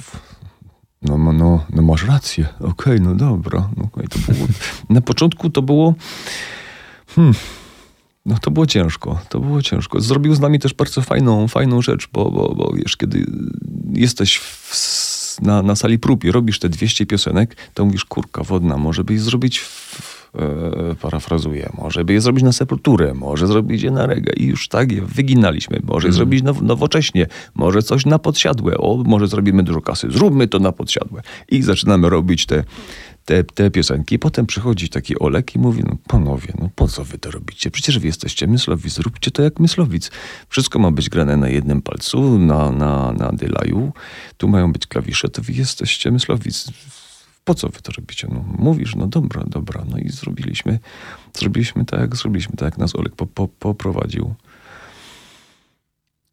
No, 1.03 1.19
no, 1.19 1.33
no, 1.33 1.65
no 1.71 1.83
masz 1.83 2.07
rację, 2.07 2.49
okej, 2.59 2.71
okay, 2.71 3.01
no 3.01 3.15
dobra. 3.15 3.69
No, 3.77 3.85
okay. 3.85 4.09
to 4.09 4.33
było, 4.33 4.47
na 4.91 5.01
początku 5.01 5.51
to 5.51 5.63
było... 5.63 5.95
Hmm, 7.07 7.35
no 8.29 8.39
to 8.39 8.51
było 8.51 8.67
ciężko, 8.67 9.21
to 9.29 9.41
było 9.41 9.63
ciężko. 9.63 10.01
Zrobił 10.01 10.35
z 10.35 10.41
nami 10.41 10.59
też 10.59 10.75
bardzo 10.75 11.03
fajną, 11.03 11.49
fajną 11.49 11.83
rzecz, 11.83 12.09
bo, 12.13 12.31
bo, 12.31 12.55
bo 12.55 12.73
wiesz, 12.77 12.97
kiedy 12.97 13.27
jesteś 13.93 14.37
w, 14.37 15.41
na, 15.43 15.63
na 15.63 15.77
sali 15.77 15.99
prób 15.99 16.25
i 16.25 16.33
robisz 16.33 16.59
te 16.59 16.69
200 16.69 17.07
piosenek, 17.07 17.57
to 17.75 17.85
mówisz, 17.85 18.05
kurka 18.05 18.43
wodna, 18.43 18.77
może 18.77 19.05
byś 19.05 19.21
zrobić 19.21 19.59
w, 19.59 20.18
e, 20.35 20.95
parafrazuję, 20.95 21.71
może 21.79 22.05
by 22.05 22.13
je 22.13 22.21
zrobić 22.21 22.45
na 22.45 22.53
sepulturę, 22.53 23.15
może 23.15 23.47
zrobić 23.47 23.83
je 23.83 23.91
na 23.91 24.07
regę 24.07 24.33
i 24.37 24.47
już 24.47 24.69
tak 24.69 24.93
je 24.93 25.03
wyginaliśmy, 25.03 25.81
może 25.85 26.09
mm. 26.09 26.17
zrobić 26.17 26.43
now, 26.43 26.63
nowocześnie, 26.63 27.27
może 27.55 27.83
coś 27.83 28.07
na 28.07 28.19
podsiadłe, 28.19 28.79
o, 28.79 28.97
może 29.07 29.27
zrobimy 29.27 29.63
dużo 29.63 29.81
kasy, 29.81 30.09
zróbmy 30.11 30.49
to 30.49 30.59
na 30.59 30.73
podsiadłe 30.73 31.23
i 31.49 31.63
zaczynamy 31.63 32.11
robić 32.11 32.47
te 32.47 32.65
te, 33.29 33.45
te 33.45 33.71
piosenki. 33.71 34.19
Potem 34.19 34.47
przychodzi 34.47 34.89
taki 34.89 35.19
Olek 35.19 35.55
i 35.55 35.59
mówi, 35.59 35.83
no 35.87 35.97
panowie, 36.07 36.53
no 36.59 36.71
po 36.75 36.89
co 36.89 37.05
wy 37.05 37.19
to 37.19 37.31
robicie? 37.31 37.71
Przecież 37.71 37.99
wy 37.99 38.07
jesteście 38.07 38.47
myslowic, 38.47 38.93
zróbcie 38.93 39.31
to 39.31 39.43
jak 39.43 39.61
myslowic. 39.61 40.11
Wszystko 40.49 40.79
ma 40.79 40.91
być 40.91 41.09
grane 41.09 41.37
na 41.37 41.49
jednym 41.49 41.83
palcu, 41.83 42.39
na, 42.39 42.71
na, 42.71 43.13
na 43.13 43.33
delaju. 43.33 43.93
Tu 44.37 44.49
mają 44.49 44.73
być 44.73 44.87
klawisze, 44.87 45.29
to 45.29 45.43
wy 45.43 45.53
jesteście 45.53 46.11
myslowic 46.11 46.69
po 47.49 47.55
co 47.55 47.69
wy 47.69 47.81
to 47.83 47.93
robicie? 47.93 48.29
No, 48.31 48.45
mówisz, 48.59 48.97
no 48.97 49.07
dobra, 49.07 49.45
dobra. 49.47 49.85
No 49.91 49.99
i 49.99 50.09
zrobiliśmy, 50.09 50.79
zrobiliśmy 51.35 51.85
tak, 51.85 52.17
zrobiliśmy, 52.17 52.57
tak 52.57 52.67
jak 52.67 52.79
nas 52.79 52.97
Olek 52.97 53.15
po, 53.15 53.27
po, 53.27 53.49
poprowadził. 53.49 54.35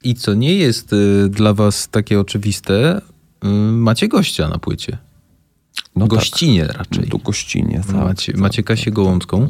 I 0.03 0.16
co 0.16 0.34
nie 0.34 0.53
jest 0.53 0.93
y, 0.93 1.30
dla 1.30 1.53
was 1.53 1.88
takie 1.88 2.20
oczywiste, 2.20 3.01
y, 3.45 3.47
macie 3.72 4.07
gościa 4.07 4.49
na 4.49 4.57
płycie. 4.57 4.97
No 5.95 6.07
Gościnie 6.07 6.66
tak. 6.66 6.78
raczej. 6.78 7.07
Tu 7.07 7.20
gościnie, 7.20 7.82
tak. 7.88 7.95
macie, 7.95 8.32
tak, 8.32 8.41
macie 8.41 8.63
Kasię 8.63 8.86
tak, 8.86 8.93
Gołąbską 8.93 9.49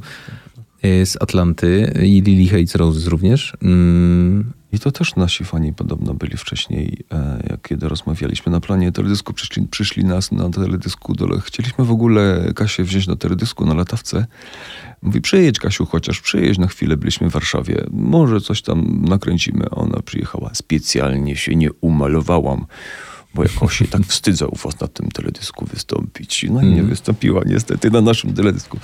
y, 0.85 1.05
z 1.05 1.21
Atlanty 1.21 1.93
i 2.03 2.21
Lily 2.21 2.49
Hates 2.49 2.75
Roses 2.75 3.07
również. 3.07 3.53
Mm, 3.61 4.53
I 4.75 4.79
to 4.79 4.91
też 4.91 5.15
nasi 5.15 5.45
fani 5.45 5.73
podobno 5.73 6.13
byli 6.13 6.37
wcześniej, 6.37 7.05
e, 7.11 7.43
jak 7.49 7.61
kiedy 7.61 7.89
rozmawialiśmy 7.89 8.51
na 8.51 8.59
planie 8.59 8.91
teledysku, 8.91 9.33
przyszli, 9.33 9.67
przyszli 9.67 10.05
nas 10.05 10.31
na 10.31 10.49
teledysku 10.49 11.13
dole. 11.13 11.41
Chcieliśmy 11.41 11.85
w 11.85 11.91
ogóle 11.91 12.51
Kasię 12.55 12.83
wziąć 12.83 13.07
na 13.07 13.15
teledysku 13.15 13.65
na 13.65 13.73
latawce. 13.73 14.25
Mówi, 15.01 15.21
przyjedź 15.21 15.59
Kasiu, 15.59 15.85
chociaż 15.85 16.21
przyjedź 16.21 16.57
na 16.57 16.67
chwilę, 16.67 16.97
byliśmy 16.97 17.29
w 17.29 17.31
Warszawie. 17.31 17.85
Może 17.91 18.41
coś 18.41 18.61
tam 18.61 19.05
nakręcimy. 19.05 19.69
Ona 19.69 20.01
przyjechała. 20.01 20.49
Specjalnie 20.53 21.35
się 21.35 21.55
nie 21.55 21.73
umalowałam, 21.73 22.65
bo 23.35 23.43
jakoś 23.43 23.77
się 23.77 23.87
tak 23.87 24.01
wstydzę 24.01 24.47
u 24.47 24.55
was 24.55 24.79
na 24.79 24.87
tym 24.87 25.11
teledysku 25.11 25.65
wystąpić. 25.65 26.45
No 26.49 26.61
i 26.61 26.65
nie 26.65 26.83
wystąpiła 26.83 27.41
niestety 27.45 27.91
na 27.91 28.01
naszym 28.01 28.33
teledysku. 28.33 28.77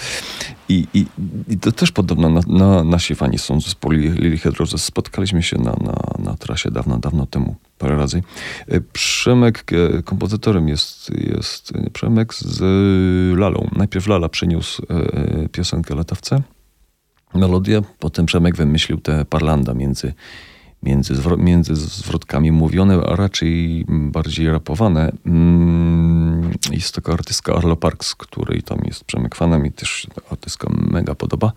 I, 0.69 0.87
i, 0.93 1.05
i 1.47 1.57
to 1.57 1.71
też 1.71 1.91
podobno 1.91 2.29
na, 2.29 2.41
na, 2.47 2.83
nasi 2.83 3.15
fani 3.15 3.37
są 3.37 3.61
z 3.61 3.63
zespołu 3.63 3.93
Lily 3.93 4.37
Head 4.37 4.55
Roses. 4.55 4.83
Spotkaliśmy 4.83 5.43
się 5.43 5.57
na, 5.57 5.71
na, 5.71 6.23
na 6.23 6.37
trasie 6.37 6.71
dawno, 6.71 6.97
dawno 6.97 7.25
temu, 7.25 7.55
parę 7.77 7.97
razy. 7.97 8.23
E, 8.67 8.81
Przemek 8.81 9.63
e, 9.73 10.03
kompozytorem 10.03 10.67
jest, 10.67 11.09
jest 11.09 11.75
e, 11.75 11.89
Przemek 11.89 12.33
z 12.33 12.59
Lalą. 13.39 13.69
Najpierw 13.75 14.07
Lala 14.07 14.29
przyniósł 14.29 14.81
piosenkę 15.51 15.95
Latawce, 15.95 16.41
melodię, 17.35 17.81
potem 17.99 18.25
Przemek 18.25 18.55
wymyślił 18.55 18.97
te 18.97 19.25
parlando 19.25 19.75
między 19.75 20.13
między, 20.83 21.13
zwro- 21.15 21.37
między 21.37 21.75
zwrotkami 21.75 22.51
mówione, 22.51 22.95
a 23.05 23.15
raczej 23.15 23.85
bardziej 23.87 24.47
rapowane. 24.51 25.11
Mm, 25.25 26.51
Jest 26.71 26.95
taka 26.95 27.13
artystka 27.13 27.53
Arlo 27.55 27.75
Parks, 27.75 28.15
której 28.15 28.63
tam 28.63 28.79
jest 28.85 29.03
Przemek 29.03 29.35
fanem 29.35 29.65
i 29.65 29.71
też 29.71 30.07
artystka 30.31 30.67
mega 30.91 31.15
podoba. 31.15 31.53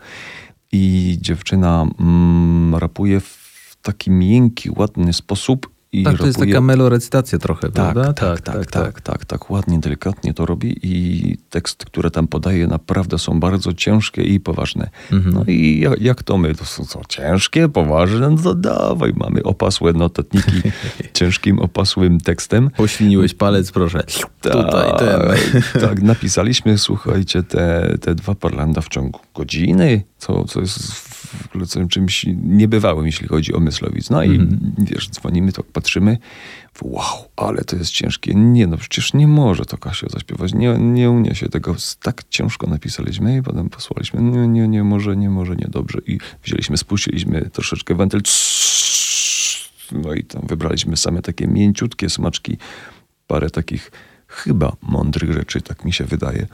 I 0.72 1.16
dziewczyna 1.20 1.86
mm, 2.00 2.74
rapuje 2.74 3.20
w 3.20 3.76
taki 3.82 4.10
miękki, 4.10 4.70
ładny 4.76 5.12
sposób. 5.12 5.73
I 5.94 6.02
tak, 6.02 6.18
to 6.18 6.26
jest 6.26 6.38
taka 6.38 6.60
melorecytacja 6.60 7.38
trochę, 7.38 7.60
tak, 7.60 7.72
prawda? 7.72 8.12
tak, 8.12 8.40
tak, 8.40 8.66
tak, 8.66 9.00
tak, 9.00 9.24
tak, 9.24 9.50
ładnie, 9.50 9.78
delikatnie 9.78 10.34
to 10.34 10.46
robi 10.46 10.78
i 10.82 11.36
teksty, 11.50 11.86
które 11.86 12.10
tam 12.10 12.28
podaje, 12.28 12.66
naprawdę 12.66 13.18
są 13.18 13.40
bardzo 13.40 13.72
ciężkie 13.72 14.22
i 14.22 14.40
poważne. 14.40 14.90
Mhm. 15.12 15.34
No 15.34 15.44
i 15.46 15.80
jak, 15.80 16.00
jak 16.00 16.22
to 16.22 16.38
my, 16.38 16.54
to 16.54 16.64
są 16.64 17.00
ciężkie, 17.08 17.68
poważne, 17.68 18.30
no 18.30 18.36
to 18.36 18.54
dawaj, 18.54 19.12
mamy 19.16 19.42
opasłe 19.42 19.92
notatniki 19.92 20.62
ciężkim, 21.18 21.58
opasłym 21.58 22.20
tekstem. 22.20 22.70
Pośliniłeś 22.70 23.34
palec, 23.34 23.72
proszę. 23.72 24.04
Tutaj 24.40 24.98
ten. 24.98 25.20
Tak, 25.74 25.82
tak, 25.82 26.02
napisaliśmy, 26.12 26.78
słuchajcie, 26.78 27.42
te, 27.42 27.94
te 28.00 28.14
dwa 28.14 28.34
parlando 28.34 28.82
w 28.82 28.88
ciągu 28.88 29.20
godziny, 29.34 30.02
co, 30.18 30.44
co 30.44 30.60
jest 30.60 31.13
w 31.42 31.46
ogóle 31.46 31.88
czymś 31.88 32.26
niebywałym, 32.44 33.06
jeśli 33.06 33.28
chodzi 33.28 33.54
o 33.54 33.60
Myslowic. 33.60 34.10
No 34.10 34.24
i 34.24 34.48
wiesz, 34.78 35.10
dzwonimy, 35.10 35.52
to 35.52 35.62
patrzymy, 35.62 36.18
wow, 36.82 37.28
ale 37.36 37.64
to 37.64 37.76
jest 37.76 37.90
ciężkie. 37.90 38.34
Nie, 38.34 38.66
no 38.66 38.76
przecież 38.76 39.14
nie 39.14 39.26
może 39.26 39.64
to 39.64 39.78
Kasia 39.78 40.06
zaśpiewać, 40.10 40.54
nie, 40.54 40.78
nie 40.78 41.10
uniesie 41.10 41.48
tego. 41.48 41.76
Tak 42.02 42.22
ciężko 42.30 42.66
napisaliśmy 42.66 43.36
i 43.36 43.42
potem 43.42 43.70
posłaliśmy, 43.70 44.22
nie, 44.22 44.48
nie, 44.48 44.68
nie 44.68 44.84
może, 44.84 45.16
nie 45.16 45.30
może, 45.30 45.56
nie 45.56 45.68
dobrze. 45.70 45.98
I 46.06 46.18
wzięliśmy, 46.44 46.76
spuściliśmy 46.76 47.50
troszeczkę 47.52 47.94
wentyl, 47.94 48.20
no 49.92 50.14
i 50.14 50.24
tam 50.24 50.42
wybraliśmy 50.46 50.96
same 50.96 51.22
takie 51.22 51.46
mięciutkie 51.46 52.10
smaczki, 52.10 52.56
parę 53.26 53.50
takich 53.50 53.90
chyba 54.34 54.76
mądrych 54.82 55.32
rzeczy, 55.32 55.60
tak 55.62 55.84
mi 55.84 55.92
się 55.92 56.04
wydaje. 56.04 56.46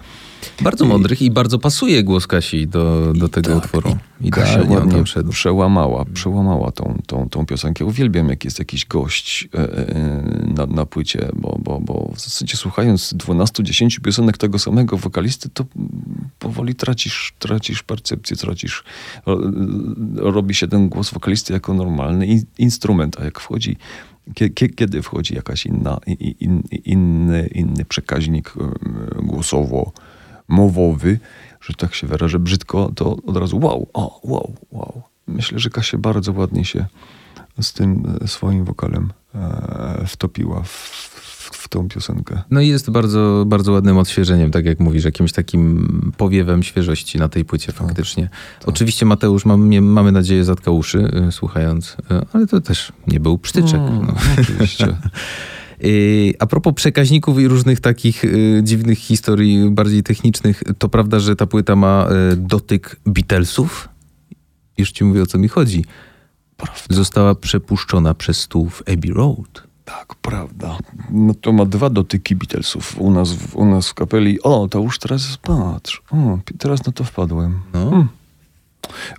Bardzo 0.60 0.84
mądrych 0.84 1.22
i 1.22 1.30
bardzo 1.30 1.58
pasuje 1.58 2.04
głos 2.04 2.26
Kasi 2.26 2.66
do, 2.66 3.12
do 3.12 3.28
tego 3.28 3.48
tak, 3.54 3.64
utworu. 3.64 3.96
i 4.20 4.30
Kasia 4.30 4.52
Idealnie 4.52 4.76
on 4.76 4.88
ładnie 4.88 5.04
tam 5.14 5.28
przełamała, 5.28 6.04
przełamała 6.04 6.72
tą, 6.72 6.98
tą, 7.06 7.28
tą 7.28 7.46
piosenkę. 7.46 7.84
Uwielbiam, 7.84 8.28
jak 8.28 8.44
jest 8.44 8.58
jakiś 8.58 8.86
gość 8.86 9.48
e, 9.54 9.58
e, 9.58 9.94
na, 10.56 10.66
na 10.66 10.86
płycie, 10.86 11.28
bo, 11.34 11.58
bo, 11.62 11.80
bo 11.80 12.10
w 12.14 12.20
zasadzie 12.20 12.56
słuchając 12.56 13.14
12-10 13.14 14.00
piosenek 14.00 14.38
tego 14.38 14.58
samego 14.58 14.96
wokalisty, 14.96 15.48
to 15.48 15.64
powoli 16.38 16.74
tracisz, 16.74 17.34
tracisz 17.38 17.82
percepcję, 17.82 18.36
tracisz, 18.36 18.84
ro, 19.26 19.38
robi 20.16 20.54
się 20.54 20.68
ten 20.68 20.88
głos 20.88 21.10
wokalisty 21.10 21.52
jako 21.52 21.74
normalny 21.74 22.26
in, 22.26 22.42
instrument, 22.58 23.16
a 23.20 23.24
jak 23.24 23.40
wchodzi 23.40 23.76
kiedy 24.76 25.02
wchodzi 25.02 25.34
jakaś 25.34 25.66
inna, 25.66 25.98
in, 26.06 26.62
inny, 26.84 27.46
inny 27.46 27.84
przekaźnik 27.84 28.54
głosowo-mowowy, 29.22 31.18
że 31.60 31.74
tak 31.74 31.94
się 31.94 32.06
wyrażę 32.06 32.38
brzydko, 32.38 32.92
to 32.96 33.16
od 33.26 33.36
razu 33.36 33.58
wow, 33.58 33.88
o, 33.92 34.20
wow, 34.24 34.54
wow. 34.72 35.02
Myślę, 35.26 35.58
że 35.58 35.70
Kasia 35.70 35.98
bardzo 35.98 36.32
ładnie 36.32 36.64
się 36.64 36.86
z 37.60 37.72
tym 37.72 38.16
e, 38.22 38.28
swoim 38.28 38.64
wokalem 38.64 39.12
e, 39.34 40.04
wtopiła 40.06 40.62
w 40.62 41.29
tą 41.70 41.88
piosenkę. 41.88 42.42
No 42.50 42.60
i 42.60 42.68
jest 42.68 42.90
bardzo, 42.90 43.44
bardzo 43.46 43.72
ładnym 43.72 43.98
odświeżeniem, 43.98 44.50
tak 44.50 44.64
jak 44.64 44.80
mówisz, 44.80 45.04
jakimś 45.04 45.32
takim 45.32 46.12
powiewem 46.16 46.62
świeżości 46.62 47.18
na 47.18 47.28
tej 47.28 47.44
płycie 47.44 47.72
faktycznie. 47.72 48.28
Oczywiście 48.66 49.06
Mateusz, 49.06 49.44
mam, 49.44 49.82
mamy 49.82 50.12
nadzieję, 50.12 50.44
zatkał 50.44 50.76
uszy 50.76 51.10
y, 51.28 51.32
słuchając, 51.32 51.92
y, 51.92 51.96
ale 52.32 52.46
to 52.46 52.60
też 52.60 52.92
nie 53.06 53.20
był 53.20 53.38
psztyczek. 53.38 53.80
Mm, 53.80 54.06
No. 54.06 54.14
Oczywiście. 54.40 54.96
Y, 55.84 56.34
A 56.38 56.46
propos 56.46 56.74
przekaźników 56.74 57.38
i 57.38 57.48
różnych 57.48 57.80
takich 57.80 58.24
y, 58.24 58.60
dziwnych 58.64 58.98
historii, 58.98 59.70
bardziej 59.70 60.02
technicznych, 60.02 60.62
to 60.78 60.88
prawda, 60.88 61.20
że 61.20 61.36
ta 61.36 61.46
płyta 61.46 61.76
ma 61.76 62.08
y, 62.32 62.36
dotyk 62.36 63.00
Beatlesów? 63.06 63.88
Już 64.78 64.92
ci 64.92 65.04
mówię, 65.04 65.22
o 65.22 65.26
co 65.26 65.38
mi 65.38 65.48
chodzi. 65.48 65.84
Została 66.90 67.34
przepuszczona 67.34 68.14
przez 68.14 68.40
stół 68.40 68.68
w 68.68 68.82
Abbey 68.82 69.12
Road. 69.12 69.69
Tak, 69.84 70.14
prawda. 70.14 70.78
No 71.10 71.34
to 71.34 71.52
ma 71.52 71.64
dwa 71.64 71.90
dotyki 71.90 72.36
Beatlesów 72.36 72.98
u 72.98 73.10
nas, 73.10 73.32
w, 73.32 73.56
u 73.56 73.64
nas 73.64 73.88
w 73.88 73.94
kapeli. 73.94 74.42
O, 74.42 74.68
to 74.68 74.78
już 74.78 74.98
teraz 74.98 75.36
patrz. 75.42 76.02
O, 76.10 76.38
teraz 76.58 76.86
na 76.86 76.92
to 76.92 77.04
wpadłem. 77.04 77.60
No. 77.74 77.90
Hmm. 77.90 78.08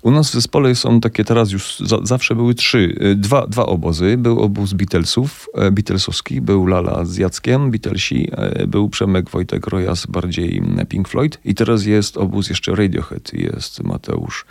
U 0.01 0.12
nas 0.12 0.30
w 0.30 0.34
zespole 0.34 0.76
są 0.76 0.99
takie 1.01 1.24
teraz 1.26 1.51
już, 1.51 1.80
za, 1.80 1.97
zawsze 2.03 2.36
były 2.36 2.55
trzy, 2.55 2.97
y, 3.01 3.16
dwa, 3.16 3.47
dwa 3.47 3.66
obozy. 3.66 4.18
Był 4.18 4.39
obóz 4.39 4.74
Beatlesów, 4.74 5.47
e, 5.55 5.72
Beatlesowski, 5.72 6.41
był 6.41 6.66
Lala 6.66 7.05
z 7.05 7.18
Jackiem, 7.18 7.72
Beatlesi, 7.72 8.30
e, 8.32 8.68
był 8.68 8.89
Przemek 8.89 9.30
Wojtek 9.30 9.68
Rojas, 9.68 10.05
bardziej 10.05 10.57
mm, 10.57 10.88
Pink 10.88 11.07
Floyd 11.07 11.39
i 11.45 11.55
teraz 11.55 11.86
jest 11.86 12.18
obóz 12.18 12.49
jeszcze 12.49 12.76
Radiohead, 12.76 13.34
jest 13.34 13.84
Mateusz. 13.84 14.45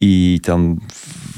I 0.00 0.40
tam 0.44 0.76
w- 0.92 1.37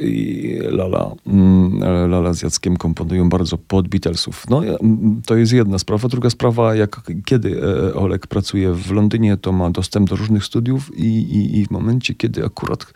i 0.00 0.58
Lala, 0.70 1.14
mm, 1.26 1.80
Lala 2.10 2.34
z 2.34 2.42
Jackiem 2.42 2.76
komponują 2.76 3.28
bardzo 3.28 3.58
pod 3.58 3.88
Beatlesów. 3.88 4.50
No, 4.50 4.64
mm, 4.64 5.22
to 5.26 5.36
jest 5.36 5.52
jedna 5.52 5.78
sprawa. 5.78 6.08
Druga 6.08 6.30
sprawa, 6.30 6.74
jak 6.74 7.00
kiedy 7.24 7.60
e, 7.62 7.94
Olek 7.94 8.26
pracuje 8.26 8.72
w 8.72 8.92
Londynie, 8.92 9.36
to 9.36 9.52
ma 9.52 9.70
dostęp 9.70 10.10
do 10.10 10.16
różnych 10.16 10.44
studiów 10.44 10.98
i, 10.98 11.06
i, 11.06 11.58
i 11.58 11.66
w 11.66 11.70
momencie, 11.70 12.14
kiedy 12.14 12.44
akurat 12.44 12.86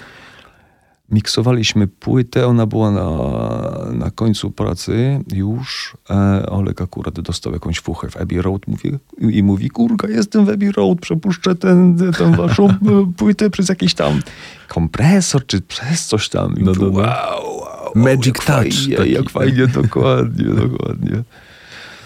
miksowaliśmy 1.11 1.86
płytę, 1.86 2.46
ona 2.46 2.66
była 2.66 2.90
na, 2.90 3.09
na 3.92 4.11
końcu 4.11 4.50
pracy 4.50 5.20
już. 5.32 5.96
E, 6.11 6.46
Olek 6.46 6.82
akurat 6.82 7.20
dostał 7.20 7.52
jakąś 7.52 7.80
fuchę 7.80 8.11
w 8.11 8.16
Abbey 8.16 8.42
Road 8.42 8.62
mówi, 8.66 8.92
i 9.20 9.42
mówi, 9.42 9.70
kurka, 9.70 10.09
jestem 10.09 10.44
w 10.44 10.48
Abbey 10.48 10.72
Road, 10.72 11.00
przepuszczę 11.00 11.55
ten, 11.55 11.98
tę 12.18 12.32
waszą 12.36 12.68
e, 12.68 12.76
płytę 13.16 13.50
przez 13.50 13.68
jakiś 13.68 13.94
tam 13.94 14.20
kompresor, 14.68 15.46
czy 15.46 15.61
przez 15.61 16.07
coś 16.07 16.28
tam. 16.28 16.55
No, 16.59 16.72
no, 16.72 16.86
no. 16.86 16.98
wow, 16.98 17.57
wow, 17.57 17.92
Magic 17.94 18.26
jak 18.26 18.44
touch 18.44 18.74
Fajnie, 18.74 18.96
taki. 18.96 19.12
jak 19.12 19.30
fajnie, 19.30 19.66
dokładnie, 19.66 20.44
dokładnie. 20.44 21.22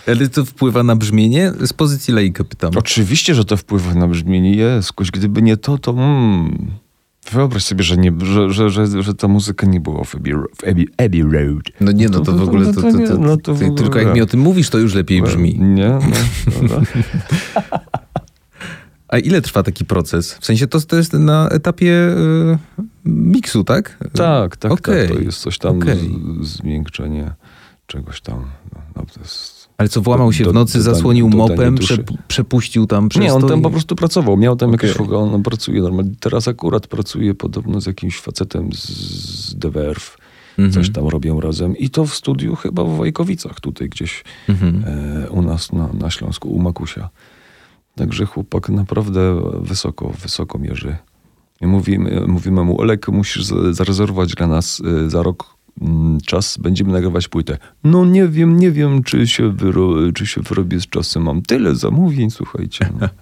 Ale 0.07 0.29
to 0.29 0.45
wpływa 0.45 0.83
na 0.83 0.97
brzmienie? 0.97 1.53
Z 1.61 1.73
pozycji 1.73 2.15
laika 2.15 2.45
pytam. 2.45 2.71
Oczywiście, 2.77 3.35
że 3.35 3.45
to 3.45 3.57
wpływa 3.57 3.95
na 3.95 4.09
brzmienie. 4.09 4.57
Jest, 4.57 4.93
gdyby 5.13 5.43
nie 5.43 5.57
to, 5.57 5.79
to 5.79 5.91
mm, 5.91 6.71
wyobraź 7.33 7.65
sobie, 7.65 7.85
że, 7.85 7.97
nie, 7.97 8.13
że, 8.23 8.51
że, 8.51 8.71
że, 8.71 9.03
że 9.03 9.15
ta 9.15 9.29
muzyka 9.29 9.67
nie 9.67 9.81
była 9.81 10.05
w 10.05 10.15
Abbey, 10.15 10.33
w 10.35 10.65
Abbey, 10.65 10.87
Abbey 10.97 11.23
Road. 11.23 11.63
No 11.81 11.93
nie, 11.93 12.09
no 12.09 12.21
to 12.21 12.33
w 12.33 12.43
ogóle, 12.43 12.67
to, 12.75 12.83
to, 12.83 12.93
to, 12.93 13.19
no 13.19 13.37
to 13.37 13.55
w 13.55 13.59
ty- 13.59 13.65
ogóle. 13.65 13.83
tylko 13.83 13.99
jak 13.99 14.15
mi 14.15 14.21
o 14.21 14.27
tym 14.27 14.41
mówisz, 14.41 14.71
to 14.71 14.79
już 14.79 14.95
lepiej 14.95 15.23
brzmi. 15.23 15.59
Nie, 15.61 15.99
no. 16.63 16.81
A 19.09 19.19
ile 19.19 19.43
trwa 19.43 19.63
taki 19.63 19.85
proces? 19.85 20.35
W 20.35 20.47
sensie 20.47 20.67
to, 20.67 20.81
to 20.81 20.97
jest 20.97 21.13
na 21.13 21.49
etapie 21.49 21.93
y, 21.93 22.59
miksu, 23.05 23.65
tak? 23.65 23.99
Tak, 24.13 24.57
tak, 24.57 24.73
Okej, 24.73 25.09
tak. 25.09 25.17
To 25.17 25.23
jest 25.23 25.39
coś 25.41 25.59
tam, 25.59 25.77
okej. 25.79 26.19
z, 26.43 26.47
zmiękczenie 26.49 27.33
czegoś 27.87 28.21
tam. 28.21 28.45
No, 28.75 28.81
no, 28.97 29.03
to 29.15 29.21
jest 29.21 29.58
Ale 29.79 29.89
co, 29.89 30.01
włamał 30.01 30.33
się 30.33 30.45
Do- 30.45 30.51
w 30.51 30.55
nocy, 30.55 30.79
dodanie- 30.79 30.95
zasłonił 30.95 31.31
dodanie 31.31 31.51
mopem, 31.51 31.77
przep- 31.77 32.17
przepuścił 32.29 32.87
tam 32.87 33.09
przez 33.09 33.23
Nie, 33.23 33.35
on 33.35 33.49
tam 33.49 33.59
i- 33.61 33.63
po 33.63 33.71
prostu 33.71 33.97
pracował. 33.97 34.37
Miał 34.37 34.57
tam 34.57 34.73
jakieś 34.73 34.93
w 34.93 35.01
ogóle, 35.01 35.19
on 35.19 35.43
pracuje 35.43 35.83
normalnie. 35.83 36.13
Teraz 36.21 36.49
akurat 36.49 36.87
pracuje 36.87 37.35
podobno 37.35 37.81
z 37.81 37.87
jakimś 37.87 38.21
facetem 38.21 38.73
z, 38.73 38.89
z 38.89 39.59
The 39.59 39.71
Verve. 39.71 40.17
Mhm. 40.59 40.73
Coś 40.73 40.93
tam 40.93 41.09
robią 41.09 41.41
razem. 41.41 41.77
I 41.77 41.91
to 41.91 42.07
w 42.07 42.15
studiu 42.15 42.57
chyba 42.57 42.85
w 42.85 42.89
Wojkowicach, 42.97 43.61
tutaj 43.61 43.89
gdzieś 43.89 44.25
Mhm. 44.49 44.85
e, 45.25 45.31
u 45.31 45.43
nas 45.43 45.73
na, 45.73 45.89
na 45.93 46.11
Śląsku, 46.11 46.49
u 46.49 46.59
Makusia. 46.63 47.09
Także 47.95 48.27
chłopak 48.27 48.69
naprawdę 48.69 49.41
wysoko, 49.61 50.13
wysoko 50.23 50.59
mierzy. 50.59 50.97
I 51.61 51.67
mówimy, 51.67 52.23
mówimy 52.27 52.65
mu, 52.65 52.81
Olek, 52.81 53.09
musisz 53.09 53.45
za- 53.45 53.73
zarezerwować 53.73 54.35
dla 54.35 54.47
nas 54.47 54.83
e, 55.07 55.11
za 55.11 55.23
rok 55.23 55.45
mm, 55.45 55.58
czas, 56.27 56.59
będziemy 56.59 56.93
nagrywać 56.93 57.29
płytę. 57.29 57.59
No 57.85 58.05
nie 58.05 58.29
wiem, 58.29 58.57
nie 58.57 58.71
wiem, 58.71 59.03
czy 59.03 59.27
się, 59.27 59.53
wyro, 59.53 60.13
czy 60.15 60.27
się 60.27 60.41
wyrobię 60.43 60.81
z 60.81 60.87
czasem. 60.87 61.23
Mam 61.23 61.43
tyle 61.43 61.75
zamówień, 61.75 62.31
słuchajcie. 62.31 62.89
No. 63.01 63.09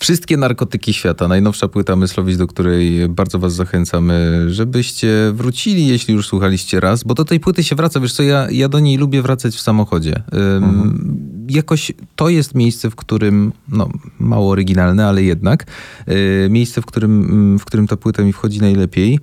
Wszystkie 0.00 0.36
narkotyki 0.36 0.92
świata, 0.92 1.28
najnowsza 1.28 1.68
płyta 1.68 1.96
Myslowic, 1.96 2.36
do 2.36 2.46
której 2.46 3.08
bardzo 3.08 3.38
was 3.38 3.54
zachęcamy, 3.54 4.46
żebyście 4.48 5.32
wrócili, 5.34 5.86
jeśli 5.86 6.14
już 6.14 6.26
słuchaliście 6.26 6.80
raz, 6.80 7.04
bo 7.04 7.14
do 7.14 7.24
tej 7.24 7.40
płyty 7.40 7.64
się 7.64 7.76
wraca, 7.76 8.00
wiesz 8.00 8.12
co, 8.12 8.22
ja, 8.22 8.50
ja 8.50 8.68
do 8.68 8.80
niej 8.80 8.96
lubię 8.96 9.22
wracać 9.22 9.54
w 9.54 9.60
samochodzie. 9.60 10.22
Ym, 10.56 11.30
Jakoś 11.48 11.92
to 12.16 12.28
jest 12.28 12.54
miejsce, 12.54 12.90
w 12.90 12.96
którym, 12.96 13.52
no 13.68 13.88
mało 14.18 14.50
oryginalne, 14.50 15.06
ale 15.06 15.22
jednak, 15.22 15.66
y, 16.08 16.48
miejsce, 16.50 16.82
w 16.82 16.86
którym, 16.86 17.24
mm, 17.24 17.58
w 17.58 17.64
którym 17.64 17.86
ta 17.86 17.96
płyta 17.96 18.22
mi 18.22 18.32
wchodzi 18.32 18.60
najlepiej. 18.60 19.18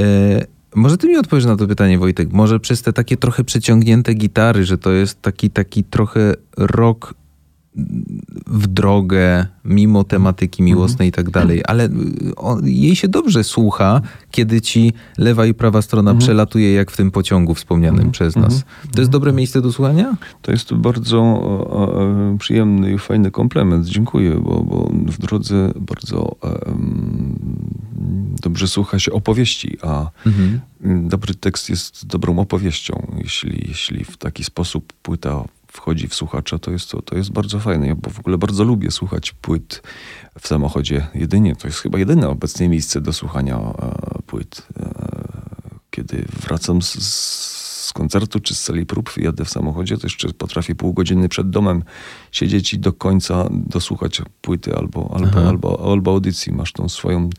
Może 0.74 0.98
ty 0.98 1.08
mi 1.08 1.16
odpowiesz 1.16 1.44
na 1.44 1.56
to 1.56 1.66
pytanie, 1.66 1.98
Wojtek. 1.98 2.32
Może 2.32 2.60
przez 2.60 2.82
te 2.82 2.92
takie 2.92 3.16
trochę 3.16 3.44
przeciągnięte 3.44 4.14
gitary, 4.14 4.64
że 4.64 4.78
to 4.78 4.92
jest 4.92 5.22
taki, 5.22 5.50
taki 5.50 5.84
trochę 5.84 6.34
rock 6.56 7.14
w 8.46 8.66
drogę, 8.66 9.46
mimo 9.64 10.04
tematyki 10.04 10.62
miłosnej 10.62 11.08
i 11.08 11.12
tak 11.12 11.30
dalej, 11.30 11.62
ale 11.66 11.84
y, 11.84 11.90
o, 12.36 12.58
jej 12.64 12.96
się 12.96 13.08
dobrze 13.08 13.44
słucha, 13.44 14.00
kiedy 14.30 14.60
ci 14.60 14.92
lewa 15.18 15.46
i 15.46 15.54
prawa 15.54 15.82
strona 15.82 16.14
przelatuje, 16.14 16.72
jak 16.72 16.90
w 16.90 16.96
tym 16.96 17.10
pociągu 17.10 17.54
wspomnianym 17.54 18.10
przez 18.10 18.36
nas. 18.36 18.64
To 18.94 19.00
jest 19.00 19.10
dobre 19.10 19.32
miejsce 19.32 19.62
do 19.62 19.72
słuchania? 19.72 20.16
To 20.42 20.52
jest 20.52 20.74
bardzo 20.74 21.18
e, 22.34 22.38
przyjemny 22.38 22.92
i 22.92 22.98
fajny 22.98 23.30
komplement. 23.30 23.86
Dziękuję, 23.86 24.30
bo, 24.44 24.62
bo 24.62 24.90
w 24.92 25.18
drodze 25.18 25.72
bardzo 25.80 26.36
e, 26.44 26.74
dobrze 28.42 28.68
słucha 28.68 28.98
się 28.98 29.12
opowieści, 29.12 29.76
a 29.82 30.10
Mhm. 30.26 30.60
dobry 31.08 31.34
tekst 31.34 31.70
jest 31.70 32.06
dobrą 32.06 32.38
opowieścią. 32.38 33.06
Jeśli, 33.18 33.64
jeśli 33.68 34.04
w 34.04 34.16
taki 34.16 34.44
sposób 34.44 34.92
płyta 34.92 35.44
wchodzi 35.72 36.08
w 36.08 36.14
słuchacza, 36.14 36.58
to 36.58 36.70
jest, 36.70 36.90
to, 36.90 37.02
to 37.02 37.16
jest 37.16 37.32
bardzo 37.32 37.60
fajne. 37.60 37.86
Ja 37.86 37.94
w 38.10 38.20
ogóle 38.20 38.38
bardzo 38.38 38.64
lubię 38.64 38.90
słuchać 38.90 39.32
płyt 39.32 39.82
w 40.40 40.48
samochodzie. 40.48 41.06
Jedynie, 41.14 41.56
to 41.56 41.68
jest 41.68 41.80
chyba 41.80 41.98
jedyne 41.98 42.28
obecnie 42.28 42.68
miejsce 42.68 43.00
do 43.00 43.12
słuchania 43.12 43.56
e, 43.56 44.22
płyt. 44.26 44.66
E, 44.80 44.90
kiedy 45.90 46.24
wracam 46.40 46.82
z, 46.82 47.02
z 47.02 47.59
koncertu 47.92 48.40
czy 48.40 48.54
z 48.54 48.60
sali 48.60 48.86
prób, 48.86 49.12
jadę 49.16 49.44
w 49.44 49.50
samochodzie, 49.50 49.98
to 49.98 50.06
jeszcze 50.06 50.32
potrafię 50.32 50.74
pół 50.74 50.92
godziny 50.92 51.28
przed 51.28 51.50
domem 51.50 51.82
siedzieć 52.32 52.74
i 52.74 52.78
do 52.78 52.92
końca 52.92 53.48
dosłuchać 53.50 54.22
płyty 54.40 54.76
albo, 54.76 55.10
albo, 55.14 55.38
Aha. 55.38 55.48
albo, 55.48 55.90
albo 55.92 56.10
audycji. 56.10 56.52
Masz 56.52 56.72
tą 56.72 56.88
swoją 56.88 57.30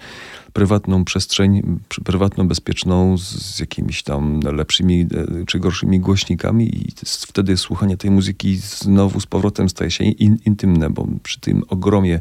prywatną 0.54 1.06
przestrzeń, 1.06 1.80
prywatną, 2.04 2.47
bezpieczną, 2.47 3.18
z, 3.18 3.24
z 3.24 3.60
jakimiś 3.60 4.04
tam 4.04 4.39
lepszymi 4.39 5.02
e, 5.02 5.45
czy 5.45 5.60
gorszymi 5.60 5.99
głośnikami 5.99 6.76
i 6.76 6.93
wtedy 7.06 7.58
słuchanie 7.58 7.97
tej 7.97 8.12
muzyki 8.12 8.58
znowu 8.58 9.20
z 9.20 9.26
powrotem 9.26 9.70
staje 9.70 9.91
się 9.91 10.04
in, 10.04 10.38
intymne, 10.45 10.89
bo 10.89 11.08
przy 11.24 11.39
tym 11.39 11.64
ogromie 11.68 12.20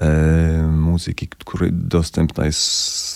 e, 0.00 0.68
muzyki, 0.72 1.28
której 1.28 1.70
dostępna 1.72 2.46
jest 2.46 2.60
z 2.60 3.15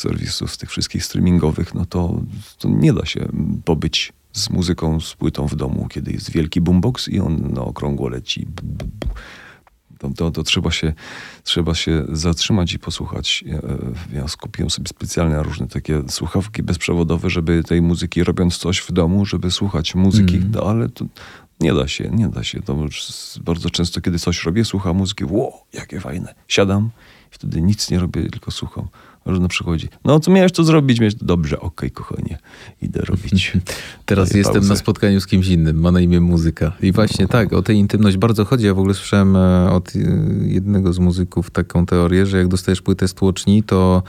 serwisów, 0.00 0.52
z 0.52 0.58
tych 0.58 0.70
wszystkich 0.70 1.04
streamingowych, 1.04 1.74
no 1.74 1.86
to, 1.86 2.20
to 2.58 2.68
nie 2.68 2.92
da 2.92 3.06
się 3.06 3.28
pobyć 3.64 4.12
z 4.32 4.50
muzyką, 4.50 5.00
z 5.00 5.14
płytą 5.14 5.46
w 5.46 5.56
domu, 5.56 5.86
kiedy 5.90 6.12
jest 6.12 6.30
wielki 6.30 6.60
boombox 6.60 7.08
i 7.08 7.20
on 7.20 7.52
na 7.52 7.60
okrągło 7.60 8.08
leci. 8.08 8.46
To, 9.98 10.10
to, 10.16 10.30
to 10.30 10.42
trzeba, 10.42 10.70
się, 10.70 10.92
trzeba 11.44 11.74
się 11.74 12.04
zatrzymać 12.12 12.72
i 12.72 12.78
posłuchać. 12.78 13.44
Ja, 14.12 14.22
e, 14.24 14.28
skupiłem 14.28 14.70
sobie 14.70 14.88
specjalne 14.88 15.42
różne 15.42 15.68
takie 15.68 16.02
słuchawki 16.08 16.62
bezprzewodowe, 16.62 17.30
żeby 17.30 17.62
tej 17.64 17.82
muzyki, 17.82 18.24
robiąc 18.24 18.56
coś 18.56 18.78
w 18.78 18.92
domu, 18.92 19.26
żeby 19.26 19.50
słuchać 19.50 19.94
muzyki, 19.94 20.36
Mm. 20.36 20.50
no, 20.54 20.62
ale 20.62 20.88
to 20.88 21.04
nie 21.60 21.74
da 21.74 21.88
się, 21.88 22.10
nie 22.10 22.28
da 22.28 22.44
się. 22.44 22.62
To 22.62 22.86
bardzo 23.44 23.70
często, 23.70 24.00
kiedy 24.00 24.18
coś 24.18 24.44
robię, 24.44 24.64
słucham 24.64 24.96
muzyki, 24.96 25.24
ło, 25.24 25.66
jakie 25.72 26.00
fajne. 26.00 26.34
Siadam 26.48 26.90
i 27.32 27.34
wtedy 27.34 27.60
nic 27.60 27.90
nie 27.90 27.98
robię, 27.98 28.30
tylko 28.30 28.50
słucham. 28.50 28.88
Różne 29.26 29.48
przychodzi. 29.48 29.88
No, 30.04 30.20
co 30.20 30.30
miałeś 30.30 30.52
to 30.52 30.64
zrobić? 30.64 31.00
Miałeś, 31.00 31.14
dobrze, 31.14 31.60
okej, 31.60 31.90
kochanie, 31.90 32.38
idę 32.82 33.00
robić. 33.00 33.52
Teraz 34.06 34.34
jestem 34.34 34.54
pauzę. 34.54 34.68
na 34.68 34.76
spotkaniu 34.76 35.20
z 35.20 35.26
kimś 35.26 35.48
innym, 35.48 35.80
ma 35.80 35.92
na 35.92 36.00
imię 36.00 36.20
muzyka. 36.20 36.72
I 36.82 36.92
właśnie 36.92 37.28
tak, 37.28 37.52
o 37.52 37.62
tę 37.62 37.74
intymność 37.74 38.16
bardzo 38.16 38.44
chodzi. 38.44 38.66
Ja 38.66 38.74
w 38.74 38.78
ogóle 38.78 38.94
słyszałem 38.94 39.36
e, 39.36 39.70
od 39.70 39.92
e, 39.96 39.98
jednego 40.46 40.92
z 40.92 40.98
muzyków 40.98 41.50
taką 41.50 41.86
teorię, 41.86 42.26
że 42.26 42.38
jak 42.38 42.48
dostajesz 42.48 42.82
płytę 42.82 43.08
z 43.08 43.14
tłoczni, 43.14 43.62
to 43.62 44.02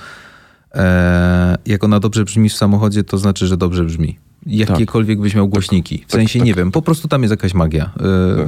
e, 0.76 1.58
jak 1.66 1.84
ona 1.84 2.00
dobrze 2.00 2.24
brzmi 2.24 2.50
w 2.50 2.54
samochodzie, 2.54 3.04
to 3.04 3.18
znaczy, 3.18 3.48
że 3.48 3.58
dobrze 3.58 3.84
brzmi. 3.84 4.20
Jakiekolwiek 4.46 5.20
byś 5.22 5.36
miał 5.36 5.48
głośniki. 5.48 5.98
W 5.98 6.02
tak, 6.02 6.12
sensie, 6.12 6.40
tak. 6.40 6.46
nie 6.46 6.54
wiem, 6.54 6.72
po 6.72 6.82
prostu 6.82 7.08
tam 7.08 7.22
jest 7.22 7.32
jakaś 7.32 7.54
magia. 7.54 7.92
E, 8.00 8.02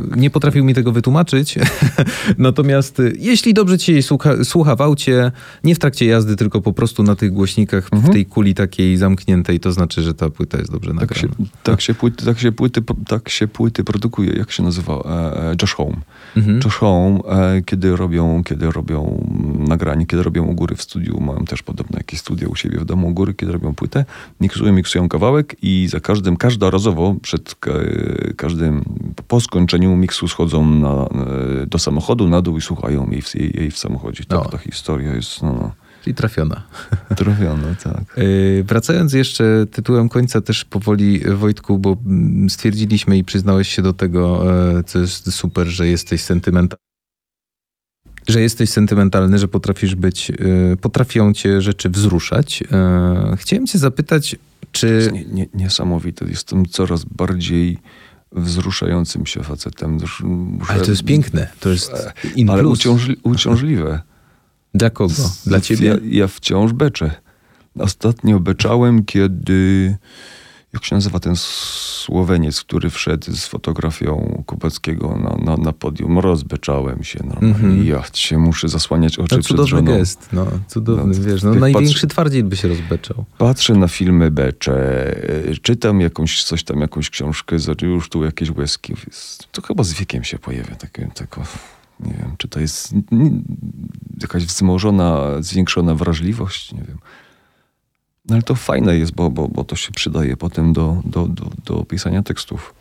Tak. 0.09 0.15
Nie 0.19 0.29
potrafił 0.29 0.63
mi 0.65 0.73
tego 0.73 0.91
wytłumaczyć. 0.91 1.55
Natomiast 2.37 2.99
e, 2.99 3.03
jeśli 3.19 3.53
dobrze 3.53 3.77
ci 3.77 3.91
jej 3.91 4.03
słucha, 4.03 4.43
słucha 4.43 4.75
w 4.75 4.81
aucie, 4.81 5.31
nie 5.63 5.75
w 5.75 5.79
trakcie 5.79 6.05
jazdy, 6.05 6.35
tylko 6.35 6.61
po 6.61 6.73
prostu 6.73 7.03
na 7.03 7.15
tych 7.15 7.31
głośnikach 7.31 7.89
w 7.91 8.09
tej 8.09 8.25
kuli 8.25 8.53
takiej 8.55 8.97
zamkniętej, 8.97 9.59
to 9.59 9.71
znaczy, 9.71 10.01
że 10.01 10.13
ta 10.13 10.29
płyta 10.29 10.57
jest 10.57 10.71
dobrze 10.71 10.91
Tak 10.99 11.17
się, 11.17 11.27
nagrana. 11.27 11.49
tak, 11.63 11.81
się 11.81 11.93
płyty, 11.93 12.25
tak, 12.25 12.39
się 12.39 12.51
płyty, 12.51 12.81
tak 13.07 13.29
się 13.29 13.47
płyty 13.47 13.83
produkuje. 13.83 14.33
Jak 14.33 14.51
się 14.51 14.63
nazywa? 14.63 14.93
E, 14.93 15.55
Josh 15.61 15.73
Home. 15.73 15.95
Mhm. 16.37 16.59
Josh 16.65 16.75
Home, 16.75 17.19
kiedy 17.65 17.95
robią, 17.95 18.43
kiedy 18.43 18.71
robią 18.71 19.27
nagranie, 19.67 20.05
kiedy 20.05 20.23
robią 20.23 20.45
u 20.45 20.53
góry 20.53 20.75
w 20.75 20.81
studiu, 20.81 21.19
mają 21.19 21.45
też 21.45 21.63
podobne 21.63 21.97
jakieś 21.97 22.19
studia 22.19 22.47
u 22.47 22.55
siebie 22.55 22.79
w 22.79 22.85
domu 22.85 23.07
u 23.07 23.13
góry, 23.13 23.33
kiedy 23.33 23.51
robią 23.51 23.73
płytę, 23.73 24.05
miksują, 24.41 24.73
miksują 24.73 25.09
kawałek 25.09 25.55
i 25.61 25.82
za 25.87 25.99
każdym, 25.99 26.37
każdorazowo 26.37 27.15
przed 27.21 27.55
ka, 27.55 27.71
każdym, 28.37 28.83
po 29.27 29.41
skończeniu 29.41 29.95
miksu 29.95 30.27
schodzą 30.27 30.69
na, 30.69 30.89
e, 30.89 31.65
do 31.67 31.79
samochodu, 31.79 32.29
na 32.29 32.41
dół 32.41 32.57
i 32.57 32.61
słuchają 32.61 33.09
jej 33.09 33.21
w, 33.21 33.35
jej, 33.35 33.51
jej 33.55 33.71
w 33.71 33.77
samochodzie. 33.77 34.23
Tak, 34.25 34.39
O. 34.39 34.49
ta 34.49 34.57
historia 34.57 35.15
jest 35.15 35.41
no, 35.41 35.53
no, 35.53 35.71
Czyli 36.03 36.15
trafiona. 36.15 36.63
trafiona, 37.15 37.75
tak. 37.83 38.17
Yy, 38.17 38.63
Wracając 38.63 39.13
jeszcze 39.13 39.65
tytułem 39.71 40.09
końca 40.09 40.41
też 40.41 40.65
powoli, 40.65 41.19
Wojtku, 41.35 41.79
bo 41.79 41.97
mm, 42.05 42.49
stwierdziliśmy 42.49 43.17
i 43.17 43.23
przyznałeś 43.23 43.67
się 43.69 43.81
do 43.81 43.93
tego, 43.93 44.43
e, 44.77 44.83
co 44.83 44.99
jest 44.99 45.33
super, 45.33 45.67
że 45.67 45.87
jesteś 45.87 46.21
sentymentalny. 46.21 46.83
Że 48.27 48.41
jesteś 48.41 48.69
sentymentalny, 48.69 49.39
że 49.39 49.47
potrafisz 49.47 49.95
być, 49.95 50.31
e, 50.31 50.35
potrafią 50.81 51.33
cię 51.33 51.61
rzeczy 51.61 51.89
wzruszać. 51.89 52.63
E, 52.71 53.35
Chciałem 53.37 53.67
cię 53.67 53.79
zapytać, 53.79 54.35
czy... 54.73 55.09
nie, 55.13 55.25
nie, 55.25 55.47
niesamowite. 55.53 56.25
Jestem 56.25 56.65
coraz 56.65 57.05
bardziej 57.05 57.77
wzruszającym 58.31 59.25
się 59.25 59.43
facetem. 59.43 59.97
Muszę- 60.23 60.73
Ale 60.73 60.83
to 60.85 60.91
jest 60.91 61.03
piękne, 61.03 61.47
to 61.59 61.69
jest 61.69 61.91
in 62.35 62.49
Ale 62.49 62.61
plus. 62.61 62.79
uciążli, 62.79 63.15
uciążliwe. 63.23 64.01
Dla 64.73 64.89
kogo? 64.89 65.13
Dla 65.45 65.61
ciebie? 65.61 65.87
Ja, 65.87 65.95
ja 66.03 66.27
wciąż 66.27 66.73
beczę. 66.73 67.11
Ostatnio 67.79 68.39
beczałem, 68.39 69.05
kiedy... 69.05 69.97
Jak 70.73 70.85
się 70.85 70.95
nazywa 70.95 71.19
ten 71.19 71.33
Słoweniec, 71.35 72.61
który 72.61 72.89
wszedł 72.89 73.31
z 73.31 73.45
fotografią 73.45 74.43
Kubackiego 74.45 75.17
na, 75.17 75.35
na, 75.45 75.57
na 75.57 75.73
podium? 75.73 76.19
Rozbeczałem 76.19 77.03
się 77.03 77.19
normalnie. 77.23 77.49
Mhm. 77.55 77.85
Ja 77.85 78.03
się 78.13 78.37
muszę 78.37 78.67
zasłaniać 78.67 79.19
oczy 79.19 79.29
To 79.29 79.35
przed 79.35 79.47
cudowny 79.47 79.69
żoną. 79.69 79.91
gest, 79.97 80.29
no, 80.33 80.47
cudowny, 80.67 81.19
No, 81.19 81.23
wiesz, 81.25 81.43
no 81.43 81.53
największy 81.55 81.93
patrzę- 81.93 82.07
twardziej 82.09 82.43
by 82.43 82.55
się 82.55 82.67
rozbeczał. 82.67 83.25
Patrzę 83.37 83.73
na 83.73 83.87
filmy 83.87 84.31
beczę, 84.31 84.75
y, 85.49 85.57
czytam 85.61 86.01
jakąś, 86.01 86.43
coś 86.43 86.63
tam, 86.63 86.79
jakąś 86.81 87.09
książkę, 87.09 87.55
już 87.81 88.09
tu 88.09 88.23
jakieś 88.23 88.49
łezki. 88.49 88.93
To 89.51 89.61
chyba 89.61 89.83
z 89.83 89.93
wiekiem 89.93 90.23
się 90.23 90.39
pojawia 90.39 90.75
takie, 90.75 91.11
tako, 91.15 91.43
nie 91.99 92.13
wiem, 92.13 92.35
czy 92.37 92.47
to 92.47 92.59
jest 92.59 92.93
jakaś 94.21 94.45
wzmożona, 94.45 95.21
zwiększona 95.39 95.95
wrażliwość, 95.95 96.71
nie 96.73 96.81
wiem. 96.87 96.97
No 98.25 98.35
ale 98.35 98.43
to 98.43 98.55
fajne 98.55 98.97
jest, 98.97 99.15
bo, 99.15 99.29
bo, 99.29 99.47
bo 99.47 99.63
to 99.63 99.75
się 99.75 99.91
przydaje 99.91 100.37
potem 100.37 100.73
do, 100.73 101.01
do, 101.05 101.27
do, 101.27 101.51
do 101.65 101.83
pisania 101.83 102.23
tekstów. 102.23 102.73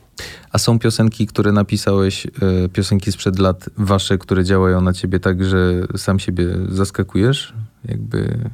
A 0.51 0.59
są 0.59 0.79
piosenki, 0.79 1.27
które 1.27 1.53
napisałeś, 1.53 2.27
e, 2.27 2.69
piosenki 2.69 3.13
sprzed 3.13 3.39
lat 3.39 3.69
wasze, 3.79 4.19
które 4.19 4.45
działają 4.45 4.81
na 4.81 4.93
ciebie 4.93 5.21
tak, 5.21 5.45
że 5.45 5.87
sam 5.97 6.19
siebie 6.19 6.47
zaskakujesz? 6.69 7.55
Jakby... 7.85 8.51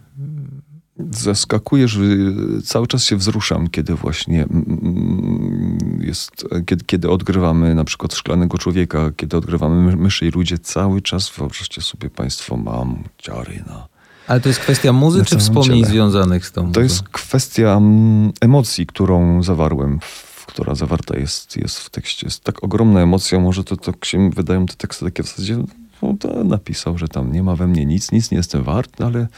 Zaskakujesz, 1.10 1.96
y, 1.96 2.62
cały 2.64 2.86
czas 2.86 3.04
się 3.04 3.16
wzruszam, 3.16 3.68
kiedy 3.68 3.94
właśnie 3.94 4.44
mm, 4.44 5.78
jest, 6.00 6.30
kiedy, 6.66 6.84
kiedy 6.84 7.10
odgrywamy 7.10 7.74
na 7.74 7.84
przykład 7.84 8.14
Szklanego 8.14 8.58
Człowieka, 8.58 9.10
kiedy 9.16 9.36
odgrywamy 9.36 9.96
Myszy 9.96 10.26
i 10.26 10.30
Ludzie, 10.30 10.58
cały 10.58 11.02
czas, 11.02 11.30
wyobraźcie 11.30 11.82
sobie 11.82 12.10
Państwo, 12.10 12.56
mam 12.56 13.04
ciary 13.18 13.64
na... 13.66 13.97
Ale 14.28 14.40
to 14.40 14.48
jest 14.48 14.60
kwestia 14.60 14.92
muzy, 14.92 15.24
czy 15.24 15.38
wspomnień 15.38 15.80
ciele. 15.80 15.90
związanych 15.90 16.46
z 16.46 16.52
tą 16.52 16.62
muzą? 16.62 16.72
To 16.72 16.80
jest 16.80 17.02
kwestia 17.02 17.76
mm, 17.76 18.32
emocji, 18.40 18.86
którą 18.86 19.42
zawarłem, 19.42 20.00
w, 20.00 20.46
która 20.46 20.74
zawarta 20.74 21.18
jest, 21.18 21.56
jest 21.56 21.78
w 21.78 21.90
tekście. 21.90 22.26
Jest 22.26 22.44
tak 22.44 22.64
ogromna 22.64 23.00
emocja, 23.00 23.40
może 23.40 23.64
to 23.64 23.76
tak 23.76 24.04
się 24.04 24.30
wydają 24.30 24.66
te 24.66 24.74
teksty 24.74 25.04
takie 25.04 25.22
w 25.22 25.26
zasadzie, 25.26 25.58
no 26.02 26.14
to 26.20 26.44
napisał, 26.44 26.98
że 26.98 27.08
tam 27.08 27.32
nie 27.32 27.42
ma 27.42 27.56
we 27.56 27.66
mnie 27.66 27.86
nic, 27.86 28.12
nic 28.12 28.30
nie 28.30 28.36
jestem 28.36 28.62
wart, 28.62 29.00
ale 29.00 29.28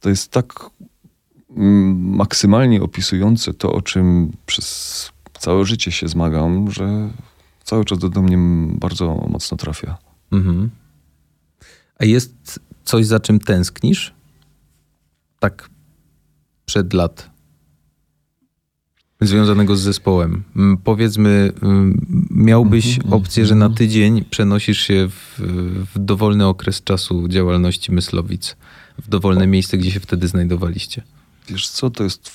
to 0.00 0.08
jest 0.08 0.30
tak 0.30 0.70
mm, 1.56 2.16
maksymalnie 2.16 2.82
opisujące 2.82 3.54
to, 3.54 3.72
o 3.72 3.82
czym 3.82 4.32
przez 4.46 5.10
całe 5.38 5.64
życie 5.64 5.92
się 5.92 6.08
zmagam, 6.08 6.70
że 6.70 7.10
cały 7.64 7.84
czas 7.84 7.98
do, 7.98 8.08
do 8.08 8.22
mnie 8.22 8.38
bardzo 8.78 9.14
mocno 9.28 9.56
trafia. 9.56 9.98
Mhm. 10.32 10.70
A 11.98 12.04
jest 12.04 12.60
coś, 12.84 13.06
za 13.06 13.20
czym 13.20 13.40
tęsknisz? 13.40 14.15
Tak 15.38 15.70
przed 16.66 16.92
lat. 16.92 17.30
Związanego 19.20 19.76
z 19.76 19.80
zespołem. 19.80 20.42
Mm, 20.56 20.76
Powiedzmy, 20.76 21.52
mm, 21.62 22.06
miałbyś 22.30 22.96
Mhm, 22.96 23.14
opcję, 23.14 23.46
że 23.46 23.54
na 23.54 23.70
tydzień 23.70 24.24
przenosisz 24.24 24.80
się 24.80 25.08
w, 25.08 25.40
w 25.94 25.98
dowolny 25.98 26.46
okres 26.46 26.82
czasu 26.82 27.28
działalności 27.28 27.92
Myslowic, 27.92 28.56
w 28.98 29.08
dowolne 29.08 29.46
miejsce, 29.46 29.78
gdzie 29.78 29.90
się 29.90 30.00
wtedy 30.00 30.28
znajdowaliście. 30.28 31.02
Wiesz 31.48 31.68
co, 31.68 31.90
to 31.90 32.04
jest 32.04 32.30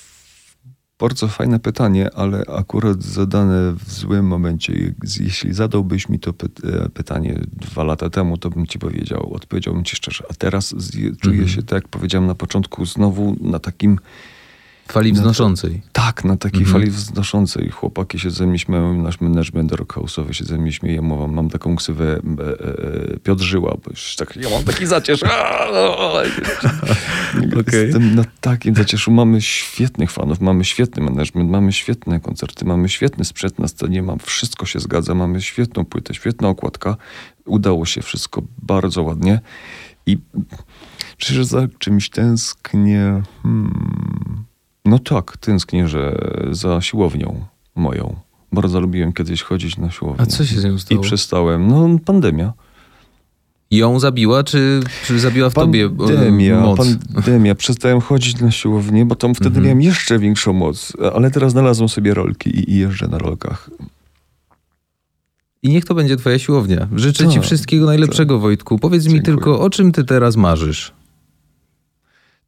bardzo 1.01 1.27
fajne 1.27 1.59
pytanie, 1.59 2.09
ale 2.15 2.43
akurat 2.47 3.03
zadane 3.03 3.73
w 3.85 3.91
złym 3.91 4.25
momencie. 4.27 4.93
Jeśli 5.19 5.53
zadałbyś 5.53 6.09
mi 6.09 6.19
to 6.19 6.33
py- 6.33 6.49
e, 6.85 6.89
pytanie 6.89 7.39
dwa 7.53 7.83
lata 7.83 8.09
temu, 8.09 8.37
to 8.37 8.49
bym 8.49 8.67
ci 8.67 8.79
powiedział, 8.79 9.33
odpowiedziałbym 9.33 9.83
ci 9.83 9.95
szczerze. 9.95 10.23
A 10.29 10.33
teraz 10.33 10.75
czuję 11.21 11.33
Mhm. 11.41 11.47
się, 11.47 11.63
tak 11.63 11.71
jak 11.83 11.87
powiedziałem 11.87 12.27
na 12.27 12.35
początku, 12.35 12.85
znowu 12.85 13.35
na 13.41 13.59
takim, 13.59 13.99
Fali 14.91 15.13
No 15.13 15.19
wznoszącej. 15.19 15.81
tak, 15.91 16.23
na 16.23 16.37
takiej 16.37 16.59
Mhm. 16.61 16.73
fali 16.81 16.91
wznoszącej. 16.91 17.69
Chłopaki 17.69 18.19
się 18.19 18.31
ze 18.31 18.47
mnie 18.47 18.59
śmieją, 18.59 19.01
nasz 19.01 19.21
management 19.21 19.71
rock 19.71 19.93
house'owy 19.93 20.31
się 20.31 20.45
ze 20.45 20.57
mnie 20.57 20.71
śmieje, 20.71 21.01
mówią, 21.01 21.27
mam 21.27 21.49
taką 21.49 21.75
ksywę 21.75 22.05
e, 22.13 22.17
e, 22.17 23.19
Piotr 23.19 23.43
Żyła, 23.43 23.71
bo 23.85 23.91
już 23.91 24.15
tak, 24.15 24.35
ja 24.35 24.49
mam 24.49 24.63
taki 24.63 24.85
zacierz. 24.87 25.23
Okej. 27.59 27.85
Jestem 27.85 28.15
na 28.15 28.23
takim 28.41 28.75
zacieszu. 28.75 29.11
Mamy 29.11 29.41
świetnych 29.41 30.11
fanów, 30.11 30.41
mamy 30.41 30.65
świetny 30.65 31.03
management, 31.03 31.49
mamy 31.51 31.73
świetne 31.73 32.19
koncerty, 32.19 32.65
mamy 32.65 32.89
świetny 32.89 33.25
sprzęt 33.25 33.59
na 33.59 33.67
scenie, 33.67 34.03
mam, 34.03 34.19
wszystko 34.19 34.65
się 34.65 34.79
zgadza, 34.79 35.15
mamy 35.15 35.41
świetną 35.41 35.85
płytę, 35.85 36.13
świetna 36.13 36.47
okładka. 36.47 36.97
Udało 37.45 37.85
się 37.85 38.01
wszystko 38.01 38.41
bardzo 38.61 39.03
ładnie. 39.03 39.41
I 40.05 40.17
czy 41.17 41.45
za 41.45 41.67
czymś 41.79 42.09
tęsknię? 42.09 43.21
Hmm. 43.43 44.43
No 44.85 44.99
tak, 44.99 45.37
tęsknię, 45.37 45.87
że 45.87 46.17
za 46.51 46.81
siłownią 46.81 47.45
moją. 47.75 48.15
Bardzo 48.51 48.79
lubiłem 48.79 49.13
kiedyś 49.13 49.41
chodzić 49.41 49.77
na 49.77 49.91
siłownię. 49.91 50.21
A 50.21 50.25
co 50.25 50.45
się 50.45 50.59
z 50.61 50.63
nią 50.65 50.73
I 50.75 50.79
stało? 50.79 51.01
przestałem. 51.01 51.67
No, 51.67 51.89
pandemia. 52.05 52.53
Ją 53.71 53.99
zabiła, 53.99 54.43
czy, 54.43 54.79
czy 55.05 55.19
zabiła 55.19 55.49
w 55.49 55.53
tobie 55.53 55.85
e, 55.85 55.89
Pandemia, 55.89 56.59
moc? 56.61 56.77
pandemia. 57.15 57.55
Przestałem 57.55 58.01
chodzić 58.01 58.39
na 58.39 58.51
siłownię, 58.51 59.05
bo 59.05 59.15
tam 59.15 59.35
wtedy 59.35 59.47
Mhm. 59.47 59.65
miałem 59.65 59.81
jeszcze 59.81 60.19
większą 60.19 60.53
moc. 60.53 60.93
Ale 61.15 61.31
teraz 61.31 61.51
znalazłem 61.51 61.89
sobie 61.89 62.13
rolki 62.13 62.49
i, 62.49 62.71
i 62.71 62.77
jeżdżę 62.77 63.07
na 63.07 63.17
rolkach. 63.17 63.69
I 65.63 65.69
niech 65.69 65.85
to 65.85 65.95
będzie 65.95 66.17
twoja 66.17 66.39
siłownia. 66.39 66.87
Życzę 66.95 67.27
ci 67.27 67.33
Tak, 67.35 67.43
wszystkiego 67.43 67.85
najlepszego, 67.85 68.39
Wojtku. 68.39 68.79
Powiedz 68.79 69.05
mi 69.05 69.11
Dziękuję. 69.11 69.35
tylko, 69.35 69.59
o 69.61 69.69
czym 69.69 69.91
ty 69.91 70.03
teraz 70.03 70.35
marzysz? 70.37 70.91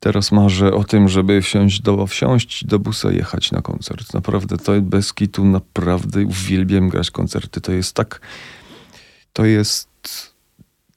Teraz 0.03 0.31
marzę 0.31 0.73
o 0.73 0.83
tym, 0.83 1.09
żeby 1.09 1.41
wsiąść 1.41 1.81
do, 1.81 2.07
wsiąść 2.07 2.65
do 2.65 2.79
busa 2.79 3.11
i 3.11 3.15
jechać 3.15 3.51
na 3.51 3.61
koncert. 3.61 4.13
Naprawdę, 4.13 4.57
to 4.57 4.81
bez 4.81 5.13
kitu, 5.13 5.45
naprawdę 5.45 6.25
uwielbiam 6.25 6.89
grać 6.89 7.11
koncerty. 7.11 7.61
To 7.61 7.71
jest 7.71 7.95
tak, 7.95 8.21
to 9.33 9.45
jest 9.45 9.89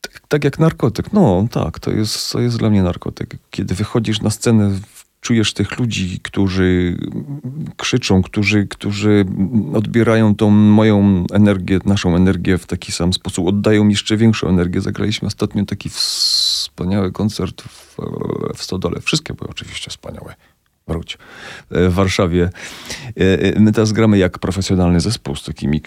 tak, 0.01 0.21
tak 0.29 0.45
jak 0.45 0.59
narkotyk. 0.59 1.13
No 1.13 1.49
tak, 1.51 1.79
to 1.79 1.91
jest, 1.91 2.33
to 2.33 2.41
jest 2.41 2.59
dla 2.59 2.71
mnie 2.71 2.83
narkotyk. 2.83 3.37
Kiedy 3.51 3.75
wychodzisz 3.75 4.21
na 4.21 4.31
scenę, 4.31 4.71
czujesz 5.21 5.53
tych 5.55 5.79
ludzi, 5.79 6.21
którzy 6.23 6.97
krzyczą, 7.77 8.23
którzy, 8.23 8.67
którzy 8.67 9.25
odbierają 9.75 10.35
tą 10.35 10.51
moją 10.51 11.25
energię, 11.33 11.79
naszą 11.85 12.17
energię 12.17 12.59
w 12.59 12.67
taki 12.67 12.93
sam 12.93 13.13
sposób, 13.13 13.47
oddają 13.47 13.85
mi 13.85 13.93
jeszcze 13.93 14.17
większą 14.17 14.49
energię. 14.49 14.81
Zagraliśmy 14.81 15.29
ostatnio 15.29 15.65
taki 15.65 15.89
wspaniały 15.89 17.13
koncert 17.13 17.63
w, 17.63 17.97
w 18.57 18.63
Stodole. 18.63 19.01
Wszystkie 19.01 19.35
były 19.35 19.51
oczywiście 19.51 19.91
wspaniałe. 19.91 20.35
Wróć. 20.89 21.19
E, 21.71 21.89
W 21.89 21.95
Warszawie. 21.95 22.51
E, 23.17 23.43
e, 23.43 23.61
My 23.61 23.73
teraz 23.73 23.93
gramy 23.93 24.19
jak 24.19 24.39
profesjonalny 24.39 25.01
zespół 25.01 25.37
z 25.37 25.45
takimi 25.45 25.81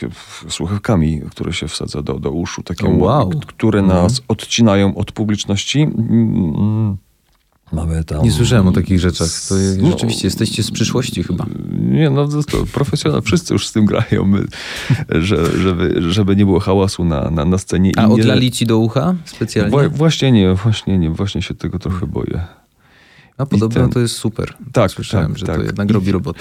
słuchawkami, 0.50 1.22
które 1.32 1.54
się 1.54 1.68
wsadza 1.68 2.02
do, 2.02 2.20
do 2.20 2.32
uszu, 2.32 2.64
takie, 2.64 2.88
wow. 2.88 3.30
które 3.48 3.80
Mhm. 3.80 4.04
nas 4.04 4.22
odcinają 4.28 4.96
od 4.96 5.12
publiczności. 5.12 5.82
Mm, 5.82 6.98
Mamy 7.72 8.04
tam... 8.04 8.24
Nie 8.24 8.32
słyszałem 8.32 8.68
o 8.68 8.72
takich 8.72 9.00
rzeczach. 9.00 9.28
To 9.50 9.56
No, 9.82 9.90
rzeczywiście 9.92 10.28
jesteście 10.28 10.64
z 10.64 10.72
przyszłości 10.72 11.24
chyba. 11.24 11.46
Nie, 11.82 12.10
no 12.10 12.28
to, 12.28 12.44
to 12.44 12.66
profesjonalnie, 12.74 13.26
wszyscy 13.26 13.54
już 13.54 13.68
z 13.68 13.72
tym 13.72 13.86
grają, 13.86 14.26
my, 14.26 14.46
że, 15.10 15.60
żeby, 15.60 16.02
żeby 16.12 16.36
nie 16.36 16.46
było 16.46 16.60
hałasu 16.60 17.06
na, 17.06 17.30
na, 17.30 17.46
na 17.46 17.58
scenie. 17.58 17.92
A 17.98 18.06
nie, 18.06 18.14
odlali 18.14 18.52
ci 18.52 18.66
do 18.66 18.78
ucha 18.78 19.16
specjalnie? 19.26 19.72
Wła- 19.78 19.90
Właśnie 19.90 20.32
nie, 20.32 20.54
właśnie 20.56 20.98
nie, 20.98 21.10
właśnie 21.10 21.42
się 21.42 21.54
tego 21.56 21.80
trochę 21.80 22.08
boję. 22.08 22.42
A 23.38 23.46
podobno 23.46 23.82
ten- 23.82 23.90
to 23.90 24.00
jest 24.00 24.16
super. 24.16 24.54
Tak, 24.72 24.92
Słyszałem, 24.92 25.28
tak, 25.28 25.38
że 25.38 25.46
tak. 25.46 25.58
to 25.58 25.64
jednak 25.64 25.90
I- 25.90 25.94
robi 25.94 26.12
robotę. 26.12 26.40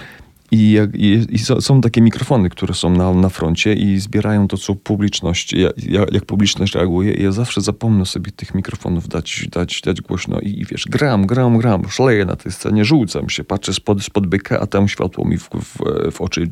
I, 0.50 0.72
jak, 0.72 0.94
i, 0.94 1.26
i 1.30 1.38
są, 1.38 1.80
takie 1.80 2.00
mikrofony, 2.00 2.50
które 2.50 2.74
są 2.74 2.90
na, 2.90 3.14
na 3.14 3.28
froncie 3.28 3.74
i 3.74 4.00
zbierają 4.00 4.48
to, 4.48 4.56
co 4.56 4.74
publiczność, 4.74 5.52
ja, 5.52 5.70
ja, 5.88 6.04
jak 6.12 6.24
publiczność 6.24 6.74
reaguje. 6.74 7.14
I 7.14 7.22
ja 7.22 7.32
zawsze 7.32 7.60
zapomnę 7.60 8.06
sobie 8.06 8.32
tych 8.32 8.54
mikrofonów 8.54 9.08
dać, 9.08 9.48
dać, 9.50 9.80
dać 9.80 10.00
głośno 10.00 10.40
i, 10.40 10.48
i 10.60 10.64
wiesz, 10.64 10.84
gram, 10.90 11.26
gram, 11.26 11.58
gram, 11.58 11.88
szaleję 11.88 12.24
na 12.24 12.36
tej 12.36 12.52
scenie, 12.52 12.84
rzucam 12.84 13.28
się, 13.28 13.44
patrzę 13.44 13.74
spod, 13.74 14.02
spod 14.02 14.26
byka, 14.26 14.60
a 14.60 14.66
tam 14.66 14.88
światło 14.88 15.24
mi 15.24 15.38
w, 15.38 15.48
w, 15.48 15.76
w 16.12 16.20
oczy. 16.20 16.48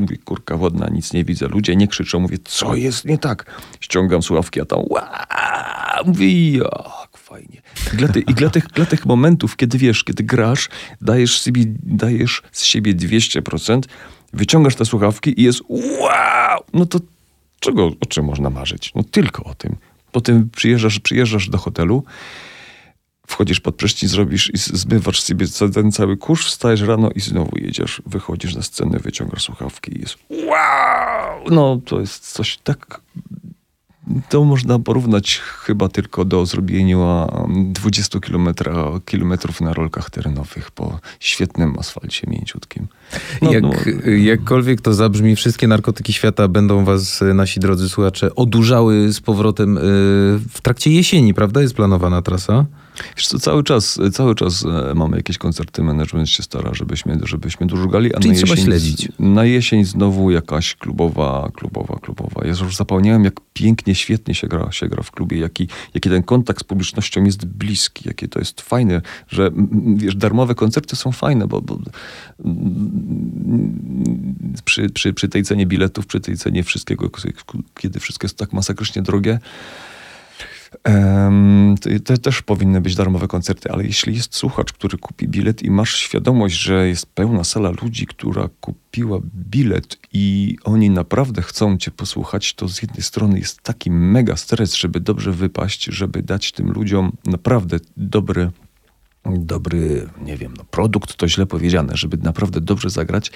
Mówię, 0.00 0.18
kurka 0.24 0.56
wodna, 0.56 0.88
nic 0.88 1.12
nie 1.12 1.24
widzę. 1.24 1.48
Ludzie 1.48 1.76
nie 1.76 1.88
krzyczą, 1.88 2.20
mówię, 2.20 2.38
co 2.44 2.74
jest 2.74 3.04
nie 3.04 3.18
tak? 3.18 3.60
Ściągam 3.80 4.22
słuchawki, 4.22 4.60
a 4.60 4.64
tam 4.64 4.80
Ła! 4.90 5.26
mówię, 6.06 6.52
jak 6.52 7.03
fajnie. 7.34 7.62
I 7.94 7.96
dla, 7.96 8.08
ty, 8.08 8.20
i 8.20 8.34
dla, 8.34 8.50
tych, 8.50 8.66
dla 8.66 8.86
tych 8.86 9.06
momentów, 9.06 9.56
kiedy 9.56 9.78
wiesz, 9.78 10.04
kiedy 10.04 10.22
grasz, 10.24 10.68
dajesz, 11.00 11.40
sobie, 11.40 11.62
dajesz 11.82 12.42
z 12.52 12.64
siebie 12.64 12.94
200%, 12.94 13.80
wyciągasz 14.32 14.74
te 14.76 14.84
słuchawki 14.84 15.40
i 15.40 15.42
jest 15.44 15.60
wow! 15.68 16.64
No 16.74 16.86
to 16.86 16.98
czego, 17.60 17.86
o 18.00 18.06
czym 18.08 18.24
można 18.24 18.50
marzyć? 18.50 18.92
No 18.94 19.02
tylko 19.02 19.44
o 19.44 19.54
tym. 19.54 19.76
Potem 20.12 20.48
przyjeżdżasz, 20.56 21.00
przyjeżdżasz 21.00 21.48
do 21.48 21.58
hotelu, 21.58 22.04
wchodzisz 23.26 23.60
pod 23.60 23.74
prysznic, 23.76 24.10
zrobisz 24.10 24.50
i 24.54 24.58
z- 24.58 24.86
sobie 25.20 25.46
ca- 25.48 25.68
ten 25.68 25.92
cały 25.92 26.16
kurz, 26.16 26.46
wstajesz 26.46 26.80
rano 26.80 27.10
i 27.10 27.20
znowu 27.20 27.58
jedziesz, 27.58 28.02
wychodzisz 28.06 28.54
na 28.54 28.62
scenę, 28.62 28.98
wyciągasz 28.98 29.42
słuchawki 29.42 29.96
i 29.98 30.00
jest 30.00 30.16
wow! 30.30 31.44
No 31.50 31.80
to 31.84 32.00
jest 32.00 32.32
coś 32.32 32.56
tak... 32.58 33.00
To 34.28 34.44
można 34.44 34.78
porównać 34.78 35.38
chyba 35.38 35.88
tylko 35.88 36.24
do 36.24 36.46
zrobienia 36.46 37.26
20 37.48 38.20
kilometra, 38.20 38.74
kilometrów 39.04 39.60
na 39.60 39.74
rolkach 39.74 40.10
terenowych 40.10 40.70
po 40.70 40.98
świetnym 41.20 41.78
asfalcie 41.78 42.26
mięciutkim. 42.30 42.86
No, 43.42 43.52
Jak, 43.52 43.62
no, 43.62 43.70
Jakkolwiek 44.16 44.80
to 44.80 44.94
zabrzmi, 44.94 45.36
wszystkie 45.36 45.68
narkotyki 45.68 46.12
świata 46.12 46.48
będą 46.48 46.84
was, 46.84 47.22
e, 47.22 47.34
nasi 47.34 47.60
drodzy 47.60 47.88
słuchacze, 47.88 48.34
odurzały 48.34 49.12
z 49.12 49.20
powrotem 49.20 49.78
e, 49.78 49.80
w 50.50 50.60
trakcie 50.62 50.90
jesieni, 50.90 51.34
prawda? 51.34 51.62
Jest 51.62 51.74
planowana 51.74 52.22
trasa? 52.22 52.66
Wiesz 53.16 53.26
co, 53.26 53.38
cały 53.38 53.62
czas, 53.62 54.00
cały 54.12 54.34
czas 54.34 54.64
e, 54.64 54.94
mamy 54.94 55.16
jakieś 55.16 55.38
koncerty, 55.38 55.82
management 55.82 56.30
się 56.30 56.42
stara, 56.42 56.74
żebyśmy, 56.74 57.18
żebyśmy 57.22 57.66
dużo 57.66 57.86
gali, 57.86 58.14
a 58.14 58.20
Czyli 58.20 58.30
na 58.30 58.36
trzeba 58.36 58.50
jesień, 58.50 58.64
śledzić. 58.64 59.08
Na 59.18 59.44
jesień 59.44 59.84
znowu 59.84 60.30
jakaś 60.30 60.74
klubowa, 60.74 61.50
klubowa, 61.54 61.98
klubowa. 62.02 62.40
Ja 62.44 62.48
już 62.48 62.76
zapomniałem, 62.76 63.24
jak 63.24 63.34
pięknie, 63.52 63.94
świetnie 63.94 64.34
się 64.34 64.48
gra, 64.48 64.72
się 64.72 64.88
gra 64.88 65.02
w 65.02 65.10
klubie, 65.10 65.38
jaki, 65.38 65.68
jaki 65.94 66.10
ten 66.10 66.22
kontakt 66.22 66.60
z 66.60 66.64
publicznością 66.64 67.24
jest 67.24 67.44
bliski, 67.46 68.08
jakie 68.08 68.28
to 68.28 68.38
jest 68.38 68.60
fajne, 68.60 69.02
że 69.28 69.50
wiesz, 69.96 70.16
darmowe 70.16 70.54
koncerty 70.54 70.96
są 70.96 71.12
fajne, 71.12 71.46
bo, 71.46 71.60
bo 71.60 71.78
przy, 74.64 74.90
przy, 74.90 75.12
przy 75.12 75.28
tej 75.28 75.42
cenie 75.42 75.66
biletów, 75.66 76.06
przy 76.06 76.20
tej 76.20 76.36
cenie 76.36 76.62
wszystkiego, 76.62 77.10
kiedy 77.74 78.00
wszystko 78.00 78.24
jest 78.24 78.38
tak 78.38 78.52
masakrycznie 78.52 79.02
drogie, 79.02 79.38
to, 82.04 82.18
też 82.18 82.42
powinny 82.42 82.80
być 82.80 82.94
darmowe 82.94 83.28
koncerty, 83.28 83.70
ale 83.70 83.84
jeśli 83.84 84.14
jest 84.14 84.34
słuchacz, 84.34 84.72
który 84.72 84.98
kupi 84.98 85.28
bilet 85.28 85.62
i 85.62 85.70
masz 85.70 85.96
świadomość, 85.96 86.54
że 86.54 86.88
jest 86.88 87.06
pełna 87.06 87.44
sala 87.44 87.70
ludzi, 87.82 88.06
która 88.06 88.48
kupiła 88.60 89.18
bilet 89.34 89.98
i 90.12 90.56
oni 90.64 90.90
naprawdę 90.90 91.42
chcą 91.42 91.76
cię 91.78 91.90
posłuchać, 91.90 92.54
to 92.54 92.68
z 92.68 92.82
jednej 92.82 93.02
strony 93.02 93.38
jest 93.38 93.60
taki 93.60 93.90
mega 93.90 94.36
stres, 94.36 94.74
żeby 94.74 95.00
dobrze 95.00 95.32
wypaść, 95.32 95.84
żeby 95.84 96.22
dać 96.22 96.52
tym 96.52 96.72
ludziom 96.72 97.12
naprawdę 97.26 97.78
dobry 97.96 98.50
dobry, 99.26 100.08
nie 100.24 100.36
wiem, 100.36 100.54
no 100.58 100.64
produkt 100.70 101.16
to 101.16 101.28
źle 101.28 101.46
powiedziane, 101.46 101.96
żeby 101.96 102.16
naprawdę 102.16 102.60
dobrze 102.60 102.90
zagrać, 102.90 103.32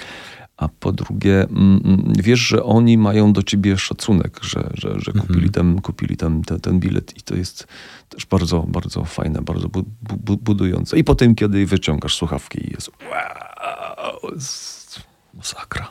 a 0.58 0.68
po 0.68 0.92
drugie 0.92 1.42
mm, 1.42 1.80
mm, 1.84 2.12
wiesz, 2.18 2.40
że 2.40 2.62
oni 2.62 2.98
mają 2.98 3.32
do 3.32 3.42
ciebie 3.42 3.78
szacunek, 3.78 4.40
że, 4.42 4.70
że, 4.74 4.94
że 5.00 5.12
kupili, 5.12 5.50
ten, 5.50 5.80
kupili 5.80 6.16
ten, 6.16 6.42
ten, 6.42 6.60
ten 6.60 6.80
bilet 6.80 7.16
i 7.16 7.22
to 7.22 7.36
jest 7.36 7.66
też 8.08 8.26
bardzo, 8.26 8.64
bardzo 8.68 9.04
fajne, 9.04 9.42
bardzo 9.42 9.68
bu, 9.68 9.84
bu, 10.02 10.36
budujące. 10.36 10.98
I 10.98 11.04
potem, 11.04 11.34
kiedy 11.34 11.66
wyciągasz 11.66 12.16
słuchawki 12.16 12.66
i 12.66 12.70
jest 12.70 12.90
wow, 13.10 14.34
jest 14.34 15.00
masakra. 15.34 15.88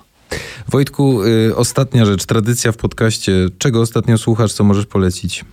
Wojtku, 0.67 1.23
y, 1.23 1.55
ostatnia 1.55 2.05
rzecz, 2.05 2.25
tradycja 2.25 2.71
w 2.71 2.77
podcaście. 2.77 3.31
Czego 3.57 3.81
ostatnio 3.81 4.17
słuchasz, 4.17 4.53
co 4.53 4.63
możesz 4.63 4.85
polecić? 4.85 5.45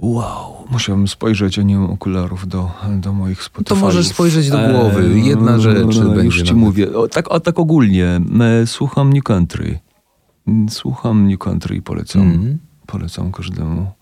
Wow, 0.00 0.64
musiałem 0.70 1.08
spojrzeć, 1.08 1.58
a 1.58 1.62
nie 1.62 1.76
mam 1.78 1.90
okularów 1.90 2.48
do, 2.48 2.70
do 3.00 3.12
moich 3.12 3.42
Spotify. 3.42 3.68
To 3.80 3.86
możesz 3.86 4.08
spojrzeć 4.08 4.50
do 4.50 4.58
głowy. 4.68 5.20
Jedna 5.20 5.58
rzecz 5.58 5.96
no, 5.98 6.04
będzie 6.10 6.22
Już 6.24 6.36
ci 6.36 6.42
nawet. 6.42 6.56
mówię. 6.56 6.96
O, 6.96 7.08
tak, 7.08 7.26
a 7.30 7.40
tak 7.40 7.58
ogólnie. 7.58 8.20
e, 8.62 8.66
Słucham 8.66 9.12
New 9.12 9.24
Country. 9.24 9.78
Mm, 10.46 10.68
Słucham 10.68 11.28
New 11.28 11.38
Country 11.38 11.76
i 11.76 11.82
polecam. 11.82 12.22
Mhm. 12.22 12.58
Polecam 12.86 13.32
każdemu. 13.32 13.92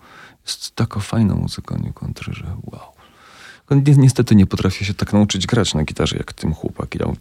Jest 0.47 0.75
taka 0.75 1.01
fajna 1.01 1.35
muzyka 1.35 1.77
New 1.77 1.95
Country, 1.95 2.35
że 2.35 2.45
wow. 2.73 2.81
Ni- 3.71 3.99
Niestety 3.99 4.35
nie 4.35 4.47
potrafię 4.47 4.85
się 4.85 4.95
tak 4.95 5.13
nauczyć 5.13 5.47
grać 5.47 5.75
na 5.75 5.85
gitarze, 5.85 6.17
jak 6.17 6.33
tym 6.33 6.55
chłopaki 6.55 6.99
tam 6.99 7.13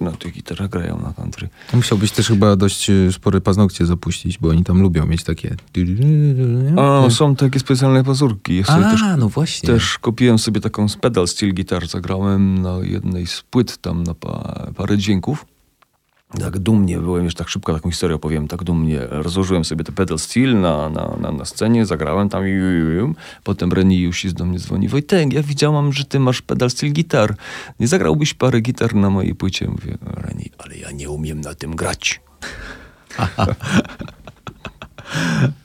na 0.00 0.12
tych 0.12 0.32
gitarach 0.34 0.70
grają 0.70 1.00
na 1.02 1.12
country. 1.12 1.48
Musiałbyś 1.72 2.10
też 2.10 2.28
chyba 2.28 2.56
dość 2.56 2.90
y, 2.90 3.12
spory 3.12 3.40
paznokcie 3.40 3.86
zapuścić, 3.86 4.38
bo 4.38 4.48
oni 4.48 4.64
tam 4.64 4.82
lubią 4.82 5.06
mieć 5.06 5.24
takie... 5.24 5.56
A, 7.06 7.10
są 7.10 7.36
takie 7.36 7.60
specjalne 7.60 8.04
pazurki. 8.04 8.56
Ja 8.56 8.64
sobie 8.64 8.82
też 8.82 9.02
A, 9.02 9.16
no 9.16 9.28
właśnie. 9.28 9.66
Też 9.66 9.98
kupiłem 9.98 10.38
sobie 10.38 10.60
taką 10.60 10.86
pedal 11.00 11.28
steel 11.28 11.54
gitar, 11.54 11.86
zagrałem 11.86 12.62
na 12.62 12.78
jednej 12.82 13.26
z 13.26 13.42
płyt 13.50 13.78
tam 13.78 14.02
na 14.02 14.14
pa, 14.14 14.66
parę 14.76 14.98
dźwięków. 14.98 15.46
Tak 16.38 16.58
dumnie 16.58 16.98
byłem, 16.98 17.24
już 17.24 17.34
tak 17.34 17.48
szybko 17.48 17.74
taką 17.74 17.90
historię 17.90 18.16
opowiem, 18.16 18.48
tak 18.48 18.64
dumnie 18.64 19.00
rozłożyłem 19.10 19.64
sobie 19.64 19.84
te 19.84 19.92
pedal 19.92 20.18
steel 20.18 20.60
na, 20.60 20.88
na, 20.88 21.16
na, 21.20 21.32
na 21.32 21.44
scenie, 21.44 21.86
zagrałem 21.86 22.28
tam 22.28 22.48
i 22.48 22.52
potem 23.44 23.72
Reni 23.72 24.00
Jusis 24.00 24.34
do 24.34 24.44
mnie 24.44 24.58
dzwoni. 24.58 24.88
Wojtek, 24.88 25.32
ja 25.32 25.42
widziałam, 25.42 25.92
że 25.92 26.04
ty 26.04 26.20
masz 26.20 26.42
pedal 26.42 26.70
steel 26.70 26.92
gitar. 26.92 27.34
Nie 27.80 27.88
zagrałbyś 27.88 28.34
parę 28.34 28.60
gitar 28.60 28.94
na 28.94 29.10
mojej 29.10 29.34
płycie? 29.34 29.68
Mówię, 29.68 29.98
Reni, 30.02 30.50
ale 30.58 30.76
ja 30.76 30.90
nie 30.90 31.10
umiem 31.10 31.40
na 31.40 31.54
tym 31.54 31.76
grać. 31.76 32.20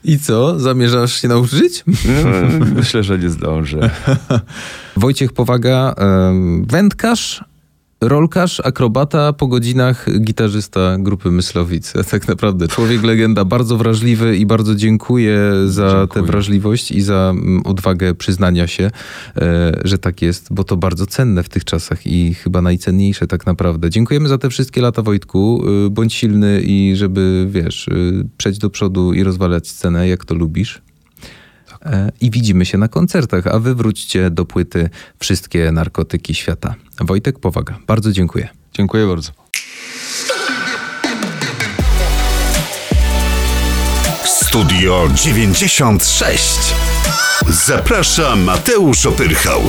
I 0.04 0.18
co? 0.18 0.60
Zamierzasz 0.60 1.22
się 1.22 1.28
nauczyć? 1.28 1.84
Myślę, 2.74 3.02
że 3.02 3.18
nie 3.18 3.30
zdążę. 3.30 3.90
Wojciech 4.96 5.32
Powaga, 5.32 5.94
wędkarz, 6.62 7.44
rolkarz, 8.00 8.60
akrobata, 8.60 9.32
po 9.32 9.46
godzinach 9.46 10.06
gitarzysta 10.20 10.96
grupy 10.98 11.30
Myslowice. 11.30 12.04
Tak 12.16 12.28
naprawdę 12.28 12.68
człowiek 12.68 13.02
legenda, 13.02 13.44
bardzo 13.44 13.76
wrażliwy 13.76 14.36
i 14.36 14.46
bardzo 14.46 14.74
dziękuję 14.74 15.38
za 15.66 15.90
tę 15.90 15.98
Dziękuję. 16.00 16.24
wrażliwość 16.24 16.90
i 16.90 17.02
za 17.02 17.32
mm, 17.36 17.62
odwagę 17.66 18.14
przyznania 18.14 18.66
się, 18.66 18.90
e, 19.36 19.80
że 19.84 19.98
tak 19.98 20.22
jest, 20.22 20.46
bo 20.50 20.64
to 20.64 20.76
bardzo 20.76 21.06
cenne 21.06 21.42
w 21.42 21.48
tych 21.48 21.64
czasach 21.64 22.06
i 22.06 22.34
chyba 22.34 22.62
najcenniejsze 22.62 23.26
tak 23.26 23.46
naprawdę. 23.46 23.90
Dziękujemy 23.90 24.28
za 24.28 24.38
te 24.38 24.50
wszystkie 24.50 24.80
lata 24.80 25.02
Wojtku. 25.02 25.62
Y, 25.86 25.90
Bądź 25.90 26.14
silny 26.14 26.60
i 26.60 26.96
żeby, 26.96 27.46
wiesz, 27.50 27.88
y, 27.88 28.28
przejść 28.36 28.58
do 28.58 28.70
przodu 28.70 29.12
i 29.12 29.22
rozwalać 29.22 29.68
scenę, 29.68 30.08
jak 30.08 30.24
to 30.24 30.34
lubisz. 30.34 30.85
E, 31.86 32.12
I 32.20 32.30
widzimy 32.30 32.66
się 32.66 32.78
na 32.78 32.88
koncertach, 32.88 33.46
a 33.46 33.58
wy 33.58 33.74
wróćcie 33.74 34.30
do 34.30 34.44
płyty 34.44 34.90
Wszystkie 35.18 35.72
narkotyki 35.72 36.34
świata. 36.34 36.74
Wojtek 37.00 37.38
Powaga, 37.38 37.78
bardzo 37.86 38.12
dziękuję. 38.12 38.48
Dziękuję 38.72 39.06
bardzo. 39.06 39.32
Studio 44.24 45.08
96. 45.14 46.74
Zaprasza 47.48 48.36
Mateusz 48.36 49.06
Opyrchał. 49.06 49.60